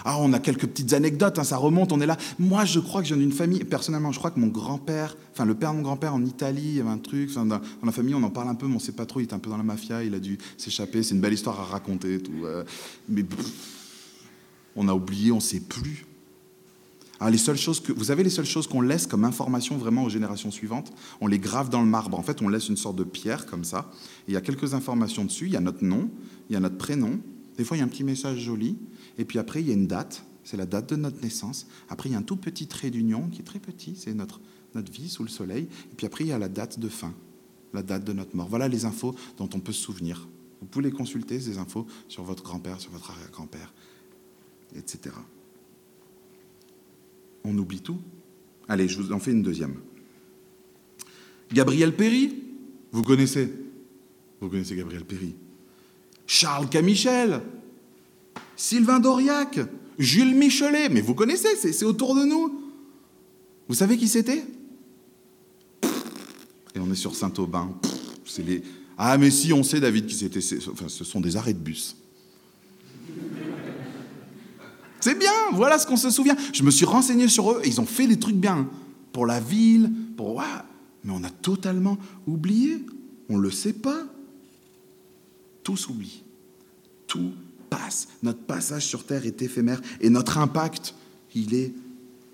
Ah, 0.04 0.17
on 0.19 0.34
a 0.34 0.39
quelques 0.39 0.67
petites 0.67 0.91
anecdotes, 0.91 1.39
hein, 1.39 1.45
ça 1.45 1.56
remonte, 1.56 1.93
on 1.93 2.01
est 2.01 2.06
là. 2.06 2.17
Moi, 2.38 2.65
je 2.65 2.80
crois 2.80 3.01
que 3.01 3.08
j'ai 3.08 3.15
une 3.15 3.32
famille, 3.32 3.63
personnellement, 3.63 4.12
je 4.12 4.19
crois 4.19 4.30
que 4.30 4.39
mon 4.39 4.47
grand-père, 4.47 5.15
enfin 5.32 5.45
le 5.45 5.56
père 5.56 5.71
de 5.71 5.78
mon 5.78 5.84
grand-père 5.84 6.13
en 6.13 6.25
Italie, 6.25 6.63
il 6.65 6.75
y 6.75 6.82
avait 6.82 6.89
un 6.89 6.97
truc, 6.97 7.34
dans, 7.34 7.62
la 7.82 7.91
famille, 7.93 8.13
on 8.13 8.23
en 8.23 8.30
parle 8.30 8.49
un 8.49 8.56
peu, 8.56 8.65
mais 8.65 8.73
on 8.73 8.78
ne 8.78 8.82
sait 8.82 8.91
pas 8.91 9.06
trop, 9.06 9.21
il 9.21 9.23
était 9.23 9.36
un 9.36 9.39
peu 9.39 9.49
dans 9.49 9.58
la 9.58 9.63
mafia, 9.63 10.04
il 10.04 10.13
a 10.13 10.19
dû 10.19 10.38
s'échapper, 10.58 11.01
c'est 11.01 11.15
une 11.15 11.21
belle 11.21 11.34
histoire 11.34 11.58
à 11.62 11.63
raconter, 11.63 12.19
tout. 12.19 12.43
Euh, 12.43 12.65
mais 13.08 13.23
on 14.76 14.88
a 14.88 14.94
oublié, 14.94 15.32
on 15.32 15.36
ne 15.36 15.42
sait 15.42 15.60
plus. 15.60 16.06
Alors 17.20 17.32
les 17.32 17.38
seules 17.38 17.58
choses 17.58 17.80
que, 17.80 17.94
vous 17.94 18.12
avez 18.12 18.24
les 18.24 18.30
seules 18.30 18.46
choses 18.46 18.68
qu'on 18.68 18.82
laisse 18.82 19.08
comme 19.08 19.24
information 19.24 19.78
vraiment 19.78 20.04
aux 20.04 20.10
générations 20.10 20.52
suivantes, 20.52 20.92
on 21.22 21.28
les 21.28 21.40
grave 21.40 21.70
dans 21.70 21.82
le 21.82 21.88
marbre. 21.88 22.20
En 22.20 22.24
fait, 22.24 22.42
on 22.42 22.50
laisse 22.50 22.68
une 22.68 22.78
sorte 22.78 22.98
de 22.98 23.06
pierre 23.06 23.46
comme 23.46 23.64
ça. 23.64 23.90
il 24.28 24.34
y 24.34 24.38
a 24.38 24.42
quelques 24.42 24.74
informations 24.74 25.24
dessus. 25.24 25.46
Il 25.46 25.54
y 25.54 25.58
a 25.58 25.62
notre 25.62 25.84
nom, 25.84 26.10
il 26.50 26.54
y 26.54 26.56
a 26.56 26.60
notre 26.60 26.78
prénom. 26.78 27.20
Des 27.58 27.64
fois, 27.64 27.78
il 27.78 27.80
y 27.80 27.84
a 27.84 27.86
un 27.86 27.90
petit 27.90 28.04
message 28.04 28.40
joli. 28.40 28.78
Et 29.18 29.24
puis 29.24 29.40
après, 29.40 29.62
il 29.62 29.68
y 29.68 29.72
a 29.72 29.74
une 29.74 29.88
date. 29.88 30.26
c'est 30.44 30.58
la 30.58 30.66
date 30.66 30.90
de 30.90 30.98
notre 30.98 31.22
naissance. 31.22 31.68
Après, 31.88 32.10
il 32.10 32.12
y 32.12 32.16
a 32.16 32.18
un 32.18 32.24
tout 32.24 32.36
petit 32.36 32.68
trait 32.68 32.90
d'union 32.90 33.30
qui 33.30 33.42
est 33.42 33.46
très 33.46 33.60
petit, 33.60 33.96
c'est 33.96 34.14
notre, 34.14 34.42
notre 34.74 34.92
vie 34.92 35.08
sous 35.08 35.24
le 35.24 35.30
soleil. 35.30 35.70
Et 35.92 35.96
puis 35.96 36.06
après, 36.06 36.26
il 36.26 36.28
y 36.28 36.34
a 36.34 36.38
la 36.38 36.50
date 36.50 36.80
de 36.80 36.90
fin, 36.90 37.14
la 37.74 37.82
date 37.82 38.04
de 38.04 38.12
notre 38.12 38.36
mort. 38.36 38.48
Voilà 38.50 38.68
les 38.68 38.84
infos 38.84 39.16
dont 39.38 39.50
on 39.54 39.60
peut 39.60 39.72
se 39.72 39.82
souvenir. 39.82 40.28
Vous 40.60 40.68
pouvez 40.68 40.86
les 40.86 40.92
consulter, 40.92 41.40
ces 41.40 41.58
infos, 41.58 41.86
sur 42.08 42.24
votre 42.24 42.44
grand-père, 42.44 42.82
sur 42.82 42.92
votre 42.92 43.12
arrière-grand-père, 43.12 43.74
etc. 44.75 45.15
On 47.43 47.58
oublie 47.58 47.82
tout. 47.82 47.99
Allez, 48.67 48.88
je 48.88 49.01
vous 49.01 49.12
en 49.12 49.19
fais 49.19 49.32
une 49.32 49.43
deuxième. 49.43 49.75
Gabriel 51.54 51.95
Péry, 51.95 52.41
vous 52.91 53.04
connaissez? 53.04 53.51
Vous 54.41 54.49
connaissez 54.49 54.75
Gabriel 54.75 55.06
Péry 55.06 55.36
Charles 56.28 56.69
Camichel, 56.69 57.41
Sylvain 58.56 58.99
Doriac, 58.99 59.60
Jules 59.99 60.36
Michelet, 60.36 60.89
mais 60.89 61.01
vous 61.01 61.13
connaissez, 61.13 61.56
c'est 61.56 61.86
autour 61.86 62.15
de 62.15 62.25
nous. 62.25 62.62
Vous 63.67 63.75
savez 63.75 63.97
qui 63.97 64.08
c'était? 64.08 64.43
Et 66.73 66.80
on 66.80 66.91
est 66.91 66.95
sur 66.95 67.15
Saint-Aubin. 67.15 67.73
Ah, 68.97 69.17
mais 69.17 69.32
si, 69.32 69.54
on 69.54 69.63
sait, 69.63 69.80
David, 69.80 70.08
qui 70.08 70.15
c'était. 70.15 70.39
Enfin, 70.71 70.88
ce 70.88 71.04
sont 71.04 71.21
des 71.21 71.38
arrêts 71.38 71.54
de 71.54 71.60
bus. 71.60 71.95
C'est 75.06 75.13
bien, 75.13 75.52
voilà 75.54 75.78
ce 75.78 75.86
qu'on 75.86 75.98
se 75.98 76.10
souvient. 76.10 76.36
Je 76.52 76.63
me 76.63 76.72
suis 76.72 76.84
renseigné 76.84 77.28
sur 77.28 77.52
eux 77.52 77.62
et 77.63 77.68
ils 77.68 77.80
ont 77.80 77.86
fait 77.86 78.08
des 78.08 78.18
trucs 78.18 78.38
bien. 78.38 78.68
Pour 79.13 79.28
la 79.28 79.39
ville, 79.39 79.91
pour. 80.18 80.41
Mais 81.04 81.13
on 81.13 81.24
a 81.24 81.30
totalement 81.30 82.00
oublié. 82.26 82.84
On 83.30 83.38
ne 83.38 83.44
le 83.44 83.52
sait 83.52 83.74
pas. 83.74 84.04
Tout 85.62 85.78
s'oublie. 85.78 86.24
Tout 87.06 87.34
passe. 87.70 88.08
Notre 88.24 88.39
passage 88.39 88.88
sur 88.88 89.06
Terre 89.06 89.28
est 89.28 89.44
éphémère 89.44 89.80
et 90.02 90.10
notre 90.10 90.39
impact, 90.39 90.96
il 91.36 91.54
est 91.54 91.72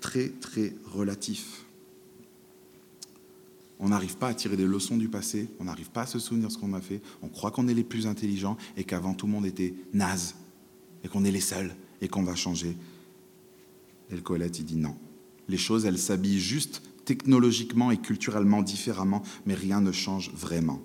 très, 0.00 0.30
très 0.30 0.72
relatif. 0.94 1.66
On 3.80 3.90
n'arrive 3.90 4.16
pas 4.16 4.28
à 4.28 4.34
tirer 4.34 4.56
des 4.56 4.64
leçons 4.64 4.96
du 4.96 5.10
passé, 5.10 5.46
on 5.60 5.64
n'arrive 5.64 5.90
pas 5.90 6.02
à 6.02 6.06
se 6.06 6.18
souvenir 6.18 6.48
de 6.48 6.52
ce 6.54 6.56
qu'on 6.56 6.72
a 6.72 6.80
fait, 6.80 7.02
on 7.20 7.28
croit 7.28 7.50
qu'on 7.50 7.68
est 7.68 7.74
les 7.74 7.84
plus 7.84 8.06
intelligents 8.06 8.56
et 8.78 8.84
qu'avant 8.84 9.12
tout 9.12 9.26
le 9.26 9.32
monde 9.32 9.44
était 9.44 9.74
naze 9.92 10.36
et 11.04 11.08
qu'on 11.08 11.26
est 11.26 11.30
les 11.30 11.40
seuls 11.40 11.74
et 12.02 12.08
qu'on 12.08 12.24
va 12.24 12.34
changer. 12.34 12.76
Et 14.10 14.16
le 14.16 14.20
Colette, 14.20 14.58
il 14.58 14.66
dit 14.66 14.76
non. 14.76 14.96
Les 15.48 15.56
choses, 15.56 15.86
elles 15.86 15.98
s'habillent 15.98 16.40
juste 16.40 16.82
technologiquement 17.06 17.90
et 17.90 17.96
culturellement 17.96 18.62
différemment, 18.62 19.22
mais 19.46 19.54
rien 19.54 19.80
ne 19.80 19.92
change 19.92 20.30
vraiment. 20.34 20.82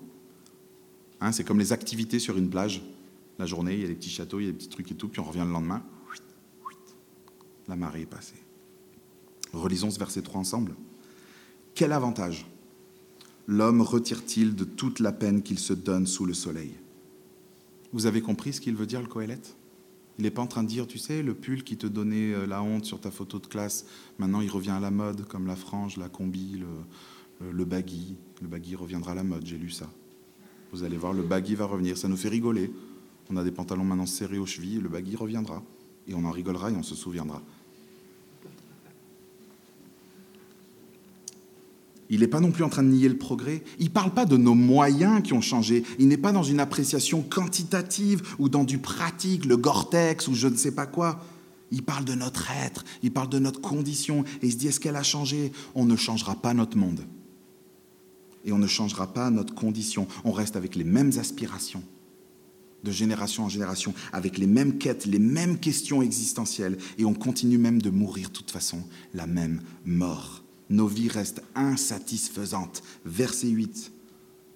Hein, 1.20 1.32
c'est 1.32 1.44
comme 1.44 1.60
les 1.60 1.74
activités 1.74 2.20
sur 2.20 2.38
une 2.38 2.50
plage. 2.50 2.82
La 3.40 3.46
journée, 3.46 3.74
il 3.74 3.82
y 3.82 3.84
a 3.84 3.88
des 3.88 3.96
petits 3.96 4.10
châteaux, 4.10 4.40
il 4.40 4.46
y 4.46 4.50
a 4.50 4.52
des 4.52 4.58
petits 4.58 4.70
trucs 4.70 4.92
et 4.92 4.96
tout, 4.96 5.10
puis 5.10 5.20
on 5.20 5.26
revient 5.26 5.44
le 5.46 5.52
lendemain. 5.52 5.84
La 7.68 7.76
marée 7.76 8.02
est 8.02 8.06
passée. 8.06 8.42
Relisons 9.52 9.92
ce 9.92 10.00
verset 10.00 10.22
3 10.22 10.40
ensemble. 10.40 10.76
Quel 11.76 11.92
avantage 11.92 12.48
l'homme 13.48 13.82
retire-t-il 13.82 14.56
de 14.56 14.64
toute 14.64 15.00
la 15.00 15.12
peine 15.12 15.42
qu'il 15.42 15.60
se 15.60 15.74
donne 15.74 16.08
sous 16.08 16.26
le 16.26 16.34
soleil? 16.34 16.76
Vous 17.92 18.06
avez 18.06 18.22
compris 18.22 18.54
ce 18.54 18.62
qu'il 18.62 18.76
veut 18.76 18.86
dire, 18.86 19.02
le 19.02 19.08
Coëlette 19.08 19.56
Il 20.18 20.24
n'est 20.24 20.32
pas 20.32 20.42
en 20.42 20.48
train 20.48 20.64
de 20.64 20.68
dire, 20.68 20.88
tu 20.88 20.98
sais, 20.98 21.22
le 21.22 21.36
pull 21.36 21.64
qui 21.64 21.78
te 21.78 21.86
donnait 21.86 22.34
euh, 22.34 22.48
la 22.48 22.64
honte 22.64 22.86
sur 22.86 23.00
ta 23.00 23.12
photo 23.12 23.40
de 23.40 23.48
classe, 23.48 23.86
maintenant 24.18 24.42
il 24.42 24.50
revient 24.50 24.72
à 24.72 24.80
la 24.80 24.92
mode, 24.92 25.28
comme 25.28 25.46
la 25.46 25.56
frange, 25.56 25.98
la 25.98 26.10
combi, 26.10 26.60
le, 26.60 27.52
le 27.52 27.66
baggy. 27.66 28.16
Le 28.42 28.48
baggy 28.48 28.76
reviendra 28.76 29.12
à 29.12 29.16
la 29.16 29.24
mode, 29.24 29.46
j'ai 29.46 29.58
lu 29.58 29.70
ça. 29.70 29.90
Vous 30.72 30.84
allez 30.84 30.98
voir, 30.98 31.14
le 31.14 31.24
baggy 31.24 31.56
va 31.56 31.66
revenir. 31.66 31.98
Ça 31.98 32.08
nous 32.08 32.18
fait 32.18 32.30
rigoler. 32.30 32.72
On 33.30 33.38
a 33.38 33.44
des 33.44 33.52
pantalons 33.52 33.84
maintenant 33.84 34.06
serrés 34.06 34.38
aux 34.38 34.46
chevilles, 34.46 34.80
le 34.80 34.90
baggy 34.90 35.16
reviendra. 35.16 35.64
Et 36.08 36.14
on 36.14 36.24
en 36.24 36.32
rigolera 36.32 36.72
et 36.72 36.76
on 36.76 36.84
se 36.84 36.96
souviendra. 36.96 37.42
Il 42.10 42.22
n'est 42.22 42.28
pas 42.28 42.40
non 42.40 42.52
plus 42.52 42.64
en 42.64 42.70
train 42.70 42.84
de 42.84 42.90
nier 42.90 43.10
le 43.10 43.18
progrès. 43.18 43.64
Il 43.80 43.86
ne 43.86 43.92
parle 43.92 44.14
pas 44.14 44.26
de 44.26 44.38
nos 44.38 44.54
moyens 44.54 45.22
qui 45.22 45.34
ont 45.34 45.42
changé. 45.42 45.84
Il 46.00 46.08
n'est 46.08 46.18
pas 46.18 46.32
dans 46.32 46.44
une 46.44 46.60
appréciation 46.60 47.22
quantitative 47.22 48.22
ou 48.40 48.50
dans 48.50 48.64
du 48.64 48.78
pratique, 48.78 49.46
le 49.46 49.58
Gore-Tex 49.58 50.28
ou 50.28 50.34
je 50.34 50.48
ne 50.48 50.56
sais 50.56 50.72
pas 50.72 50.86
quoi. 50.86 51.20
Il 51.72 51.84
parle 51.84 52.06
de 52.06 52.14
notre 52.14 52.50
être, 52.52 52.86
il 53.04 53.12
parle 53.12 53.30
de 53.30 53.40
notre 53.40 53.60
condition 53.60 54.24
et 54.42 54.48
il 54.48 54.52
se 54.54 54.58
dit 54.58 54.68
est-ce 54.70 54.80
qu'elle 54.80 54.96
a 54.96 55.04
changé? 55.04 55.52
On 55.76 55.84
ne 55.84 55.98
changera 55.98 56.36
pas 56.36 56.54
notre 56.54 56.78
monde 56.78 57.02
et 58.48 58.54
on 58.54 58.58
ne 58.58 58.68
changera 58.68 59.14
pas 59.14 59.30
notre 59.30 59.54
condition. 59.54 60.08
On 60.24 60.32
reste 60.32 60.56
avec 60.56 60.76
les 60.76 60.86
mêmes 60.86 61.12
aspirations, 61.20 61.84
de 62.84 62.92
génération 62.92 63.44
en 63.44 63.50
génération, 63.50 63.94
avec 64.14 64.38
les 64.38 64.48
mêmes 64.48 64.78
quêtes, 64.78 65.06
les 65.06 65.20
mêmes 65.20 65.60
questions 65.60 66.02
existentielles, 66.02 66.78
et 66.98 67.06
on 67.06 67.14
continue 67.14 67.58
même 67.58 67.82
de 67.82 67.90
mourir 67.90 68.30
de 68.30 68.34
toute 68.34 68.52
façon, 68.52 68.82
la 69.14 69.28
même 69.28 69.62
mort. 69.86 70.44
Nos 70.70 70.88
vies 70.88 71.10
restent 71.10 71.42
insatisfaisantes. 71.56 72.84
Verset 73.06 73.48
8. 73.48 73.92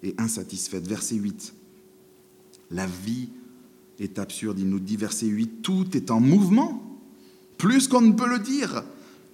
Et 0.02 0.14
insatisfaites. 0.18 0.86
Verset 0.86 1.16
8. 1.16 1.54
La 2.70 2.86
vie 2.86 3.28
est 3.98 4.18
absurde. 4.18 4.58
Il 4.58 4.68
nous 4.68 4.80
dit, 4.80 4.96
verset 4.96 5.26
8, 5.26 5.62
tout 5.62 5.96
est 5.96 6.10
en 6.10 6.20
mouvement, 6.20 6.82
plus 7.58 7.88
qu'on 7.88 8.00
ne 8.00 8.12
peut 8.12 8.28
le 8.28 8.38
dire. 8.38 8.84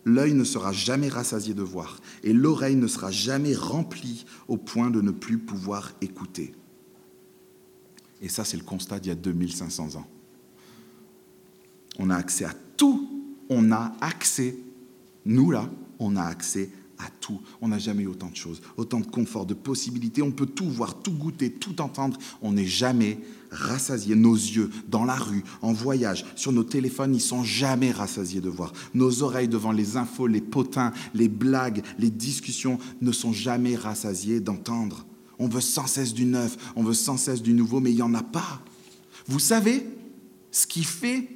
L'œil 0.04 0.34
ne 0.34 0.44
sera 0.44 0.72
jamais 0.72 1.08
rassasié 1.08 1.54
de 1.54 1.62
voir 1.62 2.00
et 2.22 2.32
l'oreille 2.32 2.76
ne 2.76 2.86
sera 2.86 3.10
jamais 3.10 3.54
remplie 3.54 4.24
au 4.46 4.56
point 4.56 4.90
de 4.90 5.00
ne 5.00 5.10
plus 5.10 5.38
pouvoir 5.38 5.92
écouter. 6.00 6.54
Et 8.22 8.28
ça, 8.28 8.44
c'est 8.44 8.56
le 8.56 8.62
constat 8.62 9.00
d'il 9.00 9.08
y 9.08 9.12
a 9.12 9.16
2500 9.16 9.96
ans. 9.96 10.06
On 11.98 12.10
a 12.10 12.16
accès 12.16 12.44
à 12.44 12.54
tout. 12.76 13.08
On 13.50 13.70
a 13.72 13.92
accès, 14.00 14.56
nous 15.24 15.50
là, 15.50 15.70
on 15.98 16.16
a 16.16 16.22
accès 16.22 16.70
à 16.98 17.08
tout. 17.20 17.40
On 17.60 17.68
n'a 17.68 17.78
jamais 17.78 18.02
eu 18.02 18.08
autant 18.08 18.28
de 18.28 18.36
choses, 18.36 18.60
autant 18.76 19.00
de 19.00 19.06
confort, 19.06 19.46
de 19.46 19.54
possibilités. 19.54 20.22
On 20.22 20.32
peut 20.32 20.46
tout 20.46 20.68
voir, 20.68 21.00
tout 21.00 21.12
goûter, 21.12 21.52
tout 21.52 21.80
entendre. 21.80 22.18
On 22.42 22.52
n'est 22.52 22.66
jamais 22.66 23.20
rassasié. 23.50 24.14
Nos 24.14 24.34
yeux, 24.34 24.70
dans 24.88 25.04
la 25.04 25.14
rue, 25.14 25.44
en 25.62 25.72
voyage, 25.72 26.24
sur 26.34 26.52
nos 26.52 26.64
téléphones, 26.64 27.14
ils 27.14 27.20
sont 27.20 27.44
jamais 27.44 27.92
rassasiés 27.92 28.40
de 28.40 28.48
voir. 28.48 28.72
Nos 28.94 29.22
oreilles 29.22 29.48
devant 29.48 29.72
les 29.72 29.96
infos, 29.96 30.26
les 30.26 30.40
potins, 30.40 30.92
les 31.14 31.28
blagues, 31.28 31.82
les 31.98 32.10
discussions 32.10 32.78
ne 33.00 33.12
sont 33.12 33.32
jamais 33.32 33.76
rassasiées 33.76 34.40
d'entendre. 34.40 35.06
On 35.38 35.48
veut 35.48 35.60
sans 35.60 35.86
cesse 35.86 36.14
du 36.14 36.24
neuf, 36.24 36.56
on 36.74 36.82
veut 36.82 36.94
sans 36.94 37.16
cesse 37.16 37.42
du 37.42 37.52
nouveau, 37.52 37.80
mais 37.80 37.90
il 37.90 37.96
n'y 37.96 38.02
en 38.02 38.14
a 38.14 38.24
pas. 38.24 38.60
Vous 39.28 39.38
savez 39.38 39.86
ce 40.50 40.66
qui 40.66 40.82
fait 40.82 41.28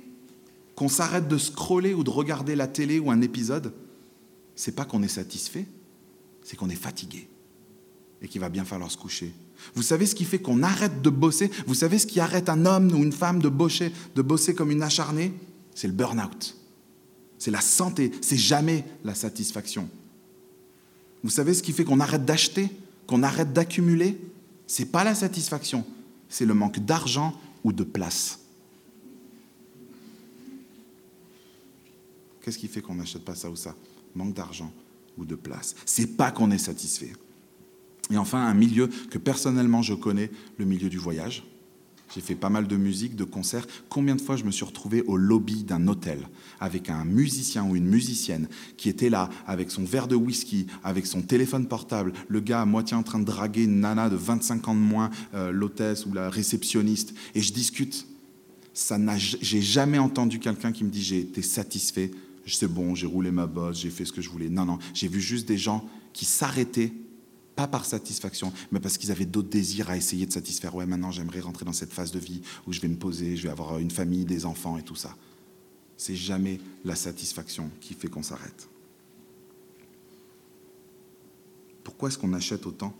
qu'on 0.75 0.89
s'arrête 0.89 1.29
de 1.29 1.39
scroller 1.39 1.95
ou 1.95 2.03
de 2.03 2.11
regarder 2.11 2.57
la 2.57 2.67
télé 2.67 2.99
ou 2.99 3.11
un 3.11 3.21
épisode? 3.21 3.73
C'est 4.55 4.73
pas 4.73 4.85
qu'on 4.85 5.03
est 5.03 5.09
satisfait, 5.09 5.67
c'est 6.43 6.57
qu'on 6.57 6.71
est 6.71 6.75
fatigué 6.75 7.29
et 8.21 8.29
qu'il 8.29 8.41
va 8.41 8.49
bien 8.49 8.65
falloir 8.65 8.91
se 8.91 8.97
coucher. 8.97 9.33
Vous 9.75 9.83
savez 9.83 10.07
ce 10.07 10.15
qui 10.15 10.25
fait 10.25 10.41
qu'on 10.41 10.63
arrête 10.63 11.03
de 11.03 11.11
bosser? 11.11 11.51
Vous 11.67 11.75
savez 11.75 11.99
ce 11.99 12.07
qui 12.07 12.21
arrête 12.21 12.49
un 12.49 12.67
homme 12.67 12.93
ou 12.93 13.03
une 13.03 13.13
femme 13.13 13.41
de 13.41 13.49
bosser, 13.49 13.93
comme 14.55 14.71
une 14.71 14.83
acharnée? 14.83 15.33
C'est 15.75 15.87
le 15.87 15.93
burn-out. 15.93 16.57
C'est 17.39 17.51
la 17.51 17.61
santé, 17.61 18.13
c'est 18.21 18.37
jamais 18.37 18.85
la 19.05 19.15
satisfaction. 19.15 19.89
Vous 21.23 21.31
savez 21.31 21.55
ce 21.55 21.63
qui 21.63 21.73
fait 21.73 21.85
qu'on 21.85 22.01
arrête 22.01 22.25
d'acheter, 22.25 22.71
qu'on 23.07 23.23
arrête 23.23 23.53
d'accumuler? 23.53 24.19
C'est 24.67 24.87
pas 24.87 25.05
la 25.05 25.15
satisfaction, 25.15 25.85
c'est 26.29 26.47
le 26.47 26.55
manque 26.55 26.79
d'argent 26.79 27.39
ou 27.65 27.73
de 27.73 27.85
place. 27.85 28.39
Qu'est-ce 32.43 32.59
qui 32.59 32.69
fait 32.69 32.81
qu'on 32.81 32.95
n'achète 32.95 33.25
pas 33.25 33.35
ça 33.35 33.51
ou 33.51 33.57
ça? 33.57 33.77
Manque 34.15 34.35
d'argent 34.35 34.73
ou 35.19 35.25
de 35.25 35.35
place. 35.35 35.75
C'est 35.87 36.17
pas 36.17 36.31
qu'on 36.31 36.51
est 36.51 36.59
satisfait. 36.59 37.13
Et 38.11 38.17
enfin, 38.19 38.45
un 38.47 38.55
milieu 38.55 38.89
que 39.11 39.19
personnellement 39.19 39.83
je 39.83 39.95
connais, 39.95 40.31
le 40.59 40.65
milieu 40.65 40.89
du 40.89 40.99
voyage. 40.99 41.45
J'ai 42.15 42.21
fait 42.21 42.35
pas 42.35 42.51
mal 42.51 42.67
de 42.67 42.77
musique, 42.77 43.17
de 43.17 43.25
concerts. 43.25 43.67
Combien 43.89 44.15
de 44.15 44.21
fois 44.21 44.37
je 44.37 44.45
me 44.45 44.51
suis 44.51 44.67
retrouvé 44.67 45.03
au 45.03 45.17
lobby 45.17 45.65
d'un 45.65 45.89
hôtel 45.89 46.29
avec 46.61 46.91
un 46.91 47.07
musicien 47.07 47.65
ou 47.65 47.75
une 47.75 47.87
musicienne 47.87 48.49
qui 48.77 48.91
était 48.91 49.09
là 49.09 49.31
avec 49.47 49.71
son 49.71 49.85
verre 49.85 50.09
de 50.09 50.15
whisky, 50.15 50.67
avec 50.85 51.07
son 51.07 51.23
téléphone 51.23 51.67
portable, 51.67 52.13
le 52.29 52.41
gars 52.41 52.61
à 52.61 52.67
moitié 52.67 52.97
en 52.97 53.03
train 53.03 53.19
de 53.19 53.25
draguer 53.25 53.65
une 53.65 53.81
nana 53.81 54.11
de 54.11 54.17
25 54.17 54.69
ans 54.69 54.75
de 54.75 54.81
moins, 54.81 55.09
euh, 55.33 55.51
l'hôtesse 55.51 56.05
ou 56.05 56.13
la 56.13 56.29
réceptionniste, 56.29 57.15
et 57.35 57.41
je 57.41 57.53
discute. 57.53 58.07
Ça 58.75 58.99
j'ai 59.19 59.61
jamais 59.61 59.99
entendu 59.99 60.39
quelqu'un 60.39 60.73
qui 60.73 60.85
me 60.85 60.89
dit 60.89 61.03
j'ai 61.03 61.21
été 61.21 61.43
satisfait 61.43 62.11
c'est 62.47 62.69
bon, 62.69 62.95
j'ai 62.95 63.07
roulé 63.07 63.31
ma 63.31 63.47
bosse, 63.47 63.81
j'ai 63.81 63.91
fait 63.91 64.05
ce 64.05 64.13
que 64.13 64.21
je 64.21 64.31
voulais. 64.31 64.49
Non, 64.49 64.65
non, 64.65 64.79
j'ai 64.95 65.09
vu 65.09 65.21
juste 65.21 65.47
des 65.47 65.59
gens 65.59 65.89
qui 66.13 66.25
s'arrêtaient, 66.25 66.93
pas 67.55 67.69
par 67.69 67.85
satisfaction, 67.85 68.53
mais 68.71 68.81
parce 68.81 68.99
qu'ils 68.99 69.11
avaient 69.11 69.27
d'autres 69.27 69.51
désirs 69.51 69.91
à 69.91 69.97
essayer 69.97 70.27
de 70.27 70.33
satisfaire. 70.33 70.75
Ouais, 70.75 70.87
maintenant 70.87 71.11
j'aimerais 71.11 71.41
rentrer 71.41 71.65
dans 71.65 71.73
cette 71.73 71.93
phase 71.93 72.11
de 72.11 72.19
vie 72.19 72.41
où 72.67 72.73
je 72.73 72.81
vais 72.81 72.89
me 72.89 72.97
poser, 72.97 73.37
je 73.37 73.43
vais 73.43 73.51
avoir 73.51 73.79
une 73.79 73.91
famille, 73.91 74.25
des 74.25 74.47
enfants 74.47 74.79
et 74.79 74.83
tout 74.83 74.97
ça. 74.97 75.17
C'est 75.97 76.17
jamais 76.17 76.59
la 76.85 76.97
satisfaction 76.97 77.71
qui 77.81 77.95
fait 77.95 78.09
qu'on 78.09 78.23
s'arrête. 78.23 78.69
Pourquoi 81.85 82.09
est-ce 82.09 82.19
qu'on 82.19 82.33
achète 82.33 82.67
autant? 82.67 82.95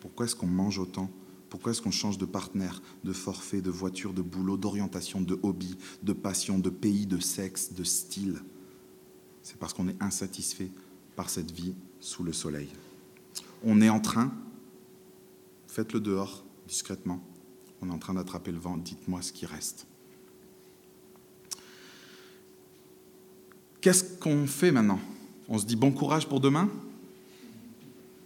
Pourquoi 0.00 0.26
est-ce 0.26 0.36
qu'on 0.36 0.46
mange 0.46 0.78
autant? 0.78 1.10
Pourquoi 1.50 1.72
est-ce 1.72 1.82
qu'on 1.82 1.90
change 1.90 2.18
de 2.18 2.24
partenaire, 2.24 2.82
de 3.04 3.12
forfait, 3.12 3.60
de 3.60 3.70
voiture, 3.70 4.12
de 4.12 4.22
boulot, 4.22 4.56
d'orientation, 4.56 5.20
de 5.20 5.38
hobby, 5.42 5.76
de 6.02 6.12
passion, 6.12 6.58
de 6.58 6.70
pays, 6.70 7.06
de 7.06 7.18
sexe, 7.18 7.72
de 7.72 7.84
style? 7.84 8.40
C'est 9.46 9.58
parce 9.58 9.72
qu'on 9.72 9.86
est 9.86 10.02
insatisfait 10.02 10.72
par 11.14 11.30
cette 11.30 11.52
vie 11.52 11.72
sous 12.00 12.24
le 12.24 12.32
soleil. 12.32 12.68
On 13.62 13.80
est 13.80 13.88
en 13.88 14.00
train, 14.00 14.32
faites-le 15.68 16.00
dehors, 16.00 16.42
discrètement, 16.66 17.22
on 17.80 17.88
est 17.88 17.92
en 17.92 17.98
train 17.98 18.14
d'attraper 18.14 18.50
le 18.50 18.58
vent, 18.58 18.76
dites-moi 18.76 19.22
ce 19.22 19.32
qui 19.32 19.46
reste. 19.46 19.86
Qu'est-ce 23.80 24.18
qu'on 24.18 24.48
fait 24.48 24.72
maintenant? 24.72 24.98
On 25.48 25.58
se 25.58 25.64
dit 25.64 25.76
bon 25.76 25.92
courage 25.92 26.28
pour 26.28 26.40
demain? 26.40 26.68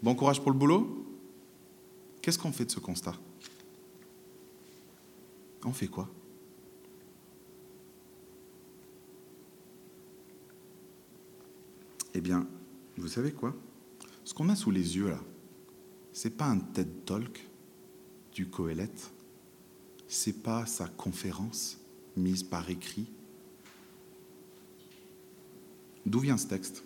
Bon 0.03 0.15
courage 0.15 0.41
pour 0.41 0.53
le 0.53 0.57
boulot? 0.57 1.05
Qu'est-ce 2.23 2.39
qu'on 2.39 2.51
fait 2.51 2.65
de 2.65 2.71
ce 2.71 2.81
constat? 2.81 3.15
On 5.67 5.73
fait 5.75 5.89
quoi? 5.89 6.09
Eh 12.15 12.21
bien, 12.21 12.47
vous 12.97 13.09
savez 13.09 13.33
quoi? 13.33 13.55
Ce 14.25 14.35
qu'on 14.35 14.49
a 14.49 14.57
sous 14.57 14.71
les 14.71 14.97
yeux 14.97 15.09
là, 15.09 15.21
c'est 16.13 16.37
pas 16.37 16.47
un 16.47 16.59
TED 16.59 17.05
Talk 17.05 17.49
du 18.33 18.49
Coëlette, 18.49 19.11
c'est 20.09 20.43
pas 20.43 20.67
sa 20.67 20.89
conférence 20.89 21.79
mise 22.17 22.43
par 22.43 22.69
écrit? 22.69 23.07
D'où 26.05 26.19
vient 26.19 26.37
ce 26.37 26.47
texte? 26.47 26.85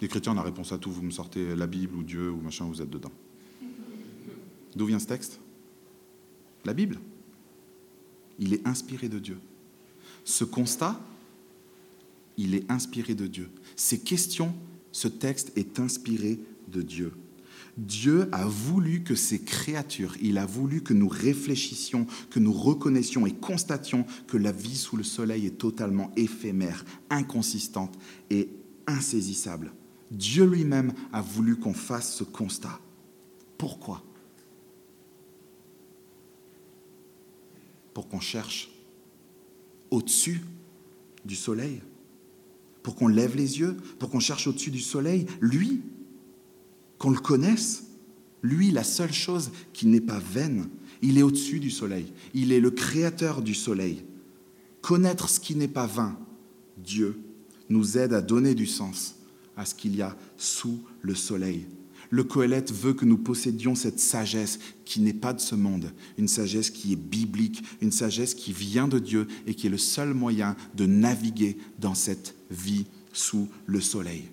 Les 0.00 0.08
chrétiens, 0.08 0.34
on 0.34 0.38
a 0.38 0.42
réponse 0.42 0.72
à 0.72 0.78
tout. 0.78 0.90
Vous 0.90 1.02
me 1.02 1.10
sortez 1.10 1.56
la 1.56 1.66
Bible 1.66 1.96
ou 1.96 2.02
Dieu 2.02 2.30
ou 2.30 2.40
machin, 2.40 2.66
vous 2.66 2.82
êtes 2.82 2.90
dedans. 2.90 3.12
D'où 4.76 4.86
vient 4.86 4.98
ce 4.98 5.06
texte? 5.06 5.40
La 6.64 6.74
Bible. 6.74 7.00
Il 8.38 8.52
est 8.52 8.66
inspiré 8.66 9.08
de 9.08 9.18
Dieu. 9.18 9.38
Ce 10.24 10.44
constat, 10.44 11.00
il 12.36 12.54
est 12.54 12.70
inspiré 12.70 13.14
de 13.14 13.26
Dieu. 13.26 13.50
Ces 13.76 14.00
questions, 14.00 14.54
ce 14.92 15.08
texte 15.08 15.52
est 15.56 15.78
inspiré 15.80 16.38
de 16.68 16.82
Dieu. 16.82 17.12
Dieu 17.76 18.28
a 18.30 18.46
voulu 18.46 19.02
que 19.02 19.16
ces 19.16 19.40
créatures, 19.40 20.16
il 20.22 20.38
a 20.38 20.46
voulu 20.46 20.82
que 20.82 20.94
nous 20.94 21.08
réfléchissions, 21.08 22.06
que 22.30 22.38
nous 22.38 22.52
reconnaissions 22.52 23.26
et 23.26 23.32
constations 23.32 24.06
que 24.28 24.36
la 24.36 24.52
vie 24.52 24.76
sous 24.76 24.96
le 24.96 25.02
soleil 25.02 25.46
est 25.46 25.58
totalement 25.58 26.12
éphémère, 26.16 26.84
inconsistante 27.10 27.98
et 28.30 28.48
insaisissable. 28.86 29.72
Dieu 30.10 30.44
lui-même 30.44 30.92
a 31.12 31.20
voulu 31.20 31.56
qu'on 31.56 31.74
fasse 31.74 32.14
ce 32.14 32.22
constat. 32.22 32.78
Pourquoi? 33.58 34.04
Pour 37.92 38.08
qu'on 38.08 38.20
cherche 38.20 38.70
au-dessus 39.90 40.42
du 41.24 41.34
soleil, 41.34 41.80
pour 42.84 42.94
qu'on 42.94 43.08
lève 43.08 43.34
les 43.34 43.58
yeux, 43.58 43.76
pour 43.98 44.10
qu'on 44.10 44.20
cherche 44.20 44.46
au-dessus 44.46 44.70
du 44.70 44.78
soleil, 44.78 45.26
lui, 45.40 45.80
qu'on 46.98 47.10
le 47.10 47.18
connaisse. 47.18 47.84
Lui, 48.42 48.70
la 48.70 48.84
seule 48.84 49.12
chose 49.12 49.50
qui 49.72 49.86
n'est 49.86 50.02
pas 50.02 50.20
vaine, 50.20 50.68
il 51.00 51.16
est 51.18 51.22
au-dessus 51.22 51.60
du 51.60 51.70
soleil. 51.70 52.12
Il 52.34 52.52
est 52.52 52.60
le 52.60 52.70
créateur 52.70 53.40
du 53.40 53.54
soleil. 53.54 54.04
Connaître 54.82 55.30
ce 55.30 55.40
qui 55.40 55.56
n'est 55.56 55.66
pas 55.66 55.86
vain, 55.86 56.18
Dieu, 56.76 57.18
nous 57.70 57.96
aide 57.96 58.12
à 58.12 58.20
donner 58.20 58.54
du 58.54 58.66
sens 58.66 59.16
à 59.56 59.64
ce 59.64 59.74
qu'il 59.74 59.96
y 59.96 60.02
a 60.02 60.14
sous 60.36 60.78
le 61.00 61.14
soleil. 61.14 61.66
Le 62.10 62.22
Coëlette 62.22 62.70
veut 62.70 62.92
que 62.92 63.06
nous 63.06 63.16
possédions 63.16 63.74
cette 63.74 63.98
sagesse 63.98 64.58
qui 64.84 65.00
n'est 65.00 65.14
pas 65.14 65.32
de 65.32 65.40
ce 65.40 65.54
monde, 65.54 65.90
une 66.18 66.28
sagesse 66.28 66.68
qui 66.68 66.92
est 66.92 66.96
biblique, 66.96 67.62
une 67.80 67.92
sagesse 67.92 68.34
qui 68.34 68.52
vient 68.52 68.88
de 68.88 68.98
Dieu 68.98 69.26
et 69.46 69.54
qui 69.54 69.68
est 69.68 69.70
le 69.70 69.78
seul 69.78 70.12
moyen 70.12 70.54
de 70.74 70.84
naviguer 70.84 71.56
dans 71.80 71.94
cette 71.94 72.34
vie 72.54 72.86
sous 73.12 73.48
le 73.66 73.80
soleil. 73.80 74.24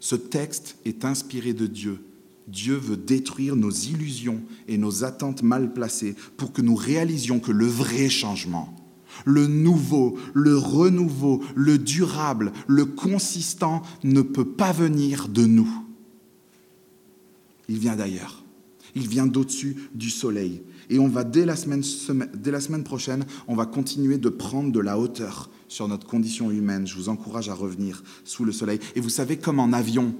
Ce 0.00 0.16
texte 0.16 0.76
est 0.84 1.04
inspiré 1.04 1.52
de 1.54 1.66
Dieu. 1.66 1.98
Dieu 2.46 2.74
veut 2.74 2.96
détruire 2.96 3.56
nos 3.56 3.70
illusions 3.70 4.42
et 4.68 4.76
nos 4.76 5.02
attentes 5.04 5.42
mal 5.42 5.72
placées 5.72 6.14
pour 6.36 6.52
que 6.52 6.60
nous 6.60 6.74
réalisions 6.74 7.40
que 7.40 7.52
le 7.52 7.66
vrai 7.66 8.10
changement, 8.10 8.76
le 9.24 9.46
nouveau, 9.46 10.18
le 10.34 10.58
renouveau, 10.58 11.42
le 11.54 11.78
durable, 11.78 12.52
le 12.66 12.84
consistant 12.84 13.82
ne 14.02 14.20
peut 14.20 14.44
pas 14.44 14.72
venir 14.72 15.28
de 15.28 15.46
nous. 15.46 15.72
Il 17.68 17.78
vient 17.78 17.96
d'ailleurs. 17.96 18.42
Il 18.94 19.08
vient 19.08 19.26
d'au-dessus 19.26 19.76
du 19.94 20.10
soleil. 20.10 20.62
Et 20.90 20.98
on 20.98 21.08
va, 21.08 21.24
dès 21.24 21.46
la, 21.46 21.56
semaine, 21.56 21.82
dès 22.34 22.50
la 22.50 22.60
semaine 22.60 22.84
prochaine, 22.84 23.24
on 23.48 23.54
va 23.54 23.66
continuer 23.66 24.18
de 24.18 24.28
prendre 24.28 24.70
de 24.70 24.80
la 24.80 24.98
hauteur 24.98 25.50
sur 25.74 25.88
notre 25.88 26.06
condition 26.06 26.52
humaine. 26.52 26.86
Je 26.86 26.94
vous 26.94 27.08
encourage 27.08 27.48
à 27.48 27.54
revenir 27.54 28.04
sous 28.24 28.44
le 28.44 28.52
soleil. 28.52 28.78
Et 28.94 29.00
vous 29.00 29.08
savez, 29.08 29.36
comme 29.38 29.58
en 29.58 29.72
avion, 29.72 30.14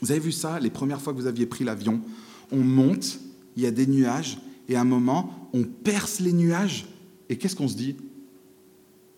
vous 0.00 0.10
avez 0.10 0.20
vu 0.20 0.32
ça 0.32 0.58
les 0.60 0.70
premières 0.70 1.02
fois 1.02 1.12
que 1.12 1.18
vous 1.18 1.26
aviez 1.26 1.44
pris 1.44 1.62
l'avion 1.62 2.00
On 2.50 2.60
monte, 2.60 3.20
il 3.54 3.62
y 3.62 3.66
a 3.66 3.70
des 3.70 3.86
nuages, 3.86 4.38
et 4.70 4.76
à 4.76 4.80
un 4.80 4.84
moment, 4.84 5.50
on 5.52 5.64
perce 5.64 6.20
les 6.20 6.32
nuages. 6.32 6.86
Et 7.28 7.36
qu'est-ce 7.36 7.54
qu'on 7.54 7.68
se 7.68 7.76
dit? 7.76 7.96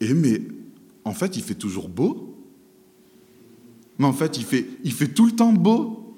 Eh 0.01 0.13
mais, 0.13 0.43
en 1.05 1.15
fait, 1.15 1.37
il 1.37 1.43
fait 1.45 1.55
toujours 1.55 1.89
beau. 1.89 2.37
Mais 4.01 4.07
en 4.07 4.13
fait, 4.13 4.37
il 4.37 4.45
fait, 4.45 4.67
il 4.83 4.93
fait 4.93 5.09
tout 5.09 5.27
le 5.27 5.33
temps 5.33 5.53
beau. 5.53 6.17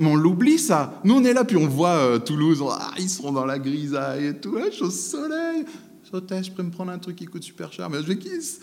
Mais 0.00 0.08
on 0.08 0.16
l'oublie 0.16 0.58
ça. 0.58 1.00
Nous 1.04 1.14
on 1.14 1.22
est 1.22 1.34
là, 1.34 1.44
puis 1.44 1.56
on 1.56 1.68
voit 1.68 1.90
euh, 1.90 2.18
Toulouse, 2.18 2.64
ah, 2.68 2.90
ils 2.98 3.08
sont 3.08 3.30
dans 3.30 3.44
la 3.44 3.60
grisaille 3.60 4.26
et 4.26 4.34
tout, 4.34 4.58
suis 4.72 4.82
au 4.82 4.90
soleil. 4.90 5.64
Je 6.12 6.50
peux 6.50 6.62
me 6.62 6.70
prendre 6.70 6.92
un 6.92 6.98
truc 6.98 7.16
qui 7.16 7.26
coûte 7.26 7.42
super 7.42 7.72
cher, 7.72 7.88
mais 7.88 8.02
je 8.02 8.12
kiss. 8.12 8.60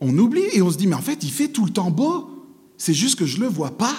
On 0.00 0.16
oublie 0.18 0.44
et 0.52 0.62
on 0.62 0.70
se 0.70 0.76
dit, 0.76 0.86
mais 0.86 0.94
en 0.94 1.02
fait, 1.02 1.22
il 1.22 1.30
fait 1.30 1.48
tout 1.48 1.64
le 1.64 1.72
temps 1.72 1.90
beau. 1.90 2.30
C'est 2.76 2.94
juste 2.94 3.18
que 3.18 3.26
je 3.26 3.38
ne 3.38 3.42
le 3.42 3.48
vois 3.48 3.76
pas. 3.76 3.94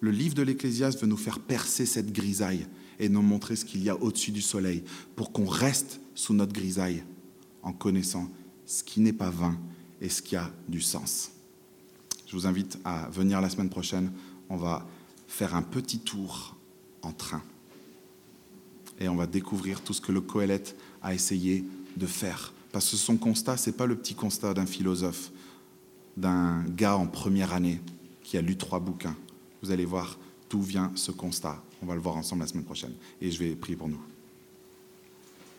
Le 0.00 0.10
livre 0.10 0.34
de 0.34 0.42
l'Ecclésiaste 0.42 1.00
veut 1.00 1.06
nous 1.06 1.16
faire 1.16 1.40
percer 1.40 1.84
cette 1.84 2.12
grisaille 2.12 2.66
et 2.98 3.08
nous 3.08 3.22
montrer 3.22 3.56
ce 3.56 3.64
qu'il 3.64 3.82
y 3.82 3.90
a 3.90 3.96
au-dessus 3.96 4.30
du 4.30 4.42
soleil 4.42 4.82
pour 5.14 5.32
qu'on 5.32 5.46
reste 5.46 6.00
sous 6.14 6.32
notre 6.32 6.52
grisaille 6.52 7.02
en 7.62 7.72
connaissant 7.72 8.30
ce 8.64 8.82
qui 8.82 9.00
n'est 9.00 9.12
pas 9.12 9.30
vain 9.30 9.58
et 10.00 10.08
ce 10.08 10.22
qui 10.22 10.36
a 10.36 10.50
du 10.68 10.80
sens. 10.80 11.32
Je 12.26 12.36
vous 12.36 12.46
invite 12.46 12.78
à 12.84 13.08
venir 13.10 13.40
la 13.40 13.50
semaine 13.50 13.70
prochaine. 13.70 14.10
On 14.48 14.56
va 14.56 14.86
faire 15.26 15.54
un 15.54 15.62
petit 15.62 15.98
tour 15.98 16.56
en 17.02 17.12
train. 17.12 17.42
Et 19.00 19.08
on 19.08 19.16
va 19.16 19.26
découvrir 19.26 19.80
tout 19.80 19.94
ce 19.94 20.00
que 20.00 20.12
le 20.12 20.20
Coëlette 20.20 20.76
a 21.02 21.14
essayé 21.14 21.64
de 21.96 22.06
faire. 22.06 22.52
Parce 22.72 22.90
que 22.90 22.96
son 22.96 23.16
constat, 23.16 23.56
ce 23.56 23.70
n'est 23.70 23.76
pas 23.76 23.86
le 23.86 23.96
petit 23.96 24.14
constat 24.14 24.54
d'un 24.54 24.66
philosophe, 24.66 25.32
d'un 26.16 26.62
gars 26.76 26.96
en 26.96 27.06
première 27.06 27.52
année 27.52 27.80
qui 28.22 28.36
a 28.36 28.42
lu 28.42 28.56
trois 28.56 28.78
bouquins. 28.78 29.16
Vous 29.62 29.70
allez 29.70 29.84
voir 29.84 30.18
d'où 30.48 30.60
vient 30.60 30.92
ce 30.94 31.10
constat. 31.10 31.62
On 31.82 31.86
va 31.86 31.94
le 31.94 32.00
voir 32.00 32.16
ensemble 32.16 32.42
la 32.42 32.48
semaine 32.48 32.64
prochaine. 32.64 32.92
Et 33.20 33.30
je 33.30 33.38
vais 33.38 33.56
prier 33.56 33.76
pour 33.76 33.88
nous. 33.88 34.00